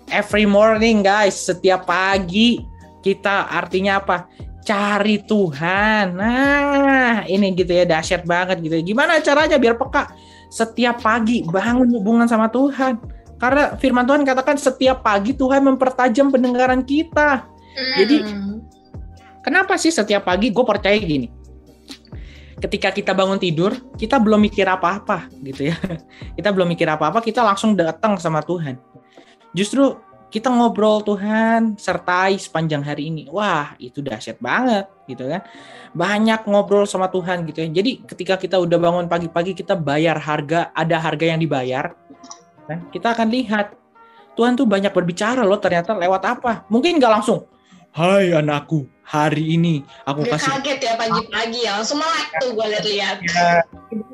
Every 0.07 0.47
morning 0.47 1.03
guys, 1.03 1.35
setiap 1.35 1.83
pagi 1.83 2.63
kita 3.03 3.51
artinya 3.51 3.99
apa? 3.99 4.31
Cari 4.63 5.23
Tuhan. 5.23 6.15
Nah, 6.15 7.27
ini 7.27 7.51
gitu 7.55 7.71
ya 7.71 7.83
dahsyat 7.83 8.23
banget 8.23 8.63
gitu. 8.63 8.79
ya. 8.79 8.83
Gimana 8.83 9.19
caranya 9.19 9.59
biar 9.59 9.75
peka? 9.75 10.11
Setiap 10.47 11.03
pagi 11.03 11.43
bangun 11.43 11.91
hubungan 11.91 12.27
sama 12.27 12.47
Tuhan. 12.47 12.99
Karena 13.37 13.75
firman 13.75 14.07
Tuhan 14.07 14.23
katakan 14.23 14.55
setiap 14.55 15.03
pagi 15.03 15.35
Tuhan 15.35 15.63
mempertajam 15.63 16.31
pendengaran 16.31 16.83
kita. 16.83 17.43
Jadi, 17.99 18.15
Mm. 18.25 18.57
Kenapa 19.45 19.79
sih 19.79 19.95
setiap 19.95 20.27
pagi 20.27 20.51
gue 20.51 20.65
percaya 20.67 20.99
gini? 20.99 21.31
ketika 22.57 22.89
kita 22.89 23.13
bangun 23.13 23.37
tidur, 23.37 23.73
kita 23.95 24.17
belum 24.17 24.41
mikir 24.49 24.65
apa-apa 24.65 25.29
gitu 25.45 25.69
ya. 25.69 25.77
Kita 26.37 26.49
belum 26.53 26.69
mikir 26.69 26.85
apa-apa, 26.89 27.21
kita 27.21 27.41
langsung 27.41 27.73
datang 27.77 28.17
sama 28.17 28.41
Tuhan. 28.41 28.77
Justru 29.57 29.97
kita 30.29 30.53
ngobrol 30.53 31.01
Tuhan 31.01 31.79
sertai 31.81 32.37
sepanjang 32.37 32.85
hari 32.85 33.09
ini. 33.09 33.25
Wah, 33.31 33.73
itu 33.81 34.05
dahsyat 34.05 34.37
banget 34.37 34.85
gitu 35.09 35.25
kan. 35.25 35.41
Banyak 35.97 36.45
ngobrol 36.45 36.85
sama 36.85 37.09
Tuhan 37.09 37.47
gitu 37.49 37.65
ya. 37.65 37.67
Jadi 37.71 38.05
ketika 38.05 38.37
kita 38.37 38.61
udah 38.61 38.77
bangun 38.77 39.09
pagi-pagi 39.09 39.57
kita 39.57 39.73
bayar 39.73 40.21
harga, 40.21 40.69
ada 40.77 41.01
harga 41.01 41.25
yang 41.33 41.39
dibayar. 41.41 41.95
Kan? 42.69 42.85
Kita 42.93 43.17
akan 43.17 43.27
lihat 43.33 43.73
Tuhan 44.37 44.53
tuh 44.53 44.69
banyak 44.69 44.93
berbicara 44.93 45.41
loh 45.41 45.57
ternyata 45.57 45.97
lewat 45.97 46.21
apa. 46.27 46.51
Mungkin 46.69 47.01
nggak 47.01 47.13
langsung, 47.17 47.49
Hai 47.97 48.29
anakku, 48.29 48.85
hari 49.01 49.57
ini 49.57 49.81
aku 50.05 50.21
Dia 50.21 50.37
kasih 50.37 50.61
kaget 50.61 50.79
ya 50.85 50.93
pagi-pagi 51.01 51.65
ya, 51.65 51.81
langsung 51.81 51.97
melek 51.97 52.29
tuh 52.37 52.53
gue 52.53 52.65
liat-liat. 52.77 53.17
Ya, 53.25 53.65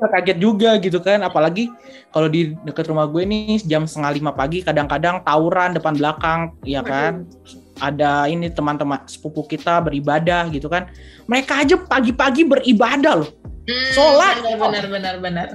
kaget 0.08 0.38
juga 0.40 0.80
gitu 0.80 1.04
kan. 1.04 1.20
Apalagi 1.20 1.68
kalau 2.08 2.32
di 2.32 2.56
dekat 2.64 2.88
rumah 2.88 3.04
gue 3.04 3.28
nih 3.28 3.60
jam 3.68 3.84
setengah 3.84 4.16
lima 4.16 4.32
pagi 4.32 4.64
kadang-kadang 4.64 5.20
tawuran 5.20 5.76
depan 5.76 6.00
belakang 6.00 6.56
ya 6.64 6.80
kan? 6.80 7.28
Ada 7.76 8.24
ini 8.32 8.48
teman-teman 8.48 9.04
sepupu 9.04 9.44
kita 9.44 9.84
beribadah 9.84 10.48
gitu 10.48 10.72
kan. 10.72 10.88
Mereka 11.28 11.68
aja 11.68 11.76
pagi-pagi 11.76 12.48
beribadah 12.48 13.20
loh. 13.20 13.28
Hmm, 13.68 13.88
Sholat. 13.92 14.40
Benar, 14.48 14.88
benar, 14.88 15.14
benar. 15.20 15.48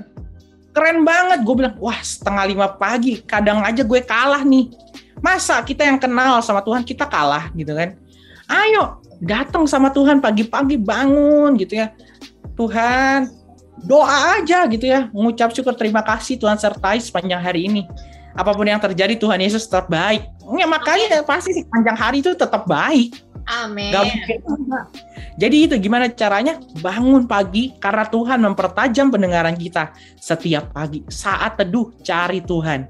keren 0.69 1.01
banget 1.01 1.41
gue 1.41 1.55
bilang 1.65 1.73
wah 1.81 1.97
setengah 1.97 2.45
lima 2.45 2.69
pagi 2.77 3.25
kadang 3.25 3.65
aja 3.65 3.81
gue 3.81 4.05
kalah 4.05 4.45
nih. 4.45 4.69
Masa 5.17 5.65
kita 5.65 5.81
yang 5.81 5.97
kenal 5.97 6.45
sama 6.45 6.61
Tuhan 6.61 6.85
kita 6.85 7.09
kalah 7.09 7.49
gitu 7.57 7.73
kan 7.73 7.97
ayo 8.49 8.99
datang 9.21 9.69
sama 9.69 9.93
Tuhan 9.93 10.19
pagi-pagi 10.19 10.75
bangun 10.81 11.55
gitu 11.55 11.79
ya 11.79 11.93
Tuhan 12.57 13.29
doa 13.85 14.39
aja 14.39 14.67
gitu 14.67 14.89
ya 14.89 15.07
mengucap 15.15 15.55
syukur 15.55 15.71
terima 15.77 16.03
kasih 16.03 16.35
Tuhan 16.35 16.59
sertai 16.59 16.99
sepanjang 16.99 17.39
hari 17.39 17.69
ini 17.69 17.87
apa 18.35 18.51
pun 18.51 18.67
yang 18.67 18.79
terjadi 18.79 19.15
Tuhan 19.15 19.39
Yesus 19.39 19.69
tetap 19.69 19.87
baik 19.87 20.27
ya 20.59 20.67
makanya 20.67 21.23
pasti 21.23 21.55
sepanjang 21.55 21.95
hari 21.95 22.19
itu 22.19 22.35
tetap 22.35 22.67
baik 22.67 23.15
Amin. 23.49 23.89
Gak 23.89 24.05
mungkin 24.05 24.39
enggak. 24.45 24.85
Jadi 25.41 25.57
itu 25.65 25.75
gimana 25.81 26.05
caranya? 26.13 26.61
Bangun 26.85 27.25
pagi 27.25 27.73
karena 27.81 28.05
Tuhan 28.05 28.45
mempertajam 28.45 29.09
pendengaran 29.09 29.57
kita 29.57 29.89
setiap 30.21 30.69
pagi. 30.69 31.01
Saat 31.09 31.57
teduh 31.57 31.89
cari 32.05 32.45
Tuhan. 32.45 32.85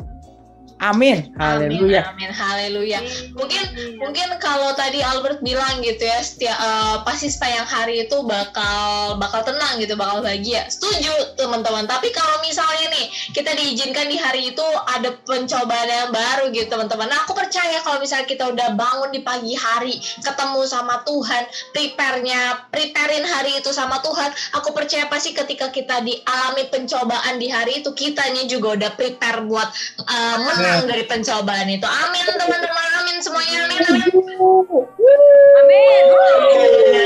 Amin. 0.79 1.35
Haleluya. 1.35 2.15
Amin, 2.15 2.31
haleluya. 2.31 3.03
Mungkin 3.35 3.63
mungkin 3.99 4.27
kalau 4.39 4.71
tadi 4.79 5.03
Albert 5.03 5.43
bilang 5.43 5.83
gitu 5.83 6.07
ya, 6.07 6.23
setiap 6.23 6.55
eh, 6.55 6.95
pasti 7.03 7.27
sepanjang 7.27 7.67
hari 7.67 8.07
itu 8.07 8.23
bakal 8.23 9.19
bakal 9.19 9.43
tenang 9.43 9.83
gitu, 9.83 9.99
bakal 9.99 10.23
bahagia. 10.23 10.71
Setuju 10.71 11.35
teman-teman. 11.35 11.83
Tapi 11.83 12.15
kalau 12.15 12.39
misalnya 12.47 12.95
nih 12.95 13.11
kita 13.35 13.51
diizinkan 13.59 14.07
di 14.07 14.15
hari 14.15 14.55
itu 14.55 14.63
ada 14.87 15.19
pencobaan 15.27 15.91
yang 15.91 16.11
baru 16.15 16.47
gitu 16.55 16.71
teman-teman. 16.71 17.11
Nah, 17.11 17.27
aku 17.27 17.35
percaya 17.35 17.83
kalau 17.83 17.99
misalnya 17.99 18.27
kita 18.31 18.47
udah 18.47 18.79
bangun 18.79 19.11
di 19.11 19.19
pagi 19.19 19.59
hari, 19.59 19.99
ketemu 20.23 20.63
sama 20.63 21.03
Tuhan, 21.03 21.43
prepare-nya, 21.75 22.71
preparein 22.71 23.27
hari 23.27 23.59
itu 23.59 23.75
sama 23.75 23.99
Tuhan, 23.99 24.31
aku 24.55 24.71
percaya 24.71 25.11
pasti 25.11 25.35
ketika 25.35 25.67
kita 25.75 25.99
dialami 26.07 26.71
pencobaan 26.71 27.35
di 27.35 27.51
hari 27.51 27.83
itu, 27.83 27.91
kitanya 27.91 28.47
juga 28.47 28.79
udah 28.79 28.91
prepare 28.95 29.43
buat 29.43 29.67
eh, 30.07 30.37
menang 30.39 30.68
dari 30.85 31.03
pencobaan 31.07 31.67
itu. 31.69 31.87
Amin 31.87 32.25
teman-teman, 32.27 32.89
amin 33.03 33.17
semuanya, 33.23 33.57
amin. 33.65 33.79
amin. 33.81 34.05
Amin. 35.65 36.03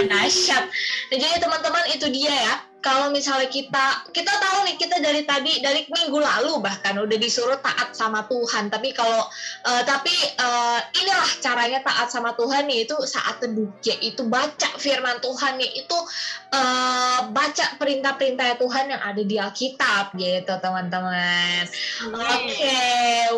Dahsyat. 0.09 0.64
Nah, 1.11 1.18
jadi 1.18 1.36
teman-teman 1.39 1.84
itu 1.91 2.05
dia 2.11 2.34
ya. 2.34 2.55
Kalau 2.84 3.16
misalnya 3.16 3.48
kita 3.48 4.12
kita 4.12 4.34
tahu 4.44 4.68
nih 4.68 4.76
kita 4.76 5.00
dari 5.00 5.24
tadi 5.24 5.64
dari 5.64 5.88
minggu 5.88 6.20
lalu 6.20 6.60
bahkan 6.60 7.00
udah 7.00 7.16
disuruh 7.16 7.56
taat 7.64 7.96
sama 7.96 8.28
Tuhan. 8.28 8.68
Tapi 8.68 8.92
kalau 8.92 9.24
eh, 9.64 9.84
tapi 9.88 10.12
eh, 10.36 10.80
inilah 11.00 11.32
caranya 11.40 11.80
taat 11.80 12.12
sama 12.12 12.36
Tuhan 12.36 12.68
nih 12.68 12.84
itu 12.84 13.00
saat 13.08 13.40
teduh 13.40 13.72
yaitu 13.88 14.28
baca 14.28 14.70
firman 14.76 15.24
Tuhan 15.24 15.64
yaitu 15.64 15.98
eh, 16.52 17.20
baca 17.32 17.66
perintah-perintah 17.80 18.60
Tuhan 18.60 18.92
yang 18.92 19.02
ada 19.02 19.24
di 19.24 19.36
Alkitab 19.40 20.12
gitu 20.20 20.54
teman-teman. 20.60 21.64
Oke, 22.12 22.84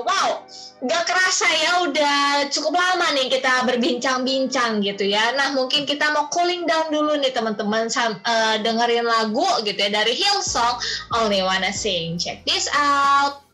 wow, 0.02 0.42
nggak 0.82 1.04
kerasa 1.06 1.48
ya 1.54 1.72
udah 1.86 2.50
cukup 2.50 2.74
lama 2.82 3.14
nih 3.14 3.30
kita 3.30 3.62
berbincang-bincang 3.70 4.82
gitu 4.82 5.06
ya. 5.06 5.38
Nah 5.38 5.54
mungkin 5.54 5.86
kita 5.86 6.10
mau 6.10 6.28
cooling 6.34 6.66
down 6.66 6.90
dulu 6.90 7.14
nih 7.22 7.30
teman-teman 7.30 7.88
eh, 7.94 8.56
dengerin 8.66 9.06
lagu 9.06 9.35
gitu 9.62 9.78
ya 9.78 9.92
dari 9.92 10.16
Hillsong 10.16 10.82
Only 11.14 11.44
Wanna 11.44 11.76
Sing. 11.76 12.18
Check 12.18 12.42
this 12.48 12.72
out. 12.74 13.45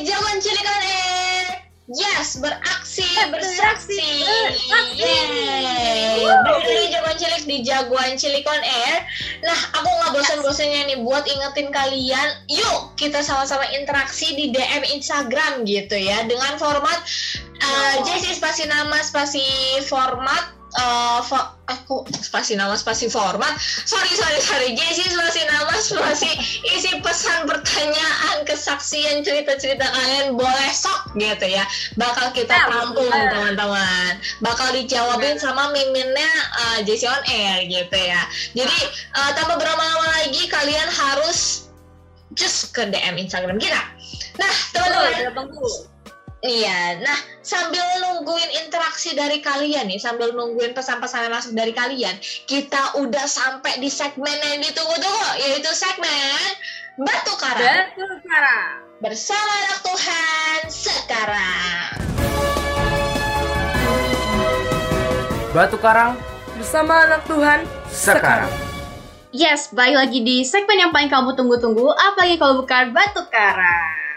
Jagoan 0.00 0.38
cilekan 0.40 0.80
eh 0.84 1.30
Yes, 1.90 2.38
beraksi, 2.38 3.02
bersaksi. 3.34 4.22
Beraksi. 4.22 5.10
Berdiri 6.22 6.86
jagoan 6.94 7.18
cilik 7.18 7.44
di 7.50 7.56
jagoan 7.66 8.14
cilikon 8.14 8.62
air. 8.62 9.02
Nah, 9.42 9.58
aku 9.74 9.90
nggak 9.90 10.10
bosan-bosannya 10.14 10.94
nih 10.94 10.98
buat 11.02 11.26
ingetin 11.26 11.74
kalian. 11.74 12.46
Yuk, 12.46 12.94
kita 12.94 13.26
sama-sama 13.26 13.66
interaksi 13.74 14.38
di 14.38 14.54
DM 14.54 14.86
Instagram 14.86 15.66
gitu 15.66 15.98
ya, 15.98 16.22
dengan 16.30 16.54
format 16.62 17.02
eh, 17.58 17.66
uh, 17.66 17.92
oh. 17.98 18.06
JC 18.06 18.38
spasi 18.38 18.70
nama 18.70 19.02
spasi 19.02 19.42
format 19.90 20.59
uh, 20.72 21.18
fo- 21.20 21.50
aku 21.64 22.02
spasi 22.12 22.54
nama 22.54 22.74
spasi 22.74 23.06
format? 23.06 23.54
Sorry 23.60 24.10
sorry 24.10 24.38
sorry. 24.38 24.68
JC 24.72 25.06
spasi 25.06 25.42
nama 25.46 25.74
spasi 25.74 26.30
isi 26.68 26.98
pesan 26.98 27.46
pertanyaan 27.46 28.42
kesaksian 28.42 29.22
cerita-cerita 29.22 29.82
kalian. 29.82 30.34
Boleh 30.34 30.70
sok 30.70 31.14
gitu 31.14 31.46
ya. 31.46 31.62
Bakal 31.94 32.30
kita 32.30 32.52
Ya, 32.52 32.66
tampung 32.68 33.06
bener. 33.06 33.30
teman-teman. 33.30 34.12
Bakal 34.40 34.68
dijawabin 34.74 35.36
sama 35.36 35.70
miminnya 35.70 36.30
uh, 36.56 36.78
JC 36.82 37.06
on 37.06 37.22
air 37.26 37.64
gitu 37.64 37.96
ya. 37.96 38.22
Jadi 38.54 38.78
uh, 39.14 39.30
tanpa 39.34 39.56
berlama-lama 39.56 40.06
lagi 40.22 40.46
kalian 40.46 40.86
harus 40.86 41.70
just 42.34 42.70
ke 42.70 42.86
DM 42.86 43.18
Instagram 43.18 43.58
kita. 43.58 43.82
Nah 44.38 44.54
teman-teman. 44.70 45.89
Iya, 46.40 47.04
nah 47.04 47.20
sambil 47.44 47.84
nungguin 48.00 48.64
interaksi 48.64 49.12
dari 49.12 49.44
kalian 49.44 49.92
nih, 49.92 50.00
sambil 50.00 50.32
nungguin 50.32 50.72
pesan-pesan 50.72 51.28
yang 51.28 51.36
masuk 51.36 51.52
dari 51.52 51.76
kalian, 51.76 52.16
kita 52.48 52.96
udah 52.96 53.28
sampai 53.28 53.76
di 53.76 53.92
segmen 53.92 54.32
yang 54.40 54.64
ditunggu-tunggu, 54.64 55.36
yaitu 55.36 55.68
segmen 55.76 56.40
Batu 56.96 57.36
Karang 57.36 57.92
Betul, 57.92 58.24
Sarah. 58.24 58.64
bersama 59.04 59.52
anak 59.52 59.78
Tuhan 59.84 60.60
sekarang. 60.72 61.88
Batu 65.52 65.76
Karang 65.76 66.16
bersama 66.56 67.04
anak 67.04 67.20
Tuhan 67.28 67.68
sekarang. 67.92 68.48
Yes, 69.28 69.68
balik 69.76 70.08
lagi 70.08 70.24
di 70.24 70.40
segmen 70.48 70.88
yang 70.88 70.88
paling 70.88 71.12
kamu 71.12 71.36
tunggu-tunggu, 71.36 71.92
apalagi 72.00 72.40
kalau 72.40 72.64
bukan 72.64 72.96
Batu 72.96 73.28
Karang. 73.28 74.09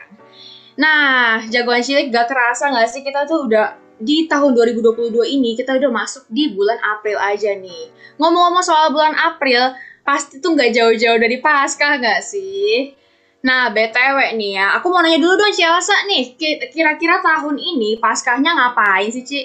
Nah, 0.73 1.45
jagoan 1.53 1.85
cilik 1.85 2.09
gak 2.09 2.29
kerasa 2.29 2.73
gak 2.73 2.89
sih 2.89 3.05
kita 3.05 3.29
tuh 3.29 3.45
udah 3.45 3.77
di 4.01 4.25
tahun 4.25 4.57
2022 4.57 5.21
ini 5.29 5.53
kita 5.53 5.77
udah 5.77 5.91
masuk 5.93 6.25
di 6.33 6.49
bulan 6.51 6.81
April 6.81 7.21
aja 7.21 7.53
nih. 7.53 7.93
Ngomong-ngomong 8.17 8.65
soal 8.65 8.89
bulan 8.89 9.13
April, 9.13 9.77
pasti 10.01 10.41
tuh 10.41 10.57
gak 10.57 10.73
jauh-jauh 10.73 11.19
dari 11.21 11.37
Paskah 11.37 12.01
gak 12.01 12.25
sih? 12.25 12.97
Nah, 13.43 13.69
BTW 13.69 14.39
nih 14.39 14.55
ya, 14.55 14.79
aku 14.79 14.87
mau 14.87 15.03
nanya 15.03 15.19
dulu 15.19 15.35
dong 15.35 15.51
Cielsa 15.51 16.07
nih, 16.07 16.39
ki- 16.39 16.71
kira-kira 16.71 17.19
tahun 17.19 17.59
ini 17.59 17.99
Paskahnya 17.99 18.55
ngapain 18.55 19.11
sih, 19.11 19.23
Ci? 19.27 19.41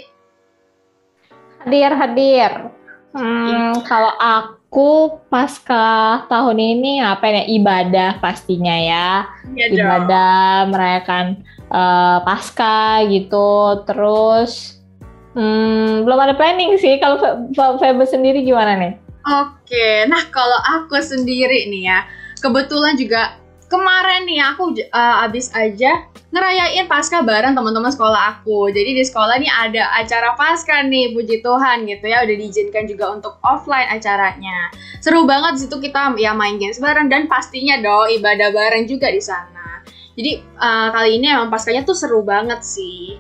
Hadir, 1.66 1.92
hadir. 1.98 2.52
Hmm, 3.10 3.74
kalau 3.82 4.14
aku 4.14 4.57
pasca 5.32 6.24
tahun 6.28 6.58
ini 6.60 7.00
ngapain 7.00 7.40
ya? 7.40 7.44
Ibadah 7.48 8.10
pastinya 8.20 8.76
ya. 8.76 9.24
Iya 9.56 9.66
Ibadah, 9.72 10.68
merayakan 10.68 11.40
eh, 11.72 12.18
pasca 12.22 13.02
gitu. 13.08 13.82
Terus 13.88 14.80
hmm, 15.32 16.04
belum 16.04 16.20
ada 16.20 16.36
planning 16.36 16.76
sih. 16.76 17.00
Kalau 17.00 17.16
Fe- 17.16 17.56
Fe- 17.56 17.78
Febe 17.80 18.04
sendiri 18.04 18.44
gimana 18.44 18.76
nih? 18.76 18.92
Oke, 19.28 20.08
nah 20.08 20.24
kalau 20.32 20.56
aku 20.80 20.96
sendiri 21.04 21.68
nih 21.68 21.92
ya, 21.92 22.00
kebetulan 22.40 22.96
juga 22.96 23.36
kemarin 23.68 24.24
nih 24.24 24.40
aku 24.42 24.72
uh, 24.90 25.24
abis 25.28 25.52
aja 25.52 26.08
ngerayain 26.28 26.88
pasca 26.88 27.24
bareng 27.24 27.52
teman-teman 27.56 27.92
sekolah 27.92 28.40
aku. 28.40 28.72
Jadi 28.72 29.00
di 29.00 29.04
sekolah 29.04 29.40
nih 29.40 29.48
ada 29.52 29.92
acara 29.96 30.34
pasca 30.36 30.84
nih, 30.84 31.12
puji 31.12 31.40
Tuhan 31.40 31.88
gitu 31.88 32.04
ya, 32.08 32.24
udah 32.24 32.36
diizinkan 32.36 32.84
juga 32.88 33.12
untuk 33.12 33.36
offline 33.44 33.88
acaranya. 33.88 34.72
Seru 35.00 35.28
banget 35.28 35.62
situ 35.62 35.76
kita 35.78 36.16
ya 36.18 36.34
main 36.34 36.56
games 36.56 36.80
bareng 36.80 37.08
dan 37.08 37.30
pastinya 37.30 37.78
dong 37.80 38.12
ibadah 38.12 38.50
bareng 38.50 38.88
juga 38.88 39.08
di 39.12 39.22
sana. 39.22 39.84
Jadi 40.18 40.42
uh, 40.58 40.88
kali 40.90 41.22
ini 41.22 41.30
emang 41.30 41.46
paskanya 41.48 41.86
tuh 41.86 41.94
seru 41.94 42.26
banget 42.26 42.64
sih. 42.66 43.16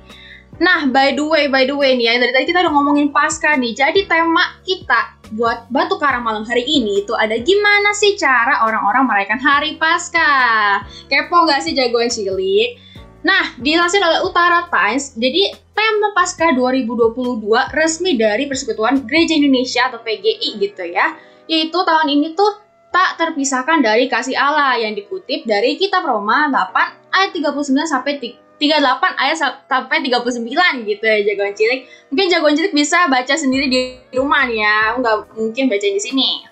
Nah, 0.58 0.90
by 0.90 1.14
the 1.14 1.22
way, 1.22 1.46
by 1.46 1.62
the 1.62 1.74
way 1.74 1.94
nih 1.94 2.10
ya, 2.10 2.12
dari 2.18 2.34
tadi 2.34 2.50
kita 2.50 2.66
udah 2.66 2.74
ngomongin 2.74 3.14
pasca 3.14 3.54
nih. 3.54 3.78
Jadi 3.78 4.10
tema 4.10 4.58
kita 4.66 5.14
buat 5.38 5.70
Batu 5.70 6.00
Karang 6.02 6.26
malam 6.26 6.42
hari 6.42 6.66
ini 6.66 7.06
itu 7.06 7.14
ada 7.14 7.38
gimana 7.38 7.94
sih 7.94 8.18
cara 8.18 8.66
orang-orang 8.66 9.06
merayakan 9.06 9.38
hari 9.38 9.78
pasca. 9.78 10.82
Kepo 11.06 11.46
nggak 11.46 11.62
sih 11.62 11.78
jagoan 11.78 12.10
cilik? 12.10 12.74
Nah, 13.22 13.54
dilansir 13.58 14.02
oleh 14.02 14.22
Utara 14.22 14.66
Times, 14.70 15.14
jadi 15.18 15.54
tema 15.74 16.14
pasca 16.14 16.54
2022 16.54 17.42
resmi 17.74 18.14
dari 18.14 18.46
Persekutuan 18.46 19.06
Gereja 19.06 19.38
Indonesia 19.38 19.90
atau 19.90 20.02
PGI 20.02 20.58
gitu 20.58 20.84
ya. 20.86 21.18
Yaitu 21.46 21.78
tahun 21.82 22.08
ini 22.10 22.34
tuh 22.34 22.62
tak 22.90 23.20
terpisahkan 23.20 23.78
dari 23.78 24.10
kasih 24.10 24.34
Allah 24.34 24.80
yang 24.80 24.94
dikutip 24.96 25.46
dari 25.46 25.78
Kitab 25.78 26.02
Roma 26.02 26.50
8 26.50 27.14
ayat 27.14 27.30
39 27.34 27.84
sampai 27.84 28.18
38 28.58 29.14
ayat 29.14 29.36
sa- 29.38 29.62
sampai 29.70 30.02
39 30.02 30.82
gitu 30.82 31.04
ya 31.06 31.18
jagoan 31.22 31.54
cilik. 31.54 31.86
Mungkin 32.10 32.26
jagoan 32.26 32.54
cilik 32.58 32.74
bisa 32.74 33.06
baca 33.06 33.34
sendiri 33.38 33.66
di 33.70 33.80
rumah 34.18 34.44
nih 34.50 34.58
ya, 34.62 34.78
nggak 34.98 35.16
mungkin 35.38 35.70
baca 35.70 35.86
di 35.86 36.02
sini. 36.02 36.42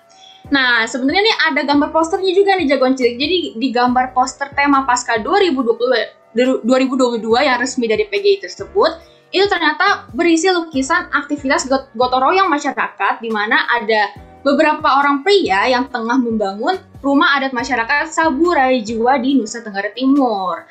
Nah, 0.47 0.87
sebenarnya 0.87 1.21
nih 1.27 1.37
ada 1.51 1.61
gambar 1.67 1.91
posternya 1.91 2.31
juga 2.31 2.55
nih 2.55 2.71
jagoan 2.71 2.95
cilik. 2.95 3.15
Jadi 3.19 3.37
di 3.59 3.67
gambar 3.75 4.15
poster 4.15 4.47
tema 4.55 4.87
Pasca 4.87 5.19
2020 5.19 6.63
2022 6.63 7.23
yang 7.43 7.57
resmi 7.57 7.89
dari 7.89 8.05
PGI 8.05 8.45
tersebut, 8.45 8.91
itu 9.33 9.43
ternyata 9.49 10.07
berisi 10.15 10.47
lukisan 10.47 11.11
aktivitas 11.11 11.67
got- 11.67 11.91
gotong 11.97 12.31
royong 12.31 12.47
masyarakat 12.47 13.19
di 13.19 13.27
mana 13.27 13.67
ada 13.67 14.13
beberapa 14.45 15.03
orang 15.03 15.25
pria 15.27 15.67
yang 15.67 15.91
tengah 15.91 16.15
membangun 16.15 16.79
rumah 17.03 17.35
adat 17.35 17.51
masyarakat 17.51 18.07
Saburai 18.07 18.79
Jua 18.85 19.19
di 19.19 19.35
Nusa 19.35 19.59
Tenggara 19.59 19.91
Timur. 19.91 20.63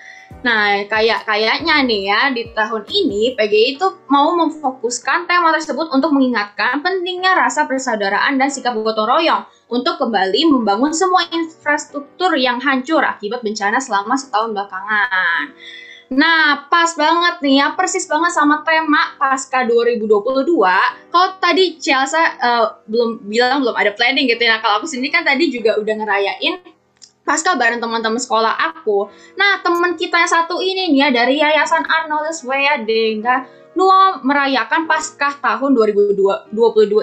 Nah, 0.44 0.84
kayak 0.86 1.26
kayaknya 1.26 1.82
nih 1.82 2.02
ya 2.06 2.20
di 2.30 2.54
tahun 2.54 2.86
ini 2.86 3.34
PGI 3.34 3.78
itu 3.78 3.86
mau 4.06 4.30
memfokuskan 4.36 5.26
tema 5.26 5.50
tersebut 5.50 5.90
untuk 5.90 6.14
mengingatkan 6.14 6.86
pentingnya 6.86 7.34
rasa 7.34 7.66
persaudaraan 7.66 8.38
dan 8.38 8.46
sikap 8.46 8.78
gotong 8.78 9.10
royong 9.10 9.42
untuk 9.66 9.98
kembali 9.98 10.46
membangun 10.46 10.94
semua 10.94 11.26
infrastruktur 11.34 12.38
yang 12.38 12.62
hancur 12.62 13.02
akibat 13.02 13.42
bencana 13.42 13.82
selama 13.82 14.14
setahun 14.14 14.54
belakangan. 14.54 15.50
Nah, 16.06 16.70
pas 16.70 16.94
banget 16.94 17.42
nih 17.42 17.66
ya, 17.66 17.74
persis 17.74 18.06
banget 18.06 18.30
sama 18.30 18.62
tema 18.62 19.18
Pasca 19.18 19.66
2022. 19.66 20.46
Kalau 21.10 21.28
tadi 21.42 21.82
Chelsea 21.82 22.22
eh, 22.22 22.66
belum 22.86 23.26
bilang 23.26 23.66
belum 23.66 23.74
ada 23.74 23.90
planning 23.90 24.30
gitu 24.30 24.46
ya. 24.46 24.54
Nah, 24.54 24.60
kalau 24.62 24.78
aku 24.78 24.86
sendiri 24.86 25.10
kan 25.10 25.26
tadi 25.26 25.50
juga 25.50 25.74
udah 25.74 25.94
ngerayain 25.98 26.75
Pasca 27.26 27.58
bareng 27.58 27.82
teman-teman 27.82 28.22
sekolah 28.22 28.54
aku. 28.70 29.10
Nah, 29.34 29.58
teman 29.66 29.98
kita 29.98 30.22
yang 30.22 30.30
satu 30.30 30.62
ini 30.62 30.94
nih 30.94 30.98
ya 31.02 31.08
dari 31.10 31.42
Yayasan 31.42 31.82
Arnold 31.82 32.30
Denga 32.86 33.66
Nua 33.76 34.24
merayakan 34.24 34.88
Paskah 34.88 35.36
tahun 35.36 35.76
2022 35.76 36.48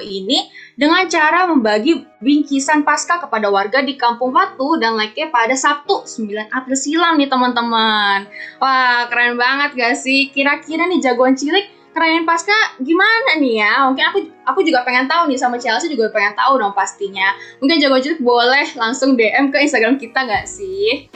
ini 0.09 0.49
dengan 0.73 1.05
cara 1.05 1.45
membagi 1.45 2.01
bingkisan 2.17 2.81
Paskah 2.81 3.21
kepada 3.21 3.53
warga 3.53 3.85
di 3.85 3.93
Kampung 3.93 4.33
Watu 4.33 4.81
dan 4.81 4.97
Leke 4.97 5.29
pada 5.29 5.53
Sabtu 5.53 6.01
9 6.01 6.49
April 6.49 6.73
silam 6.73 7.21
nih 7.21 7.29
teman-teman. 7.29 8.25
Wah, 8.57 9.05
keren 9.05 9.37
banget 9.37 9.77
gak 9.77 9.95
sih? 10.01 10.33
Kira-kira 10.33 10.89
nih 10.89 10.97
jagoan 10.97 11.37
cilik 11.37 11.82
ngerayain 11.93 12.25
Paskah 12.25 12.81
gimana 12.81 13.37
nih 13.37 13.61
ya? 13.61 13.85
Mungkin 13.87 14.05
aku 14.09 14.19
aku 14.43 14.59
juga 14.65 14.81
pengen 14.81 15.05
tahu 15.05 15.29
nih 15.29 15.39
sama 15.39 15.61
Chelsea 15.61 15.93
juga 15.93 16.09
pengen 16.09 16.33
tahu 16.33 16.57
dong 16.59 16.73
pastinya. 16.73 17.31
Mungkin 17.61 17.77
jagoan 17.77 18.01
cilik 18.01 18.19
boleh 18.19 18.65
langsung 18.75 19.13
DM 19.13 19.53
ke 19.53 19.57
Instagram 19.61 20.01
kita 20.01 20.25
gak 20.25 20.49
sih? 20.49 21.07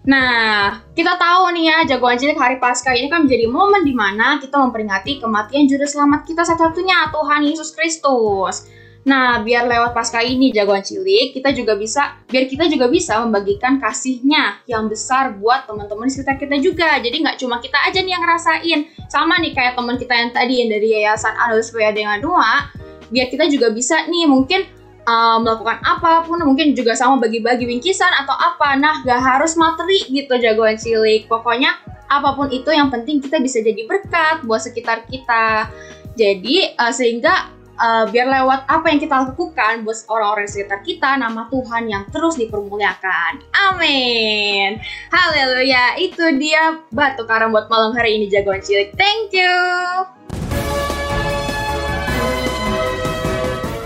Nah, 0.00 0.80
kita 0.96 1.20
tahu 1.20 1.52
nih 1.52 1.64
ya, 1.68 1.76
jagoan 1.96 2.16
cilik 2.16 2.36
hari 2.36 2.56
Paskah 2.56 2.96
ini 2.96 3.12
kan 3.12 3.28
menjadi 3.28 3.44
momen 3.48 3.84
di 3.84 3.92
mana 3.92 4.40
kita 4.40 4.56
memperingati 4.56 5.20
kematian 5.20 5.68
juru 5.68 5.84
selamat 5.84 6.24
kita 6.24 6.40
satu-satunya, 6.40 7.12
Tuhan 7.12 7.40
Yesus 7.44 7.76
Kristus. 7.76 8.64
Nah, 9.00 9.40
biar 9.40 9.64
lewat 9.64 9.96
Paskah 9.96 10.20
ini 10.20 10.52
jagoan 10.52 10.84
cilik, 10.84 11.32
kita 11.32 11.56
juga 11.56 11.72
bisa, 11.72 12.20
biar 12.28 12.44
kita 12.44 12.68
juga 12.68 12.84
bisa 12.92 13.16
membagikan 13.24 13.80
kasihnya 13.80 14.60
yang 14.68 14.92
besar 14.92 15.40
buat 15.40 15.64
teman-teman 15.64 16.04
di 16.04 16.12
sekitar 16.12 16.36
kita 16.36 16.60
juga. 16.60 17.00
Jadi 17.00 17.16
nggak 17.24 17.40
cuma 17.40 17.64
kita 17.64 17.80
aja 17.80 17.96
nih 17.96 18.12
yang 18.12 18.20
ngerasain. 18.20 18.80
Sama 19.08 19.40
nih 19.40 19.56
kayak 19.56 19.72
teman 19.72 19.96
kita 19.96 20.12
yang 20.12 20.30
tadi 20.36 20.54
yang 20.60 20.68
dari 20.68 20.88
Yayasan 21.00 21.32
Adul 21.32 21.64
Supaya 21.64 21.96
Dengan 21.96 22.20
Dua, 22.20 22.68
biar 23.08 23.32
kita 23.32 23.48
juga 23.48 23.72
bisa 23.72 24.04
nih 24.04 24.28
mungkin 24.28 24.68
uh, 25.08 25.38
melakukan 25.40 25.80
apa 25.80 26.28
pun 26.28 26.38
mungkin 26.44 26.76
juga 26.76 26.92
sama 26.92 27.16
bagi-bagi 27.18 27.64
bingkisan 27.64 28.10
atau 28.24 28.36
apa 28.36 28.78
nah 28.78 29.02
gak 29.02 29.18
harus 29.18 29.58
materi 29.58 30.06
gitu 30.08 30.38
jagoan 30.38 30.78
cilik 30.78 31.26
pokoknya 31.26 31.74
apa 32.10 32.34
pun 32.34 32.50
itu 32.50 32.70
yang 32.70 32.90
penting 32.90 33.22
kita 33.22 33.38
bisa 33.38 33.62
jadi 33.62 33.86
berkat 33.86 34.46
buat 34.46 34.62
sekitar 34.62 35.06
kita 35.10 35.70
jadi 36.18 36.74
uh, 36.78 36.94
sehingga 36.94 37.59
uh, 37.80 38.04
biar 38.12 38.28
lewat 38.28 38.68
apa 38.68 38.86
yang 38.92 39.00
kita 39.00 39.16
lakukan 39.32 39.82
buat 39.82 39.98
orang-orang 40.12 40.46
sekitar 40.46 40.84
kita 40.84 41.16
nama 41.16 41.48
Tuhan 41.48 41.88
yang 41.88 42.04
terus 42.12 42.36
dipermuliakan. 42.36 43.40
Amin. 43.72 44.78
Haleluya. 45.08 45.96
Itu 45.96 46.36
dia 46.36 46.84
batu 46.92 47.24
karang 47.24 47.50
buat 47.50 47.72
malam 47.72 47.96
hari 47.96 48.20
ini 48.20 48.28
jagoan 48.28 48.60
cilik. 48.60 48.92
Thank 48.94 49.32
you. 49.32 49.56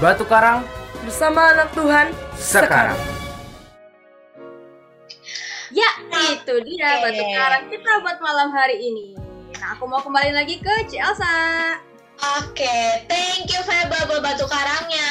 Batu 0.03 0.27
karang 0.27 0.67
bersama 1.07 1.55
anak 1.55 1.71
Tuhan 1.73 2.13
sekarang. 2.37 2.99
sekarang. 2.99 2.99
Ya, 5.75 5.91
itu 6.31 6.55
dia 6.71 6.87
okay. 6.87 7.03
batu 7.03 7.25
karang 7.35 7.65
kita 7.73 7.93
buat 8.05 8.19
malam 8.21 8.49
hari 8.53 8.79
ini. 8.79 9.17
Nah, 9.59 9.75
aku 9.75 9.89
mau 9.89 10.05
kembali 10.05 10.31
lagi 10.37 10.61
ke 10.61 10.87
Ci 10.87 11.01
Oke, 12.15 12.79
thank 13.11 13.51
you 13.51 13.61
Feba 13.67 14.07
buat 14.07 14.23
batu 14.23 14.47
karangnya. 14.47 15.11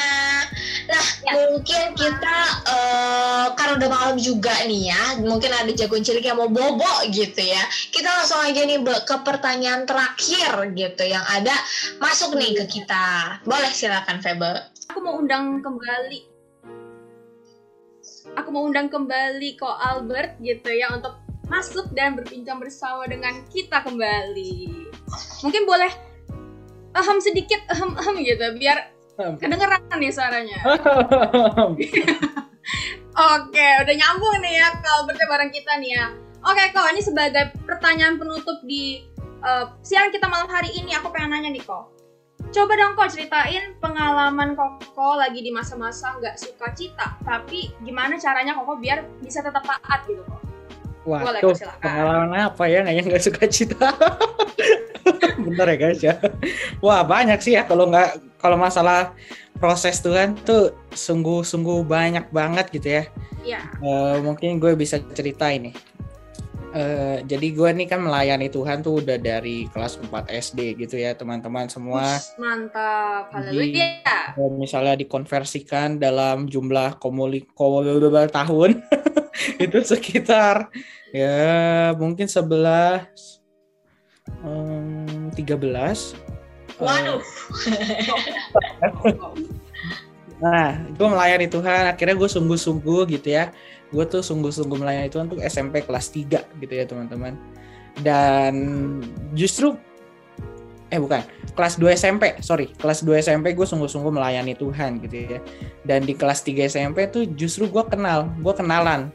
Nah, 0.84 1.06
Ya. 1.24 1.32
mungkin 1.36 1.96
kita 1.96 2.38
eh, 2.68 3.46
karena 3.56 3.72
udah 3.80 3.90
malam 3.92 4.16
juga 4.20 4.52
nih 4.64 4.92
ya, 4.92 5.02
mungkin 5.20 5.52
ada 5.52 5.68
jagoan 5.72 6.04
cilik 6.04 6.24
yang 6.24 6.36
mau 6.40 6.48
bobo 6.48 7.08
gitu 7.12 7.40
ya. 7.40 7.60
Kita 7.92 8.08
langsung 8.08 8.40
aja 8.40 8.64
nih 8.64 8.80
ke 8.84 9.16
pertanyaan 9.24 9.88
terakhir 9.88 10.52
gitu 10.76 11.04
yang 11.04 11.24
ada 11.28 11.52
masuk 12.00 12.36
nih 12.36 12.56
ke 12.64 12.80
kita. 12.80 13.40
Boleh 13.44 13.72
silakan 13.72 14.20
Feba. 14.20 14.68
Aku 14.92 15.00
mau 15.00 15.16
undang 15.20 15.60
kembali. 15.64 16.20
Aku 18.36 18.48
mau 18.48 18.64
undang 18.64 18.88
kembali 18.88 19.60
Ko 19.60 19.68
Albert 19.68 20.40
gitu 20.40 20.72
ya 20.72 20.92
untuk 20.92 21.20
masuk 21.48 21.92
dan 21.92 22.16
berbincang 22.16 22.56
bersama 22.56 23.04
dengan 23.04 23.44
kita 23.52 23.84
kembali. 23.84 24.88
Mungkin 25.44 25.62
boleh 25.68 26.13
aham 26.94 27.18
sedikit 27.18 27.60
aham 27.70 27.98
aham 27.98 28.14
gitu 28.22 28.46
biar 28.58 28.94
kedengeran 29.14 29.82
nih 29.98 30.10
suaranya. 30.10 30.58
Oke, 33.14 33.66
udah 33.86 33.94
nyambung 33.94 34.42
nih 34.42 34.58
ya 34.58 34.68
kalau 34.82 35.06
berarti 35.06 35.24
bareng 35.30 35.52
kita 35.54 35.78
nih 35.78 35.90
ya. 35.94 36.10
Oke, 36.44 36.62
kok 36.74 36.90
ini 36.90 37.02
sebagai 37.02 37.54
pertanyaan 37.62 38.18
penutup 38.18 38.58
di 38.66 39.06
eh, 39.22 39.64
siaran 39.86 40.10
kita 40.10 40.26
malam 40.26 40.50
hari 40.50 40.74
ini 40.74 40.92
aku 40.98 41.14
pengen 41.14 41.30
nanya 41.30 41.50
nih 41.54 41.62
kok. 41.62 41.94
Coba 42.54 42.78
dong 42.78 42.94
kok 42.94 43.10
ceritain 43.10 43.74
pengalaman 43.82 44.54
Koko 44.54 45.18
lagi 45.18 45.42
di 45.42 45.50
masa-masa 45.50 46.14
nggak 46.18 46.38
suka 46.38 46.70
cita, 46.74 47.18
tapi 47.22 47.70
gimana 47.82 48.18
caranya 48.18 48.54
Koko 48.58 48.78
biar 48.78 49.02
bisa 49.22 49.42
tetap 49.42 49.62
taat 49.62 50.06
gitu 50.06 50.22
kok. 50.26 50.43
Tuh 51.40 51.54
silakan. 51.56 51.80
pengalaman 51.80 52.40
apa 52.48 52.64
ya 52.66 52.80
yang 52.88 53.04
nggak 53.04 53.24
suka 53.24 53.44
cita? 53.48 53.92
Bentar 55.44 55.66
ya 55.68 55.76
guys 55.76 56.00
ya. 56.00 56.16
Wah 56.80 57.04
banyak 57.04 57.38
sih 57.44 57.54
ya 57.54 57.68
kalau 57.68 57.88
nggak 57.92 58.40
kalau 58.40 58.56
masalah 58.56 59.12
proses 59.60 60.00
Tuhan 60.00 60.36
tuh 60.42 60.74
sungguh-sungguh 60.92 61.84
banyak 61.84 62.28
banget 62.32 62.66
gitu 62.72 62.88
ya. 63.00 63.04
Iya. 63.44 63.60
Eh, 63.80 64.16
mungkin 64.24 64.56
gue 64.56 64.72
bisa 64.74 65.00
cerita 65.12 65.52
ini. 65.52 65.72
Eh, 66.74 67.22
jadi 67.22 67.54
gue 67.54 67.70
nih 67.70 67.86
kan 67.86 68.02
melayani 68.02 68.50
Tuhan 68.50 68.82
tuh 68.82 68.98
udah 68.98 69.14
dari 69.14 69.70
kelas 69.70 69.94
4 70.10 70.26
SD 70.26 70.74
gitu 70.82 70.98
ya 70.98 71.14
teman-teman 71.14 71.70
semua. 71.70 72.18
Mantap. 72.34 73.30
Haleluya. 73.30 74.02
Kalau 74.34 74.58
misalnya 74.58 74.98
dikonversikan 74.98 76.02
dalam 76.02 76.50
jumlah 76.50 76.98
komuli 76.98 77.46
komuli 77.54 77.94
tahun 78.26 78.82
itu 79.64 79.78
sekitar 79.82 80.70
ya 81.10 81.92
mungkin 81.98 82.26
11 82.30 83.06
em, 84.44 85.30
13 85.34 86.34
Waduh. 86.80 87.22
Nah, 90.42 90.76
gue 90.92 91.08
melayani 91.08 91.46
Tuhan, 91.48 91.88
akhirnya 91.88 92.18
gue 92.18 92.28
sungguh-sungguh 92.28 93.16
gitu 93.16 93.32
ya. 93.32 93.54
Gue 93.88 94.04
tuh 94.04 94.20
sungguh-sungguh 94.20 94.76
melayani 94.76 95.08
Tuhan 95.08 95.30
tuh 95.30 95.40
SMP 95.40 95.80
kelas 95.86 96.10
3 96.12 96.60
gitu 96.60 96.72
ya 96.74 96.84
teman-teman. 96.84 97.38
Dan 98.02 98.54
justru, 99.32 99.78
eh 100.92 101.00
bukan, 101.00 101.24
kelas 101.56 101.80
2 101.80 101.96
SMP, 101.96 102.36
sorry. 102.44 102.68
Kelas 102.76 103.00
2 103.02 103.24
SMP 103.24 103.56
gue 103.56 103.64
sungguh-sungguh 103.64 104.12
melayani 104.12 104.52
Tuhan 104.52 105.00
gitu 105.00 105.38
ya. 105.38 105.40
Dan 105.86 106.04
di 106.04 106.12
kelas 106.12 106.44
3 106.44 106.68
SMP 106.68 107.08
tuh 107.08 107.24
justru 107.34 107.70
gue 107.70 107.84
kenal, 107.88 108.28
gue 108.40 108.54
kenalan 108.54 109.08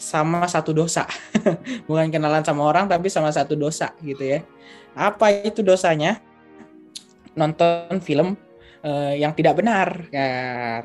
sama 0.00 0.48
satu 0.48 0.72
dosa. 0.72 1.04
bukan 1.88 2.08
kenalan 2.08 2.42
sama 2.42 2.64
orang, 2.64 2.88
tapi 2.88 3.12
sama 3.12 3.28
satu 3.30 3.54
dosa 3.54 3.92
gitu 4.00 4.24
ya. 4.24 4.40
Apa 4.96 5.44
itu 5.44 5.60
dosanya? 5.60 6.22
Nonton 7.34 7.98
film 8.00 8.38
eh, 8.80 9.14
yang 9.18 9.34
tidak 9.34 9.58
benar 9.58 10.06
ya 10.14 10.28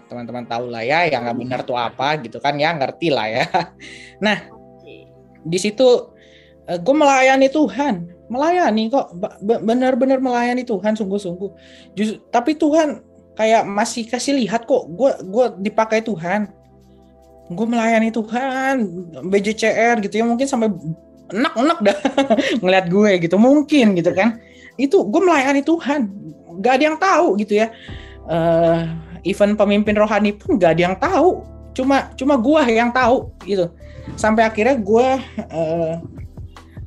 teman-teman 0.09 0.49
tahu 0.49 0.65
lah 0.73 0.81
ya 0.81 1.05
yang 1.05 1.29
nggak 1.29 1.37
benar 1.37 1.59
tuh 1.61 1.77
apa 1.77 2.17
gitu 2.25 2.41
kan 2.41 2.57
ya 2.57 2.73
ngerti 2.73 3.13
lah 3.13 3.27
ya 3.29 3.45
nah 4.25 4.49
di 5.45 5.61
situ 5.61 6.09
gue 6.65 6.95
melayani 6.97 7.53
Tuhan 7.53 8.18
melayani 8.29 8.93
kok. 8.93 9.13
Benar-benar 9.41 10.21
melayani 10.23 10.63
Tuhan 10.63 10.95
sungguh-sungguh. 10.95 11.51
Tapi 12.29 12.55
Tuhan 12.55 13.03
kayak 13.35 13.63
masih 13.65 14.07
kasih 14.07 14.37
lihat 14.39 14.69
kok 14.69 14.87
gue 14.93 15.11
gue 15.25 15.45
dipakai 15.65 16.05
Tuhan. 16.05 16.47
Gue 17.49 17.65
melayani 17.65 18.13
Tuhan 18.13 18.85
BJCR 19.25 19.99
gitu 20.05 20.21
ya 20.21 20.25
mungkin 20.25 20.45
sampai 20.45 20.69
enak-enak 21.33 21.79
dah 21.81 21.97
ngeliat 22.61 22.85
gue 22.87 23.11
gitu 23.25 23.35
mungkin 23.41 23.97
gitu 23.97 24.13
kan. 24.13 24.37
Itu 24.77 25.03
gue 25.09 25.21
melayani 25.21 25.65
Tuhan 25.65 26.07
gak 26.61 26.73
ada 26.79 26.83
yang 26.93 26.97
tahu 27.01 27.35
gitu 27.41 27.59
ya. 27.65 27.73
Eh 28.29 29.09
even 29.23 29.55
pemimpin 29.59 29.95
rohani 29.97 30.35
pun 30.35 30.55
gak 30.59 30.77
ada 30.77 30.81
yang 30.91 30.97
tahu. 30.99 31.43
Cuma 31.75 32.11
cuma 32.15 32.35
gua 32.35 32.67
yang 32.67 32.91
tahu 32.91 33.31
gitu. 33.47 33.71
Sampai 34.15 34.47
akhirnya 34.47 34.75
gua 34.79 35.19
eh, 35.37 35.93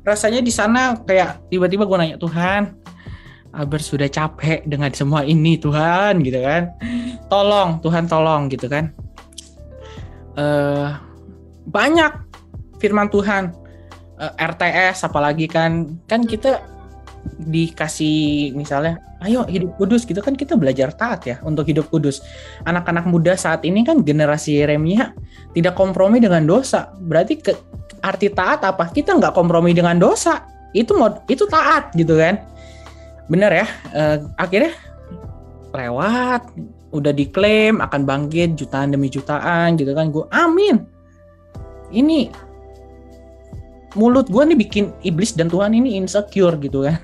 rasanya 0.03 0.43
di 0.43 0.51
sana 0.51 0.99
kayak 1.03 1.47
tiba-tiba 1.47 1.87
gua 1.87 2.03
nanya 2.03 2.19
Tuhan 2.19 2.75
Albert 3.53 3.85
sudah 3.85 4.09
capek 4.09 4.65
dengan 4.67 4.89
semua 4.91 5.21
ini 5.23 5.61
Tuhan 5.61 6.25
gitu 6.25 6.41
kan. 6.41 6.73
Tolong 7.29 7.79
Tuhan 7.85 8.09
tolong 8.09 8.49
gitu 8.49 8.65
kan. 8.65 8.89
Eh 10.33 10.89
banyak 11.63 12.11
firman 12.81 13.07
Tuhan 13.07 13.63
Eh, 14.23 14.33
RTS 14.37 15.09
apalagi 15.09 15.49
kan. 15.49 15.99
Kan 16.07 16.23
kita 16.23 16.63
dikasih 17.47 18.51
misalnya 18.51 18.99
ayo 19.23 19.47
hidup 19.47 19.79
kudus 19.79 20.03
gitu 20.03 20.19
kan 20.19 20.35
kita 20.35 20.59
belajar 20.59 20.91
taat 20.91 21.23
ya 21.27 21.39
untuk 21.43 21.67
hidup 21.67 21.87
kudus. 21.91 22.21
Anak-anak 22.67 23.07
muda 23.07 23.33
saat 23.35 23.63
ini 23.67 23.83
kan 23.83 24.03
generasi 24.03 24.59
Yeremia 24.59 25.15
tidak 25.55 25.75
kompromi 25.75 26.23
dengan 26.23 26.47
dosa. 26.47 26.91
Berarti 26.99 27.39
ke, 27.39 27.51
arti 28.03 28.27
taat 28.29 28.67
apa? 28.67 28.91
Kita 28.91 29.15
nggak 29.15 29.33
kompromi 29.33 29.71
dengan 29.71 29.95
dosa. 29.95 30.43
Itu 30.75 30.99
mod 30.99 31.23
itu 31.31 31.47
taat 31.47 31.95
gitu 31.95 32.19
kan? 32.19 32.43
Bener 33.31 33.49
ya? 33.49 33.67
Eh, 33.95 34.17
akhirnya 34.35 34.75
lewat 35.71 36.51
udah 36.93 37.13
diklaim 37.15 37.81
akan 37.81 38.05
bangkit 38.05 38.59
jutaan 38.59 38.91
demi 38.91 39.07
jutaan 39.07 39.79
gitu 39.79 39.95
kan? 39.95 40.11
Gue 40.11 40.27
amin. 40.35 40.83
Ini 41.89 42.29
mulut 43.93 44.25
gue 44.25 44.41
nih 44.41 44.57
bikin 44.57 44.89
iblis 45.05 45.37
dan 45.37 45.47
Tuhan 45.47 45.71
ini 45.71 45.95
insecure 45.95 46.59
gitu 46.59 46.85
kan? 46.85 46.99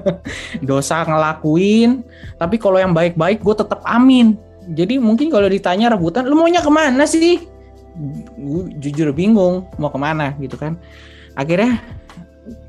Dosa 0.68 1.06
ngelakuin 1.06 2.02
tapi 2.40 2.56
kalau 2.58 2.82
yang 2.82 2.92
baik-baik 2.92 3.40
gue 3.40 3.54
tetap 3.54 3.80
amin. 3.86 4.34
Jadi 4.62 4.98
mungkin 4.98 5.26
kalau 5.28 5.50
ditanya 5.50 5.90
rebutan 5.92 6.26
lu 6.26 6.38
maunya 6.38 6.62
ke 6.62 6.70
mana 6.70 7.02
sih 7.02 7.52
gue 8.38 8.72
jujur 8.80 9.12
bingung 9.12 9.68
mau 9.76 9.92
ke 9.92 9.98
mana 10.00 10.32
gitu 10.40 10.56
kan. 10.56 10.76
Akhirnya 11.34 11.80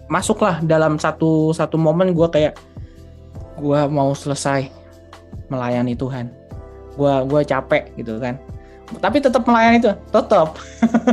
masuklah 0.07 0.59
dalam 0.61 0.99
satu 0.99 1.51
satu 1.51 1.79
momen 1.79 2.11
gue 2.11 2.27
kayak 2.27 2.53
gue 3.57 3.79
mau 3.87 4.11
selesai 4.11 4.67
melayani 5.47 5.95
Tuhan. 5.95 6.27
Gue 6.93 7.13
gua 7.25 7.41
capek 7.41 7.89
gitu 7.97 8.19
kan. 8.19 8.37
Tapi 8.93 9.17
tetap 9.17 9.41
melayani 9.47 9.81
Tuhan 9.81 9.97
tetap 10.05 10.53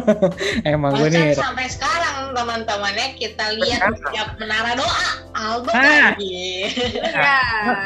emang 0.69 0.93
gue 1.01 1.09
nih 1.09 1.33
sampai 1.33 1.65
sekarang 1.65 2.37
teman-temannya 2.37 3.17
kita 3.17 3.57
lihat 3.57 3.95
setiap 3.97 4.37
menara 4.37 4.77
doa 4.77 5.07
Albert 5.33 5.73
Ah. 5.73 6.13
lagi. 6.13 6.69
Ya. 7.01 7.41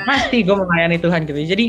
masih 0.08 0.40
gue 0.42 0.56
melayani 0.56 0.98
Tuhan 0.98 1.22
gitu. 1.28 1.38
Jadi 1.38 1.66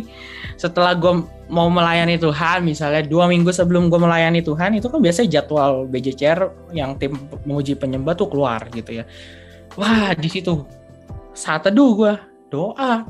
setelah 0.56 0.96
gue 0.96 1.24
mau 1.52 1.68
melayani 1.70 2.18
Tuhan 2.18 2.66
misalnya 2.66 3.06
dua 3.06 3.28
minggu 3.30 3.52
sebelum 3.52 3.92
gue 3.92 4.00
melayani 4.00 4.42
Tuhan 4.42 4.80
itu 4.80 4.88
kan 4.88 5.04
biasanya 5.04 5.40
jadwal 5.40 5.86
BJCR 5.86 6.72
yang 6.74 6.98
tim 6.98 7.14
menguji 7.44 7.76
penyembah 7.78 8.16
tuh 8.16 8.32
keluar 8.32 8.66
gitu 8.72 9.04
ya. 9.04 9.06
Wah 9.76 10.16
di 10.16 10.32
situ. 10.32 10.64
Saat 11.36 11.68
teduh 11.68 11.92
gue 11.94 12.14
doa. 12.50 13.04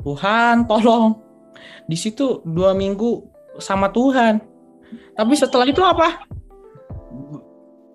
Tuhan 0.00 0.64
tolong. 0.64 1.20
Di 1.84 1.96
situ 1.98 2.40
dua 2.42 2.72
minggu 2.72 3.22
sama 3.60 3.92
Tuhan. 3.92 4.40
Tapi 5.12 5.34
setelah 5.36 5.66
itu 5.68 5.84
apa? 5.84 6.24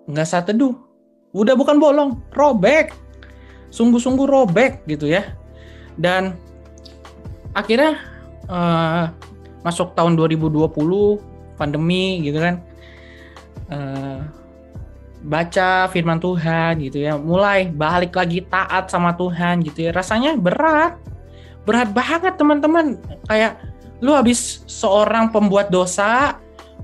Nggak 0.06 0.28
saat 0.28 0.46
teduh. 0.46 0.76
Udah 1.34 1.58
bukan 1.58 1.82
bolong 1.82 2.22
robek. 2.30 2.94
Sungguh-sungguh 3.74 4.30
robek 4.30 4.86
gitu 4.86 5.10
ya. 5.10 5.34
Dan 5.98 6.38
akhirnya 7.58 8.13
eh, 8.48 9.04
masuk 9.64 9.96
tahun 9.96 10.16
2020 10.16 10.68
pandemi 11.56 12.20
gitu 12.24 12.38
kan. 12.40 12.60
Eh, 13.72 14.18
baca 15.24 15.88
firman 15.88 16.20
Tuhan 16.20 16.84
gitu 16.84 17.00
ya. 17.00 17.16
Mulai 17.16 17.72
balik 17.72 18.12
lagi 18.14 18.44
taat 18.44 18.92
sama 18.92 19.16
Tuhan 19.16 19.64
gitu 19.64 19.88
ya. 19.88 19.90
Rasanya 19.90 20.36
berat. 20.36 21.00
Berat 21.64 21.96
banget 21.96 22.36
teman-teman. 22.36 23.00
Kayak 23.24 23.56
lu 24.04 24.12
habis 24.12 24.60
seorang 24.68 25.32
pembuat 25.32 25.72
dosa, 25.72 26.36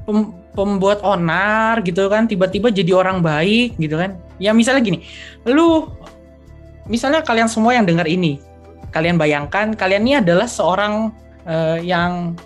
pem- 0.09 0.41
pembuat 0.57 1.05
onar 1.05 1.85
gitu 1.85 2.09
kan, 2.11 2.25
tiba-tiba 2.27 2.73
jadi 2.73 2.97
orang 2.97 3.21
baik 3.21 3.77
gitu 3.77 4.01
kan. 4.01 4.17
Ya 4.41 4.57
misalnya 4.57 4.81
gini, 4.81 5.05
lu 5.45 5.85
misalnya 6.89 7.21
kalian 7.21 7.47
semua 7.47 7.77
yang 7.77 7.85
dengar 7.85 8.09
ini, 8.09 8.41
kalian 8.91 9.21
bayangkan 9.21 9.77
kalian 9.77 10.03
ini 10.09 10.15
adalah 10.19 10.49
seorang 10.49 11.13
eh, 11.47 11.79
yang 11.85 12.37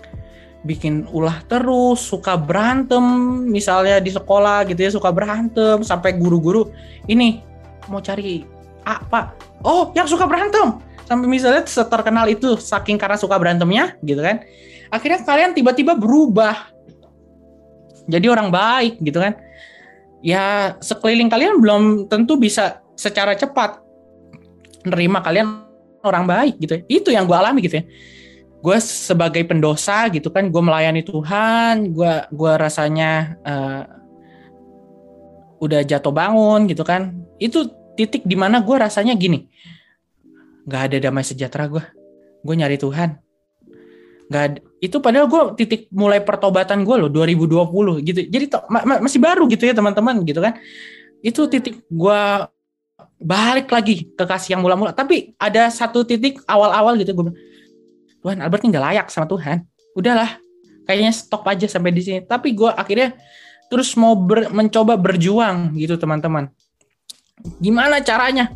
bikin 0.65 1.05
ulah 1.13 1.45
terus, 1.45 2.01
suka 2.01 2.33
berantem, 2.33 3.05
misalnya 3.45 4.01
di 4.01 4.09
sekolah 4.09 4.65
gitu 4.65 4.81
ya, 4.81 4.91
suka 4.91 5.13
berantem 5.13 5.85
sampai 5.85 6.17
guru-guru 6.17 6.73
ini 7.05 7.45
mau 7.85 8.01
cari 8.01 8.41
apa? 8.81 9.37
Oh, 9.61 9.93
yang 9.93 10.09
suka 10.09 10.25
berantem. 10.25 10.81
Sampai 11.05 11.29
misalnya 11.29 11.61
seterkenal 11.69 12.25
itu 12.25 12.57
saking 12.57 12.97
karena 12.97 13.13
suka 13.13 13.37
berantemnya 13.37 13.93
gitu 14.01 14.25
kan. 14.25 14.41
Akhirnya 14.89 15.21
kalian 15.21 15.53
tiba-tiba 15.53 15.93
berubah. 15.93 16.73
Jadi 18.09 18.25
orang 18.25 18.49
baik 18.49 18.97
gitu 19.05 19.21
kan. 19.21 19.37
Ya 20.25 20.73
sekeliling 20.81 21.29
kalian 21.29 21.61
belum 21.61 22.09
tentu 22.09 22.41
bisa 22.41 22.81
secara 22.97 23.37
cepat 23.37 23.77
nerima 24.81 25.21
kalian 25.21 25.61
orang 26.01 26.25
baik 26.25 26.57
gitu 26.57 26.73
ya. 26.73 26.81
Itu 26.89 27.09
yang 27.13 27.29
gue 27.29 27.37
alami 27.37 27.61
gitu 27.61 27.81
ya 27.81 27.85
gue 28.63 28.77
sebagai 28.81 29.43
pendosa 29.45 30.09
gitu 30.09 30.31
kan 30.31 30.49
gue 30.49 30.61
melayani 30.61 31.05
Tuhan 31.05 31.93
gue 31.93 32.13
gua 32.33 32.53
rasanya 32.57 33.37
uh, 33.45 33.83
udah 35.61 35.81
jatuh 35.87 36.13
bangun 36.13 36.67
gitu 36.69 36.83
kan. 36.83 37.15
Itu 37.39 37.71
titik 37.95 38.27
di 38.27 38.35
mana 38.35 38.59
gue 38.59 38.75
rasanya 38.75 39.15
gini 39.15 39.47
nggak 40.65 40.81
ada 40.91 40.97
damai 40.97 41.21
sejahtera 41.21 41.69
gue 41.69 41.83
gue 42.45 42.55
nyari 42.57 42.77
Tuhan. 42.77 43.17
Nggak 44.25 44.43
ada, 44.49 44.59
itu 44.81 44.97
padahal 44.97 45.25
gue 45.29 45.41
titik 45.61 45.81
mulai 45.93 46.21
pertobatan 46.21 46.81
gue 46.81 46.95
loh 46.97 47.09
2020 47.09 48.01
gitu. 48.05 48.19
Jadi 48.25 48.45
ma 48.69 48.81
ma 48.85 48.95
masih 49.01 49.21
baru 49.21 49.45
gitu 49.49 49.65
ya 49.65 49.73
teman-teman 49.73 50.21
gitu 50.25 50.41
kan. 50.41 50.57
Itu 51.21 51.45
titik 51.49 51.85
gue 51.89 52.21
balik 53.21 53.69
lagi 53.69 54.09
ke 54.13 54.23
kasih 54.25 54.57
yang 54.57 54.61
mula-mula. 54.65 54.93
Tapi 54.93 55.37
ada 55.37 55.69
satu 55.69 56.05
titik 56.05 56.41
awal-awal 56.49 56.97
gitu 57.01 57.13
gue 57.13 57.33
Tuhan 58.25 58.41
Albert 58.41 58.65
ini 58.65 58.73
nggak 58.73 58.85
layak 58.89 59.07
sama 59.13 59.29
Tuhan. 59.29 59.61
Udahlah 59.93 60.41
kayaknya 60.89 61.13
stop 61.13 61.45
aja 61.45 61.69
sampai 61.69 61.93
di 61.93 62.01
sini. 62.01 62.19
Tapi 62.25 62.57
gue 62.57 62.73
akhirnya 62.73 63.13
terus 63.69 63.93
mau 63.93 64.17
ber, 64.17 64.49
mencoba 64.49 64.97
berjuang 64.97 65.77
gitu 65.77 65.93
teman-teman. 65.93 66.49
Gimana 67.61 68.01
caranya? 68.01 68.49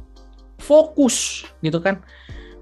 Fokus 0.58 1.46
gitu 1.62 1.78
kan. 1.86 2.02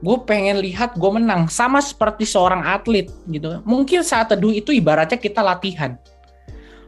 Gue 0.04 0.20
pengen 0.28 0.60
lihat 0.60 1.00
gue 1.00 1.08
menang 1.08 1.48
sama 1.48 1.80
seperti 1.80 2.28
seorang 2.28 2.68
atlet 2.68 3.08
gitu. 3.32 3.64
Mungkin 3.64 4.04
saat 4.04 4.28
teduh 4.28 4.52
itu 4.52 4.76
ibaratnya 4.76 5.16
kita 5.16 5.40
latihan. 5.40 5.96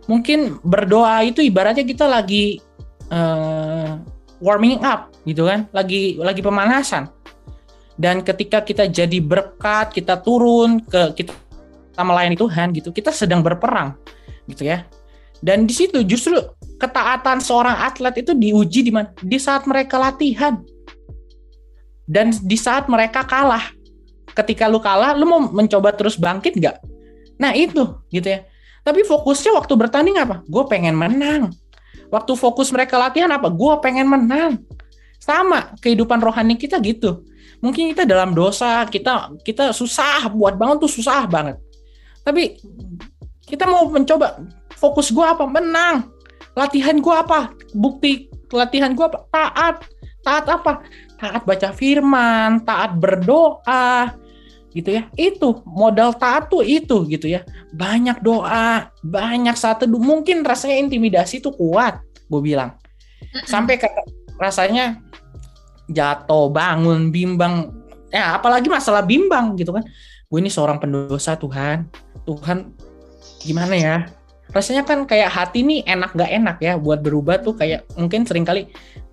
Mungkin 0.04 0.60
berdoa 0.68 1.24
itu 1.24 1.40
ibaratnya 1.40 1.88
kita 1.88 2.04
lagi 2.04 2.60
uh, 3.08 3.96
warming 4.44 4.84
up 4.84 5.16
gitu 5.24 5.48
kan. 5.48 5.64
Lagi 5.72 6.20
lagi 6.20 6.44
pemanasan 6.44 7.08
dan 8.00 8.24
ketika 8.24 8.64
kita 8.64 8.88
jadi 8.88 9.20
berkat 9.20 9.92
kita 9.92 10.24
turun 10.24 10.80
ke 10.80 11.12
kita, 11.20 11.36
kita 11.92 12.04
melayani 12.08 12.40
Tuhan 12.40 12.72
gitu 12.72 12.96
kita 12.96 13.12
sedang 13.12 13.44
berperang 13.44 14.00
gitu 14.48 14.64
ya. 14.64 14.88
Dan 15.44 15.68
di 15.68 15.76
situ 15.76 16.00
justru 16.08 16.40
ketaatan 16.80 17.44
seorang 17.44 17.76
atlet 17.76 18.24
itu 18.24 18.32
diuji 18.32 18.88
di 18.88 18.92
mana 18.96 19.12
di 19.20 19.36
saat 19.36 19.68
mereka 19.68 20.00
latihan. 20.00 20.64
Dan 22.08 22.32
di 22.32 22.56
saat 22.56 22.88
mereka 22.88 23.28
kalah 23.28 23.68
ketika 24.32 24.72
lu 24.72 24.80
kalah 24.80 25.12
lu 25.20 25.28
mau 25.28 25.44
mencoba 25.52 25.92
terus 25.92 26.16
bangkit 26.16 26.56
nggak? 26.56 26.80
Nah 27.36 27.52
itu 27.52 28.00
gitu 28.16 28.32
ya. 28.32 28.48
Tapi 28.88 29.04
fokusnya 29.04 29.60
waktu 29.60 29.76
bertanding 29.76 30.16
apa? 30.24 30.40
Gue 30.48 30.64
pengen 30.72 30.96
menang. 30.96 31.52
Waktu 32.10 32.32
fokus 32.40 32.72
mereka 32.72 32.96
latihan 32.96 33.30
apa? 33.30 33.52
Gue 33.52 33.76
pengen 33.84 34.08
menang 34.08 34.64
sama 35.20 35.76
kehidupan 35.84 36.24
rohani 36.24 36.56
kita 36.56 36.80
gitu. 36.80 37.28
Mungkin 37.60 37.92
kita 37.92 38.08
dalam 38.08 38.32
dosa 38.32 38.88
kita 38.88 39.36
kita 39.44 39.76
susah 39.76 40.32
buat 40.32 40.56
bangun 40.56 40.80
tuh 40.80 40.90
susah 40.90 41.28
banget. 41.28 41.60
Tapi 42.24 42.56
kita 43.44 43.68
mau 43.68 43.86
mencoba 43.92 44.40
fokus 44.80 45.12
gue 45.12 45.22
apa? 45.22 45.44
Menang. 45.44 46.08
Latihan 46.56 46.96
gue 46.98 47.12
apa? 47.14 47.52
Bukti 47.76 48.32
latihan 48.50 48.96
gue 48.96 49.06
apa? 49.06 49.20
Taat. 49.28 49.76
Taat 50.24 50.46
apa? 50.48 50.72
Taat 51.20 51.44
baca 51.44 51.70
firman 51.76 52.64
taat 52.64 52.96
berdoa 52.96 54.16
gitu 54.72 54.96
ya. 54.96 55.12
Itu 55.20 55.60
modal 55.68 56.16
taat 56.16 56.48
tuh 56.48 56.64
itu 56.64 57.04
gitu 57.12 57.28
ya. 57.28 57.44
Banyak 57.76 58.24
doa 58.24 58.88
banyak 59.04 59.56
saat 59.60 59.84
teduh 59.84 60.00
mungkin 60.00 60.48
rasanya 60.48 60.80
intimidasi 60.80 61.44
tuh 61.44 61.52
kuat 61.60 62.00
gue 62.32 62.40
bilang. 62.40 62.72
Sampai 63.44 63.76
ke 63.76 63.92
rasanya 64.40 65.09
jatuh, 65.90 66.48
bangun, 66.54 67.10
bimbang. 67.10 67.74
Ya, 68.10 68.38
apalagi 68.38 68.70
masalah 68.70 69.06
bimbang 69.06 69.58
gitu 69.58 69.74
kan. 69.74 69.86
Gue 70.30 70.40
ini 70.42 70.50
seorang 70.50 70.78
pendosa 70.78 71.38
Tuhan. 71.38 71.90
Tuhan 72.26 72.74
gimana 73.42 73.76
ya? 73.76 73.96
Rasanya 74.50 74.82
kan 74.82 75.06
kayak 75.06 75.30
hati 75.30 75.62
nih 75.62 75.86
enak 75.86 76.18
gak 76.18 76.32
enak 76.34 76.58
ya 76.58 76.74
buat 76.74 77.06
berubah 77.06 77.38
tuh 77.42 77.54
kayak 77.54 77.86
mungkin 77.94 78.26
sering 78.26 78.42
kali 78.42 78.66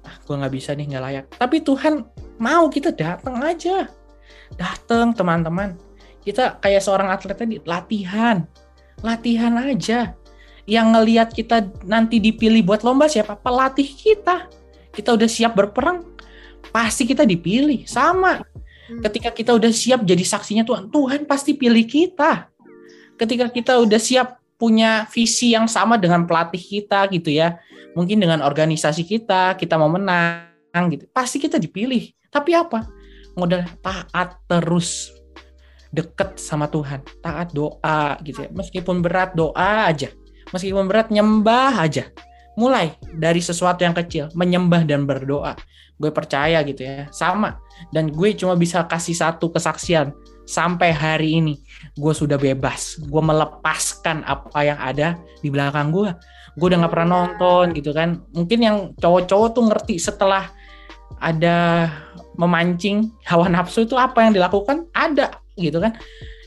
ah 0.06 0.16
gue 0.22 0.34
nggak 0.38 0.54
bisa 0.54 0.70
nih 0.72 0.86
nggak 0.94 1.02
layak. 1.02 1.24
Tapi 1.34 1.56
Tuhan 1.60 2.06
mau 2.38 2.70
kita 2.70 2.94
datang 2.94 3.42
aja, 3.42 3.90
datang 4.54 5.12
teman-teman. 5.12 5.74
Kita 6.22 6.58
kayak 6.62 6.82
seorang 6.82 7.10
atlet 7.10 7.36
tadi 7.36 7.58
latihan, 7.66 8.46
latihan 9.02 9.54
aja. 9.58 10.14
Yang 10.66 10.86
ngelihat 10.98 11.28
kita 11.30 11.56
nanti 11.86 12.18
dipilih 12.18 12.66
buat 12.66 12.82
lomba 12.82 13.06
siapa? 13.06 13.38
Pelatih 13.38 13.86
kita. 13.86 14.50
Kita 14.90 15.14
udah 15.14 15.28
siap 15.30 15.54
berperang, 15.54 16.02
pasti 16.70 17.06
kita 17.06 17.22
dipilih. 17.26 17.86
Sama. 17.86 18.42
Ketika 18.86 19.34
kita 19.34 19.50
udah 19.50 19.70
siap 19.74 20.06
jadi 20.06 20.22
saksinya 20.22 20.62
Tuhan 20.62 20.90
Tuhan 20.94 21.26
pasti 21.26 21.58
pilih 21.58 21.82
kita. 21.86 22.46
Ketika 23.18 23.50
kita 23.50 23.82
udah 23.82 23.98
siap 23.98 24.38
punya 24.56 25.04
visi 25.10 25.52
yang 25.52 25.66
sama 25.66 25.98
dengan 25.98 26.24
pelatih 26.24 26.60
kita 26.60 27.10
gitu 27.10 27.34
ya. 27.34 27.58
Mungkin 27.96 28.20
dengan 28.20 28.44
organisasi 28.44 29.02
kita 29.08 29.56
kita 29.58 29.74
mau 29.74 29.90
menang 29.90 30.84
gitu. 30.92 31.08
Pasti 31.10 31.42
kita 31.42 31.58
dipilih. 31.58 32.12
Tapi 32.30 32.54
apa? 32.54 32.86
Modal 33.34 33.66
taat 33.82 34.38
terus. 34.46 35.10
Deket 35.90 36.36
sama 36.36 36.68
Tuhan. 36.68 37.02
Taat 37.24 37.56
doa 37.56 38.20
gitu 38.22 38.44
ya. 38.46 38.50
Meskipun 38.52 39.00
berat 39.00 39.34
doa 39.34 39.88
aja. 39.88 40.12
Meskipun 40.54 40.86
berat 40.86 41.10
nyembah 41.10 41.74
aja. 41.82 42.06
Mulai 42.56 42.96
dari 43.12 43.42
sesuatu 43.44 43.84
yang 43.84 43.92
kecil 43.92 44.32
menyembah 44.32 44.88
dan 44.88 45.04
berdoa 45.04 45.56
gue 45.96 46.10
percaya 46.12 46.60
gitu 46.64 46.84
ya. 46.84 47.08
Sama. 47.12 47.60
Dan 47.92 48.12
gue 48.12 48.32
cuma 48.36 48.56
bisa 48.56 48.84
kasih 48.84 49.16
satu 49.16 49.52
kesaksian. 49.52 50.12
Sampai 50.46 50.94
hari 50.94 51.42
ini 51.42 51.54
gue 51.98 52.14
sudah 52.14 52.38
bebas. 52.38 53.00
Gue 53.02 53.22
melepaskan 53.22 54.22
apa 54.22 54.60
yang 54.62 54.78
ada 54.78 55.18
di 55.42 55.48
belakang 55.50 55.90
gue. 55.90 56.14
Gue 56.56 56.66
udah 56.72 56.86
nggak 56.86 56.92
pernah 56.94 57.08
nonton 57.08 57.74
gitu 57.74 57.90
kan. 57.90 58.22
Mungkin 58.32 58.58
yang 58.62 58.76
cowok-cowok 58.96 59.48
tuh 59.52 59.64
ngerti 59.68 59.96
setelah 59.98 60.48
ada 61.18 61.90
memancing 62.36 63.10
hawa 63.24 63.48
nafsu 63.48 63.88
itu 63.88 63.96
apa 63.98 64.28
yang 64.28 64.36
dilakukan? 64.36 64.86
Ada 64.94 65.42
gitu 65.56 65.80
kan 65.80 65.96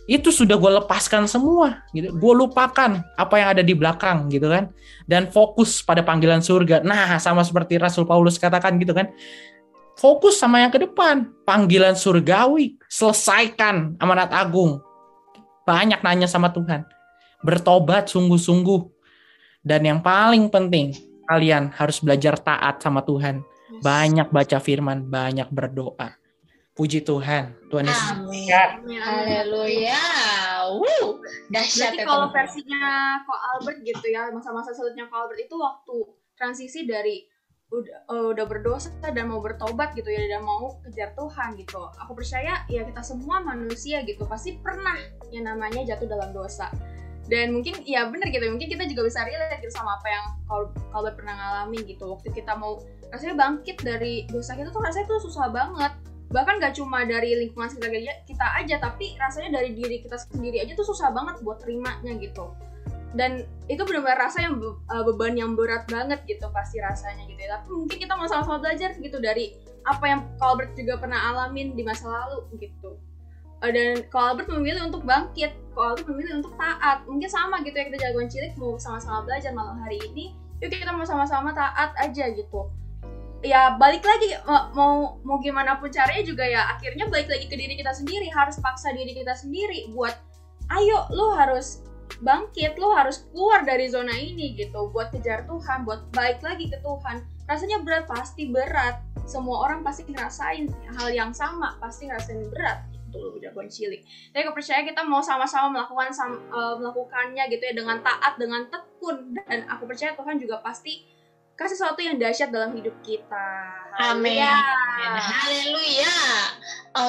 itu 0.10 0.34
sudah 0.34 0.58
gue 0.58 0.72
lepaskan 0.82 1.30
semua 1.30 1.86
gitu. 1.94 2.10
Gue 2.18 2.34
lupakan 2.34 3.06
apa 3.14 3.36
yang 3.38 3.54
ada 3.54 3.62
di 3.62 3.78
belakang 3.78 4.26
gitu 4.34 4.50
kan. 4.50 4.74
Dan 5.06 5.30
fokus 5.30 5.86
pada 5.86 6.02
panggilan 6.02 6.42
surga. 6.42 6.82
Nah 6.82 7.22
sama 7.22 7.46
seperti 7.46 7.78
Rasul 7.78 8.10
Paulus 8.10 8.42
katakan 8.42 8.82
gitu 8.82 8.98
kan. 8.98 9.14
Fokus 9.94 10.42
sama 10.42 10.66
yang 10.66 10.74
ke 10.74 10.82
depan. 10.82 11.30
Panggilan 11.46 11.94
surgawi 11.94 12.82
selesaikan 12.90 14.02
amanat 14.02 14.34
agung. 14.34 14.82
Banyak 15.70 16.02
nanya 16.02 16.26
sama 16.26 16.50
Tuhan. 16.50 16.90
Bertobat 17.46 18.10
sungguh-sungguh. 18.10 18.90
Dan 19.62 19.86
yang 19.86 20.00
paling 20.02 20.50
penting 20.50 20.98
kalian 21.30 21.70
harus 21.70 22.02
belajar 22.02 22.34
taat 22.42 22.82
sama 22.82 23.06
Tuhan. 23.06 23.46
Banyak 23.86 24.34
baca 24.34 24.58
firman 24.58 25.06
banyak 25.06 25.54
berdoa 25.54 26.19
Puji 26.80 27.04
Tuhan. 27.04 27.52
Tuhan 27.68 27.92
Yesus. 27.92 28.08
Haleluya. 29.04 30.00
Wuh, 30.80 31.20
dahsyat 31.52 31.92
Berarti 31.92 32.00
ya, 32.00 32.08
kalau 32.08 32.28
versinya 32.32 32.84
Ko 33.28 33.36
Albert 33.36 33.84
gitu 33.84 34.08
ya, 34.08 34.32
masa-masa 34.32 34.72
sulitnya 34.72 35.12
Ko 35.12 35.28
Albert 35.28 35.44
itu 35.44 35.60
waktu 35.60 36.08
transisi 36.40 36.88
dari 36.88 37.28
udah 37.68 38.00
eh, 38.08 38.28
udah 38.32 38.46
berdosa 38.48 38.96
dan 39.04 39.28
mau 39.28 39.44
bertobat 39.44 39.92
gitu 39.92 40.08
ya 40.08 40.24
dan 40.32 40.48
mau 40.48 40.80
kejar 40.88 41.12
Tuhan 41.20 41.60
gitu. 41.60 41.84
Aku 42.00 42.16
percaya 42.16 42.64
ya 42.72 42.88
kita 42.88 43.04
semua 43.04 43.44
manusia 43.44 44.00
gitu 44.08 44.24
pasti 44.24 44.56
pernah 44.64 44.96
yang 45.36 45.52
namanya 45.52 45.84
jatuh 45.84 46.08
dalam 46.08 46.32
dosa. 46.32 46.72
Dan 47.28 47.60
mungkin 47.60 47.84
ya 47.84 48.08
bener 48.08 48.32
gitu, 48.32 48.48
mungkin 48.56 48.72
kita 48.72 48.88
juga 48.88 49.04
bisa 49.04 49.28
relate 49.28 49.60
gitu 49.60 49.76
sama 49.76 50.00
apa 50.00 50.08
yang 50.08 50.26
Albert 50.96 51.20
pernah 51.20 51.36
ngalamin 51.36 51.84
gitu. 51.92 52.08
Waktu 52.08 52.32
kita 52.32 52.56
mau 52.56 52.80
rasanya 53.12 53.36
bangkit 53.36 53.84
dari 53.84 54.24
dosa 54.32 54.56
kita 54.56 54.72
tuh 54.72 54.80
rasanya 54.80 55.12
tuh 55.12 55.20
susah 55.28 55.52
banget 55.52 55.92
bahkan 56.30 56.62
gak 56.62 56.78
cuma 56.78 57.02
dari 57.10 57.34
lingkungan 57.34 57.70
sekitar 57.70 57.90
kita 58.26 58.46
aja 58.62 58.76
tapi 58.78 59.18
rasanya 59.18 59.62
dari 59.62 59.74
diri 59.74 60.06
kita 60.06 60.18
sendiri 60.30 60.62
aja 60.62 60.78
tuh 60.78 60.86
susah 60.86 61.10
banget 61.10 61.42
buat 61.42 61.58
terimanya 61.62 62.14
gitu. 62.22 62.54
Dan 63.18 63.42
itu 63.66 63.82
benar-benar 63.82 64.30
rasa 64.30 64.46
yang 64.46 64.62
be- 64.62 64.78
uh, 64.86 65.02
beban 65.02 65.34
yang 65.34 65.58
berat 65.58 65.90
banget 65.90 66.22
gitu 66.30 66.46
pasti 66.54 66.78
rasanya 66.78 67.26
gitu 67.26 67.42
ya. 67.42 67.58
Tapi 67.58 67.70
mungkin 67.74 67.98
kita 67.98 68.14
mau 68.14 68.30
sama-sama 68.30 68.62
belajar 68.62 68.94
gitu 69.02 69.18
dari 69.18 69.58
apa 69.82 70.06
yang 70.06 70.22
Colbert 70.38 70.78
juga 70.78 71.02
pernah 71.02 71.34
alamin 71.34 71.74
di 71.74 71.82
masa 71.82 72.06
lalu 72.06 72.46
gitu. 72.62 73.02
Uh, 73.66 73.72
dan 73.74 74.06
Colbert 74.14 74.46
memilih 74.46 74.86
untuk 74.94 75.02
bangkit 75.10 75.58
Colbert 75.74 76.06
memilih 76.06 76.46
untuk 76.46 76.54
taat 76.62 77.02
mungkin 77.10 77.28
sama 77.28 77.66
gitu 77.66 77.74
ya 77.74 77.90
kita 77.90 77.98
jagoan 77.98 78.30
cilik 78.30 78.54
mau 78.56 78.78
sama-sama 78.78 79.26
belajar 79.26 79.52
malam 79.52 79.82
hari 79.82 80.00
ini 80.00 80.32
yuk 80.64 80.72
kita 80.72 80.92
mau 80.92 81.08
sama-sama 81.08 81.52
taat 81.56 81.92
aja 82.00 82.32
gitu 82.36 82.72
ya 83.40 83.80
balik 83.80 84.04
lagi 84.04 84.36
ma- 84.44 84.68
mau 84.76 85.20
mau 85.24 85.40
gimana 85.40 85.80
pun 85.80 85.88
caranya 85.88 86.24
juga 86.28 86.44
ya 86.44 86.76
akhirnya 86.76 87.08
balik 87.08 87.32
lagi 87.32 87.48
ke 87.48 87.56
diri 87.56 87.80
kita 87.80 87.96
sendiri 87.96 88.28
harus 88.28 88.60
paksa 88.60 88.92
diri 88.92 89.16
kita 89.16 89.32
sendiri 89.32 89.88
buat 89.96 90.12
ayo 90.76 91.08
lu 91.16 91.34
harus 91.40 91.82
bangkit 92.20 92.76
lu 92.82 92.92
harus 92.92 93.24
keluar 93.32 93.64
dari 93.64 93.88
zona 93.88 94.12
ini 94.18 94.58
gitu. 94.58 94.90
Buat 94.92 95.14
kejar 95.14 95.46
Tuhan 95.46 95.86
buat 95.86 96.10
balik 96.12 96.42
lagi 96.42 96.68
ke 96.68 96.78
Tuhan. 96.82 97.24
Rasanya 97.46 97.86
berat 97.86 98.06
pasti 98.10 98.50
berat. 98.50 99.00
Semua 99.30 99.70
orang 99.70 99.86
pasti 99.86 100.10
ngerasain 100.10 100.66
hal 100.98 101.10
yang 101.14 101.30
sama 101.30 101.78
pasti 101.78 102.10
ngerasain 102.10 102.50
berat 102.50 102.82
itu 103.10 103.18
loh 103.18 103.34
jagoan 103.42 103.66
cilik. 103.66 104.06
Tapi 104.06 104.42
aku 104.46 104.54
percaya 104.54 104.86
kita 104.86 105.02
mau 105.02 105.22
sama-sama 105.22 105.82
melakukan 105.82 106.14
sam- 106.14 106.42
eh, 106.50 106.76
melakukannya 106.78 107.44
gitu 107.50 107.64
ya 107.66 107.74
dengan 107.74 107.98
taat 108.06 108.38
dengan 108.38 108.70
tekun. 108.70 109.34
Dan 109.34 109.66
aku 109.66 109.90
percaya 109.90 110.14
Tuhan 110.14 110.38
juga 110.38 110.62
pasti 110.62 111.06
kasih 111.60 111.76
sesuatu 111.76 112.00
yang 112.00 112.16
dahsyat 112.16 112.48
dalam 112.48 112.72
hidup 112.72 112.96
kita 113.04 113.70
Amin. 114.00 114.40
Haleluya. 114.40 115.20
Haleluya. 115.20 116.18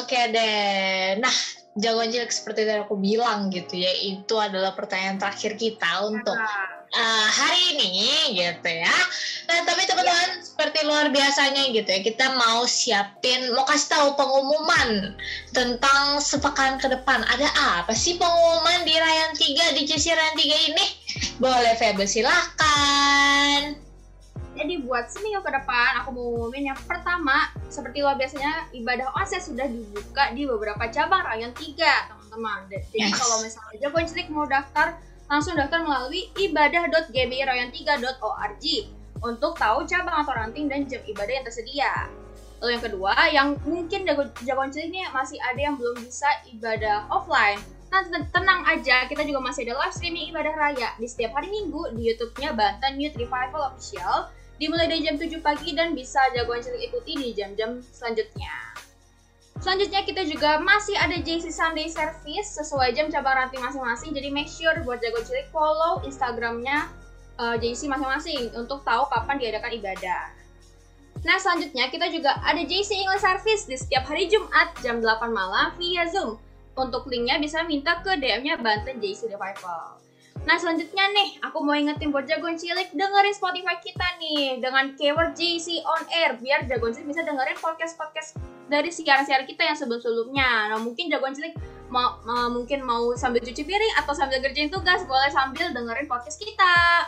Oke 0.02 0.20
deh. 0.34 1.22
Nah, 1.22 1.36
jagoan 1.78 2.10
cilik 2.10 2.34
seperti 2.34 2.66
yang 2.66 2.82
aku 2.82 2.98
bilang 2.98 3.46
gitu 3.54 3.78
ya, 3.78 3.94
itu 4.02 4.34
adalah 4.34 4.74
pertanyaan 4.74 5.22
terakhir 5.22 5.54
kita 5.54 6.02
untuk 6.10 6.34
uh, 6.34 7.26
hari 7.30 7.78
ini 7.78 8.34
gitu 8.34 8.70
ya. 8.70 8.96
Nah, 9.46 9.58
tapi 9.62 9.86
teman-teman 9.86 10.42
seperti 10.42 10.82
luar 10.82 11.14
biasanya 11.14 11.70
gitu 11.70 11.86
ya, 11.86 12.00
kita 12.02 12.26
mau 12.34 12.66
siapin, 12.66 13.54
mau 13.54 13.62
kasih 13.70 13.88
tahu 13.94 14.08
pengumuman 14.18 15.14
tentang 15.54 16.18
sepekan 16.18 16.74
ke 16.82 16.90
depan. 16.90 17.22
Ada 17.30 17.48
apa 17.86 17.94
sih 17.94 18.18
pengumuman 18.18 18.82
di 18.82 18.98
Rayan 18.98 19.32
3 19.38 19.78
di 19.78 19.82
JC 19.86 20.10
Rayan 20.10 20.34
3 20.34 20.68
ini? 20.74 20.86
Boleh 21.38 21.78
Febe 21.78 22.02
silahkan. 22.04 23.78
Jadi 24.60 24.84
buat 24.84 25.08
seminggu 25.08 25.40
ke 25.40 25.48
depan 25.50 26.04
aku 26.04 26.12
mau 26.12 26.36
ngumumin 26.36 26.68
yang 26.68 26.76
pertama 26.84 27.48
seperti 27.66 28.04
luar 28.04 28.12
biasanya 28.14 28.68
ibadah 28.76 29.08
onset 29.16 29.40
sudah 29.40 29.64
dibuka 29.64 30.28
di 30.36 30.44
beberapa 30.44 30.84
cabang 30.86 31.24
rayon 31.24 31.48
3 31.56 32.12
teman-teman. 32.12 32.68
Jadi 32.68 33.00
Yes. 33.00 33.16
kalau 33.16 33.40
misalnya 33.40 33.80
jagoan 33.80 34.04
cilik 34.04 34.28
mau 34.28 34.44
daftar 34.44 35.00
langsung 35.26 35.56
daftar 35.56 35.80
melalui 35.80 36.28
ibadah.gbirayon3.org 36.36 38.64
untuk 39.20 39.52
tahu 39.56 39.84
cabang 39.84 40.16
atau 40.20 40.32
ranting 40.36 40.68
dan 40.68 40.84
jam 40.84 41.00
ibadah 41.04 41.32
yang 41.32 41.42
tersedia. 41.42 42.08
Lalu 42.60 42.76
yang 42.76 42.84
kedua, 42.84 43.16
yang 43.32 43.56
mungkin 43.64 44.04
jago- 44.04 44.28
jagoan 44.44 44.68
cilik 44.68 44.92
ini 44.92 45.08
masih 45.08 45.40
ada 45.40 45.56
yang 45.56 45.80
belum 45.80 46.04
bisa 46.04 46.28
ibadah 46.46 47.08
offline. 47.08 47.56
Nah, 47.88 48.04
ten- 48.04 48.28
tenang 48.28 48.60
aja, 48.68 49.08
kita 49.08 49.24
juga 49.24 49.40
masih 49.40 49.64
ada 49.64 49.80
live 49.80 49.90
streaming 49.90 50.28
ibadah 50.28 50.52
raya 50.52 50.92
di 50.94 51.08
setiap 51.08 51.32
hari 51.32 51.48
Minggu 51.48 51.96
di 51.96 52.04
YouTube-nya 52.06 52.52
Banten 52.52 53.00
Youth 53.00 53.16
Revival 53.16 53.72
Official 53.72 54.28
dimulai 54.60 54.92
dari 54.92 55.00
jam 55.00 55.16
7 55.16 55.40
pagi 55.40 55.72
dan 55.72 55.96
bisa 55.96 56.20
jagoan 56.36 56.60
cilik 56.60 56.92
ikuti 56.92 57.16
di 57.16 57.32
jam-jam 57.32 57.80
selanjutnya. 57.80 58.76
Selanjutnya 59.60 60.04
kita 60.04 60.24
juga 60.28 60.60
masih 60.60 60.96
ada 61.00 61.16
JC 61.16 61.48
Sunday 61.48 61.88
Service 61.88 62.60
sesuai 62.60 62.92
jam 62.92 63.08
cabang 63.08 63.40
ranting 63.40 63.60
masing-masing. 63.60 64.12
Jadi 64.12 64.28
make 64.28 64.52
sure 64.52 64.76
buat 64.84 65.00
jagoan 65.00 65.24
cilik 65.24 65.48
follow 65.48 66.04
Instagramnya 66.04 66.92
uh, 67.40 67.56
JC 67.56 67.88
masing-masing 67.88 68.52
untuk 68.52 68.84
tahu 68.84 69.08
kapan 69.08 69.40
diadakan 69.40 69.72
ibadah. 69.80 70.22
Nah 71.24 71.36
selanjutnya 71.36 71.88
kita 71.88 72.08
juga 72.12 72.36
ada 72.44 72.60
JC 72.60 73.00
English 73.00 73.24
Service 73.24 73.64
di 73.64 73.76
setiap 73.76 74.08
hari 74.08 74.28
Jumat 74.28 74.76
jam 74.84 75.00
8 75.00 75.28
malam 75.32 75.72
via 75.80 76.04
Zoom. 76.08 76.36
Untuk 76.76 77.08
linknya 77.08 77.36
bisa 77.36 77.64
minta 77.64 78.00
ke 78.00 78.16
DM-nya 78.16 78.56
Banten 78.60 79.00
JC 79.00 79.28
Revival. 79.28 80.09
Nah 80.48 80.56
selanjutnya 80.56 81.04
nih, 81.12 81.36
aku 81.44 81.60
mau 81.60 81.76
ingetin 81.76 82.08
buat 82.08 82.24
jagoan 82.24 82.56
cilik 82.56 82.88
dengerin 82.96 83.34
Spotify 83.36 83.76
kita 83.76 84.06
nih 84.16 84.56
dengan 84.58 84.96
keyword 84.96 85.36
JC 85.36 85.84
on 85.84 86.02
air 86.08 86.40
biar 86.40 86.64
jagoan 86.64 86.96
cilik 86.96 87.12
bisa 87.12 87.22
dengerin 87.22 87.58
podcast-podcast 87.60 88.40
dari 88.70 88.88
siaran-siaran 88.88 89.44
kita 89.44 89.68
yang 89.68 89.76
sebelum-sebelumnya. 89.76 90.72
Nah 90.72 90.78
mungkin 90.80 91.12
jagoan 91.12 91.36
cilik 91.36 91.52
mau, 91.92 92.16
mau- 92.24 92.48
mungkin 92.48 92.80
mau 92.86 93.12
sambil 93.18 93.44
cuci 93.44 93.62
piring 93.66 93.94
atau 94.00 94.16
sambil 94.16 94.40
kerjain 94.40 94.72
tugas 94.72 95.04
boleh 95.04 95.28
sambil 95.28 95.76
dengerin 95.76 96.08
podcast 96.08 96.40
kita. 96.40 97.04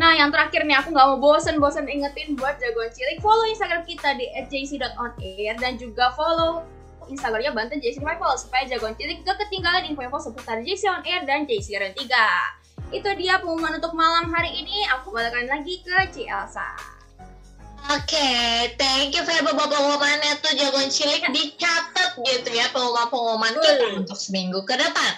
Nah 0.00 0.16
yang 0.16 0.32
terakhir 0.32 0.64
nih 0.66 0.76
aku 0.82 0.90
nggak 0.90 1.06
mau 1.14 1.18
bosen-bosen 1.20 1.86
ingetin 1.86 2.34
buat 2.34 2.58
jagoan 2.58 2.90
cilik 2.90 3.22
follow 3.22 3.46
Instagram 3.46 3.86
kita 3.86 4.18
di 4.18 4.26
@jc.onair 4.50 5.54
dan 5.62 5.78
juga 5.78 6.10
follow 6.16 6.64
Instagramnya 7.10 7.50
Banten 7.56 7.82
JC 7.82 7.98
Revival 7.98 8.38
supaya 8.38 8.68
jagoan 8.68 8.94
cilik 8.94 9.24
gak 9.26 9.40
ketinggalan 9.46 9.88
info-info 9.90 10.30
seputar 10.30 10.62
JC 10.62 10.86
on 10.90 11.02
Air 11.02 11.22
dan 11.26 11.48
JC 11.48 11.80
Ren 11.80 11.94
3. 11.94 12.92
Itu 12.92 13.08
dia 13.16 13.40
pengumuman 13.40 13.80
untuk 13.80 13.96
malam 13.96 14.28
hari 14.28 14.52
ini. 14.52 14.84
Aku 15.00 15.10
balikan 15.10 15.48
lagi 15.48 15.80
ke 15.80 15.96
Ci 16.12 16.28
Elsa. 16.28 17.01
Oke, 17.90 18.30
thank 18.78 19.10
you 19.10 19.26
Febe 19.26 19.42
bapak 19.42 19.74
pengumumannya 19.74 20.38
tuh 20.38 20.54
jagoan 20.54 20.86
cilik 20.86 21.26
dicatat 21.34 22.14
gitu 22.14 22.50
ya 22.54 22.70
pengumuman-pengumuman 22.70 23.58
kita 23.58 23.74
Betul. 23.74 24.00
untuk 24.06 24.18
seminggu 24.22 24.62
ke 24.62 24.78
depan. 24.78 25.12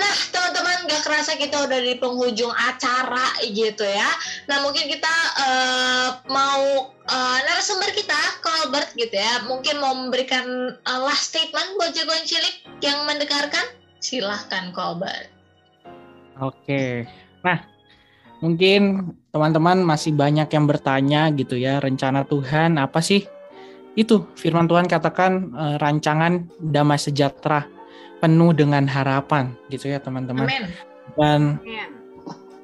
Nah 0.00 0.14
teman-teman 0.32 0.88
gak 0.88 1.04
kerasa 1.04 1.36
kita 1.36 1.68
udah 1.68 1.76
di 1.76 2.00
penghujung 2.00 2.48
acara 2.56 3.36
gitu 3.44 3.84
ya. 3.84 4.08
Nah 4.48 4.64
mungkin 4.64 4.88
kita 4.88 5.14
eh, 5.36 6.08
mau 6.32 6.88
eh, 6.96 7.38
narasumber 7.44 7.92
kita 7.92 8.16
Colbert 8.40 8.88
gitu 8.96 9.12
ya, 9.12 9.44
mungkin 9.44 9.76
mau 9.76 9.92
memberikan 9.92 10.74
eh, 10.80 11.00
last 11.04 11.36
statement 11.36 11.76
buat 11.76 11.92
jagoan 11.92 12.24
cilik 12.24 12.64
yang 12.80 13.04
mendengarkan. 13.04 13.68
Silahkan 14.00 14.72
Colbert. 14.72 15.28
Oke. 16.40 17.04
Nah, 17.42 17.58
mungkin 18.40 19.12
teman-teman 19.38 19.86
masih 19.86 20.10
banyak 20.18 20.50
yang 20.50 20.66
bertanya 20.66 21.30
gitu 21.30 21.54
ya, 21.54 21.78
rencana 21.78 22.26
Tuhan 22.26 22.74
apa 22.74 22.98
sih? 22.98 23.22
Itu 23.94 24.26
firman 24.34 24.66
Tuhan 24.66 24.90
katakan 24.90 25.54
eh, 25.54 25.76
rancangan 25.78 26.50
damai 26.58 26.98
sejahtera 26.98 27.62
penuh 28.18 28.50
dengan 28.50 28.82
harapan 28.90 29.54
gitu 29.70 29.86
ya, 29.94 30.02
teman-teman. 30.02 30.50
Dan 31.14 31.62
Ya. 31.62 31.86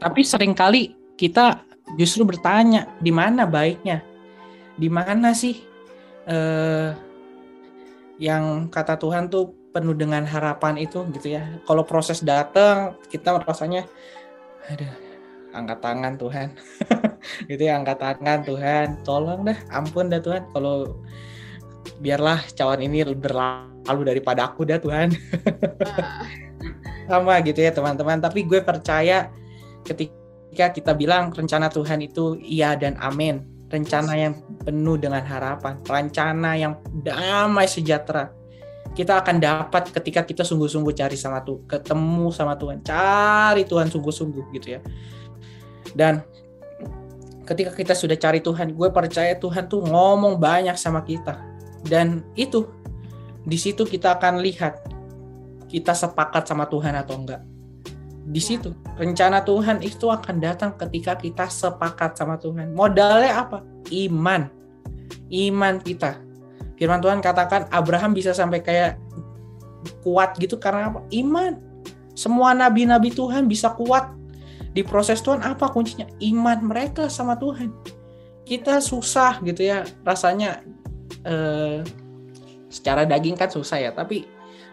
tapi 0.02 0.26
sering 0.26 0.50
kali 0.52 0.98
kita 1.14 1.62
justru 1.94 2.26
bertanya 2.26 2.90
di 2.98 3.14
mana 3.14 3.46
baiknya? 3.46 4.02
Di 4.74 4.90
mana 4.90 5.30
sih 5.30 5.62
eh 6.26 6.90
yang 8.18 8.66
kata 8.66 8.98
Tuhan 8.98 9.30
tuh 9.30 9.54
penuh 9.70 9.94
dengan 9.94 10.26
harapan 10.26 10.74
itu 10.82 11.06
gitu 11.14 11.38
ya. 11.38 11.46
Kalau 11.62 11.86
proses 11.86 12.18
datang 12.18 12.98
kita 13.06 13.38
rasanya 13.46 13.86
aduh 14.66 15.03
angkat 15.54 15.78
tangan 15.80 16.18
Tuhan. 16.18 16.48
gitu 17.50 17.62
ya 17.62 17.78
angkat 17.78 17.98
tangan 18.02 18.42
Tuhan. 18.42 18.86
Tolong 19.06 19.46
dah 19.46 19.58
ampun 19.70 20.10
dah 20.10 20.20
Tuhan. 20.20 20.50
Kalau 20.50 20.98
biarlah 22.02 22.42
cawan 22.58 22.82
ini 22.82 23.06
berlalu 23.14 24.02
daripada 24.02 24.50
aku 24.50 24.66
dah 24.66 24.82
Tuhan. 24.82 25.14
sama 27.08 27.40
gitu 27.46 27.62
ya 27.62 27.70
teman-teman. 27.70 28.18
Tapi 28.18 28.44
gue 28.44 28.60
percaya 28.60 29.30
ketika 29.86 30.74
kita 30.74 30.92
bilang 30.92 31.30
rencana 31.30 31.70
Tuhan 31.70 32.02
itu 32.02 32.36
iya 32.42 32.74
dan 32.74 32.98
amin. 32.98 33.46
Rencana 33.70 34.12
yang 34.14 34.34
penuh 34.62 34.98
dengan 35.00 35.24
harapan. 35.24 35.80
Rencana 35.86 36.58
yang 36.58 36.78
damai 37.02 37.70
sejahtera. 37.70 38.30
Kita 38.94 39.18
akan 39.18 39.42
dapat 39.42 39.90
ketika 39.90 40.22
kita 40.22 40.46
sungguh-sungguh 40.46 40.94
cari 40.94 41.18
sama 41.18 41.42
Tuhan 41.42 41.66
ketemu 41.66 42.30
sama 42.30 42.54
Tuhan. 42.54 42.78
Cari 42.86 43.66
Tuhan 43.66 43.90
sungguh-sungguh 43.90 44.54
gitu 44.54 44.78
ya 44.78 44.80
dan 45.94 46.22
ketika 47.48 47.72
kita 47.72 47.94
sudah 47.96 48.18
cari 48.18 48.42
Tuhan 48.42 48.74
gue 48.74 48.88
percaya 48.90 49.34
Tuhan 49.38 49.70
tuh 49.70 49.86
ngomong 49.86 50.36
banyak 50.36 50.74
sama 50.74 51.02
kita 51.06 51.38
dan 51.86 52.24
itu 52.34 52.68
di 53.44 53.60
situ 53.60 53.84
kita 53.84 54.16
akan 54.16 54.40
lihat 54.40 54.80
kita 55.68 55.90
sepakat 55.90 56.46
sama 56.46 56.70
Tuhan 56.70 56.94
atau 56.94 57.18
enggak. 57.18 57.42
Di 58.24 58.40
situ 58.40 58.72
rencana 58.96 59.44
Tuhan 59.44 59.84
itu 59.84 60.08
akan 60.08 60.40
datang 60.40 60.72
ketika 60.80 61.18
kita 61.18 61.50
sepakat 61.50 62.16
sama 62.16 62.40
Tuhan. 62.40 62.72
Modalnya 62.72 63.42
apa? 63.44 63.60
Iman. 63.92 64.48
Iman 65.28 65.82
kita. 65.82 66.16
Firman 66.80 67.04
Tuhan 67.04 67.20
katakan 67.20 67.68
Abraham 67.68 68.16
bisa 68.16 68.32
sampai 68.32 68.64
kayak 68.64 68.96
kuat 70.00 70.40
gitu 70.40 70.56
karena 70.56 70.88
apa? 70.88 71.04
Iman. 71.12 71.60
Semua 72.16 72.56
nabi-nabi 72.56 73.12
Tuhan 73.12 73.44
bisa 73.44 73.74
kuat 73.76 74.08
di 74.74 74.82
proses 74.82 75.22
Tuhan 75.22 75.40
apa 75.46 75.70
kuncinya? 75.70 76.10
Iman 76.18 76.66
mereka 76.66 77.06
sama 77.06 77.38
Tuhan. 77.38 77.70
Kita 78.44 78.82
susah 78.82 79.40
gitu 79.40 79.64
ya 79.64 79.86
rasanya 80.02 80.60
eh, 81.24 81.80
secara 82.74 83.06
daging 83.06 83.38
kan 83.38 83.46
susah 83.46 83.78
ya 83.78 83.90
tapi 83.94 84.26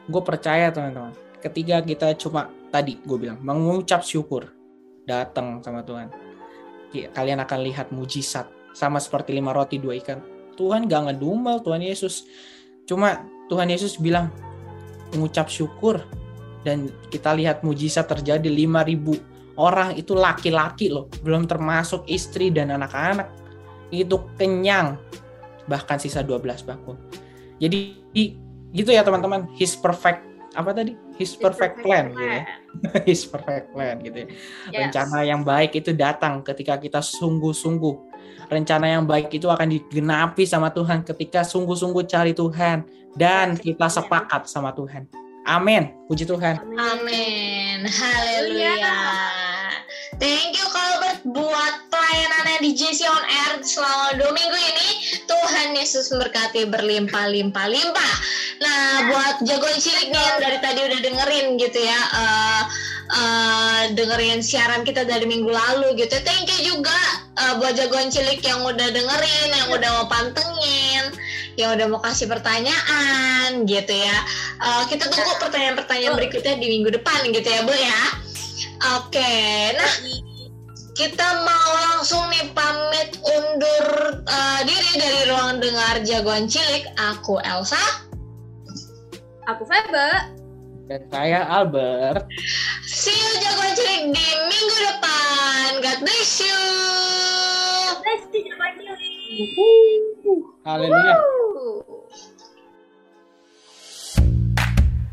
gue 0.10 0.22
percaya 0.26 0.74
teman-teman 0.74 1.14
ketika 1.38 1.86
kita 1.86 2.08
cuma 2.18 2.50
tadi 2.74 2.98
gue 2.98 3.18
bilang 3.18 3.38
mengucap 3.46 4.02
syukur 4.02 4.50
datang 5.06 5.62
sama 5.62 5.86
Tuhan 5.86 6.10
kalian 6.92 7.40
akan 7.46 7.60
lihat 7.62 7.94
mujizat 7.94 8.50
sama 8.74 8.98
seperti 8.98 9.38
lima 9.38 9.54
roti 9.54 9.78
dua 9.78 9.96
ikan 10.02 10.18
Tuhan 10.58 10.90
gak 10.90 11.14
ngedumel 11.14 11.62
Tuhan 11.62 11.86
Yesus 11.86 12.26
cuma 12.90 13.22
Tuhan 13.48 13.70
Yesus 13.70 14.02
bilang 14.02 14.34
mengucap 15.14 15.48
syukur 15.48 16.02
dan 16.66 16.90
kita 17.14 17.38
lihat 17.38 17.62
mujizat 17.62 18.10
terjadi 18.10 18.50
5000 18.50 19.31
orang 19.60 19.98
itu 20.00 20.16
laki-laki 20.16 20.88
loh 20.92 21.12
belum 21.24 21.48
termasuk 21.48 22.08
istri 22.08 22.54
dan 22.54 22.72
anak-anak. 22.72 23.28
Itu 23.92 24.32
kenyang 24.40 24.96
bahkan 25.68 26.00
sisa 26.00 26.24
12 26.24 26.64
bakul. 26.64 26.96
Jadi 27.60 28.00
gitu 28.72 28.90
ya 28.90 29.04
teman-teman 29.04 29.52
his 29.60 29.76
perfect 29.76 30.24
apa 30.52 30.76
tadi? 30.76 30.96
His 31.16 31.38
perfect, 31.38 31.80
plan, 31.80 32.12
gitu 32.12 32.28
ya. 32.28 32.44
His 33.08 33.24
perfect 33.24 33.72
plan 33.72 34.02
gitu 34.04 34.26
ya. 34.26 34.28
Yes. 34.74 34.80
rencana 34.90 35.24
yang 35.24 35.48
baik 35.48 35.80
itu 35.80 35.96
datang 35.96 36.44
ketika 36.44 36.76
kita 36.76 37.00
sungguh-sungguh. 37.00 37.96
Rencana 38.52 39.00
yang 39.00 39.08
baik 39.08 39.32
itu 39.32 39.48
akan 39.48 39.70
digenapi 39.70 40.44
sama 40.44 40.74
Tuhan 40.76 41.08
ketika 41.08 41.48
sungguh-sungguh 41.48 42.04
cari 42.04 42.36
Tuhan. 42.36 42.84
Dan 43.16 43.56
kita 43.56 43.88
sepakat 43.88 44.52
sama 44.52 44.76
Tuhan 44.76 45.21
amin 45.46 45.94
puji 46.08 46.28
Tuhan 46.28 46.60
Amin. 46.82 47.88
Haleluya. 47.88 48.78
Thank 50.22 50.54
you 50.54 50.68
Colbert 50.70 51.22
buat 51.26 51.74
pelayanannya 51.90 52.62
di 52.62 52.72
JC 52.78 53.10
On 53.10 53.26
Air 53.26 53.66
selama 53.66 54.22
dua 54.22 54.32
minggu 54.38 54.54
ini. 54.54 54.90
Tuhan 55.26 55.74
Yesus 55.74 56.14
memberkati 56.14 56.70
berlimpah-limpah-limpah. 56.70 58.14
Nah, 58.62 59.10
buat 59.10 59.36
jagoan 59.42 59.78
cilik 59.82 60.14
nih 60.14 60.22
yang 60.22 60.38
dari 60.38 60.58
tadi 60.62 60.80
udah 60.86 61.00
dengerin 61.02 61.48
gitu 61.58 61.80
ya. 61.82 62.02
eh, 62.14 62.64
eh, 63.18 63.82
dengerin 63.98 64.46
siaran 64.46 64.86
kita 64.86 65.10
dari 65.10 65.26
minggu 65.26 65.50
lalu 65.50 65.98
gitu. 65.98 66.22
Thank 66.22 66.54
you 66.54 66.78
juga 66.78 66.98
eh, 67.42 67.54
buat 67.58 67.74
jagoan 67.74 68.14
cilik 68.14 68.46
yang 68.46 68.62
udah 68.62 68.88
dengerin, 68.94 69.50
yang 69.58 69.70
udah 69.74 69.90
mau 70.02 70.06
pantengin, 70.06 71.18
yang 71.60 71.76
udah 71.76 71.88
mau 71.92 72.02
kasih 72.04 72.28
pertanyaan 72.28 73.68
gitu 73.68 73.94
ya. 73.94 74.18
Eh, 74.62 74.84
kita 74.92 75.08
tunggu 75.12 75.32
pertanyaan-pertanyaan 75.40 76.16
berikutnya 76.16 76.56
di 76.60 76.68
minggu 76.80 76.96
depan 76.96 77.32
gitu 77.32 77.48
ya, 77.48 77.62
Bu 77.64 77.74
ya. 77.76 78.02
Oke, 79.00 79.36
nah 79.78 79.94
kita 80.98 81.28
mau 81.46 81.70
langsung 81.92 82.22
nih 82.30 82.50
pamit 82.54 83.16
undur 83.24 83.88
eh, 84.26 84.60
diri 84.68 84.92
dari 85.00 85.22
ruang 85.32 85.60
dengar 85.60 86.04
jagoan 86.04 86.46
cilik. 86.48 86.86
Aku 86.98 87.40
Elsa. 87.42 87.80
Aku 89.50 89.66
Febe. 89.66 90.42
dan 90.92 91.08
saya 91.08 91.48
Albert 91.48 92.28
See 92.84 93.16
you 93.16 93.32
jagoan 93.40 93.72
cilik 93.80 94.12
di 94.12 94.28
minggu 94.52 94.78
depan. 94.84 95.80
God 95.80 96.00
bless 96.04 96.44
you. 96.44 96.60
Let's 98.04 98.28
see 98.36 98.44
the 98.44 98.56
video. 98.60 100.51
Haleluya 100.64 101.18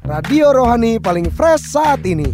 Radio 0.08 0.56
rohani 0.56 0.96
paling 0.96 1.28
fresh 1.28 1.68
saat 1.68 2.00
ini. 2.08 2.32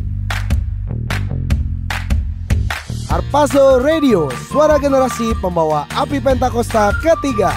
Harpazo 3.10 3.82
Radio, 3.82 4.30
suara 4.46 4.78
generasi 4.78 5.34
pembawa 5.42 5.82
api 5.90 6.22
Pentakosta 6.22 6.94
ketiga. 7.02 7.50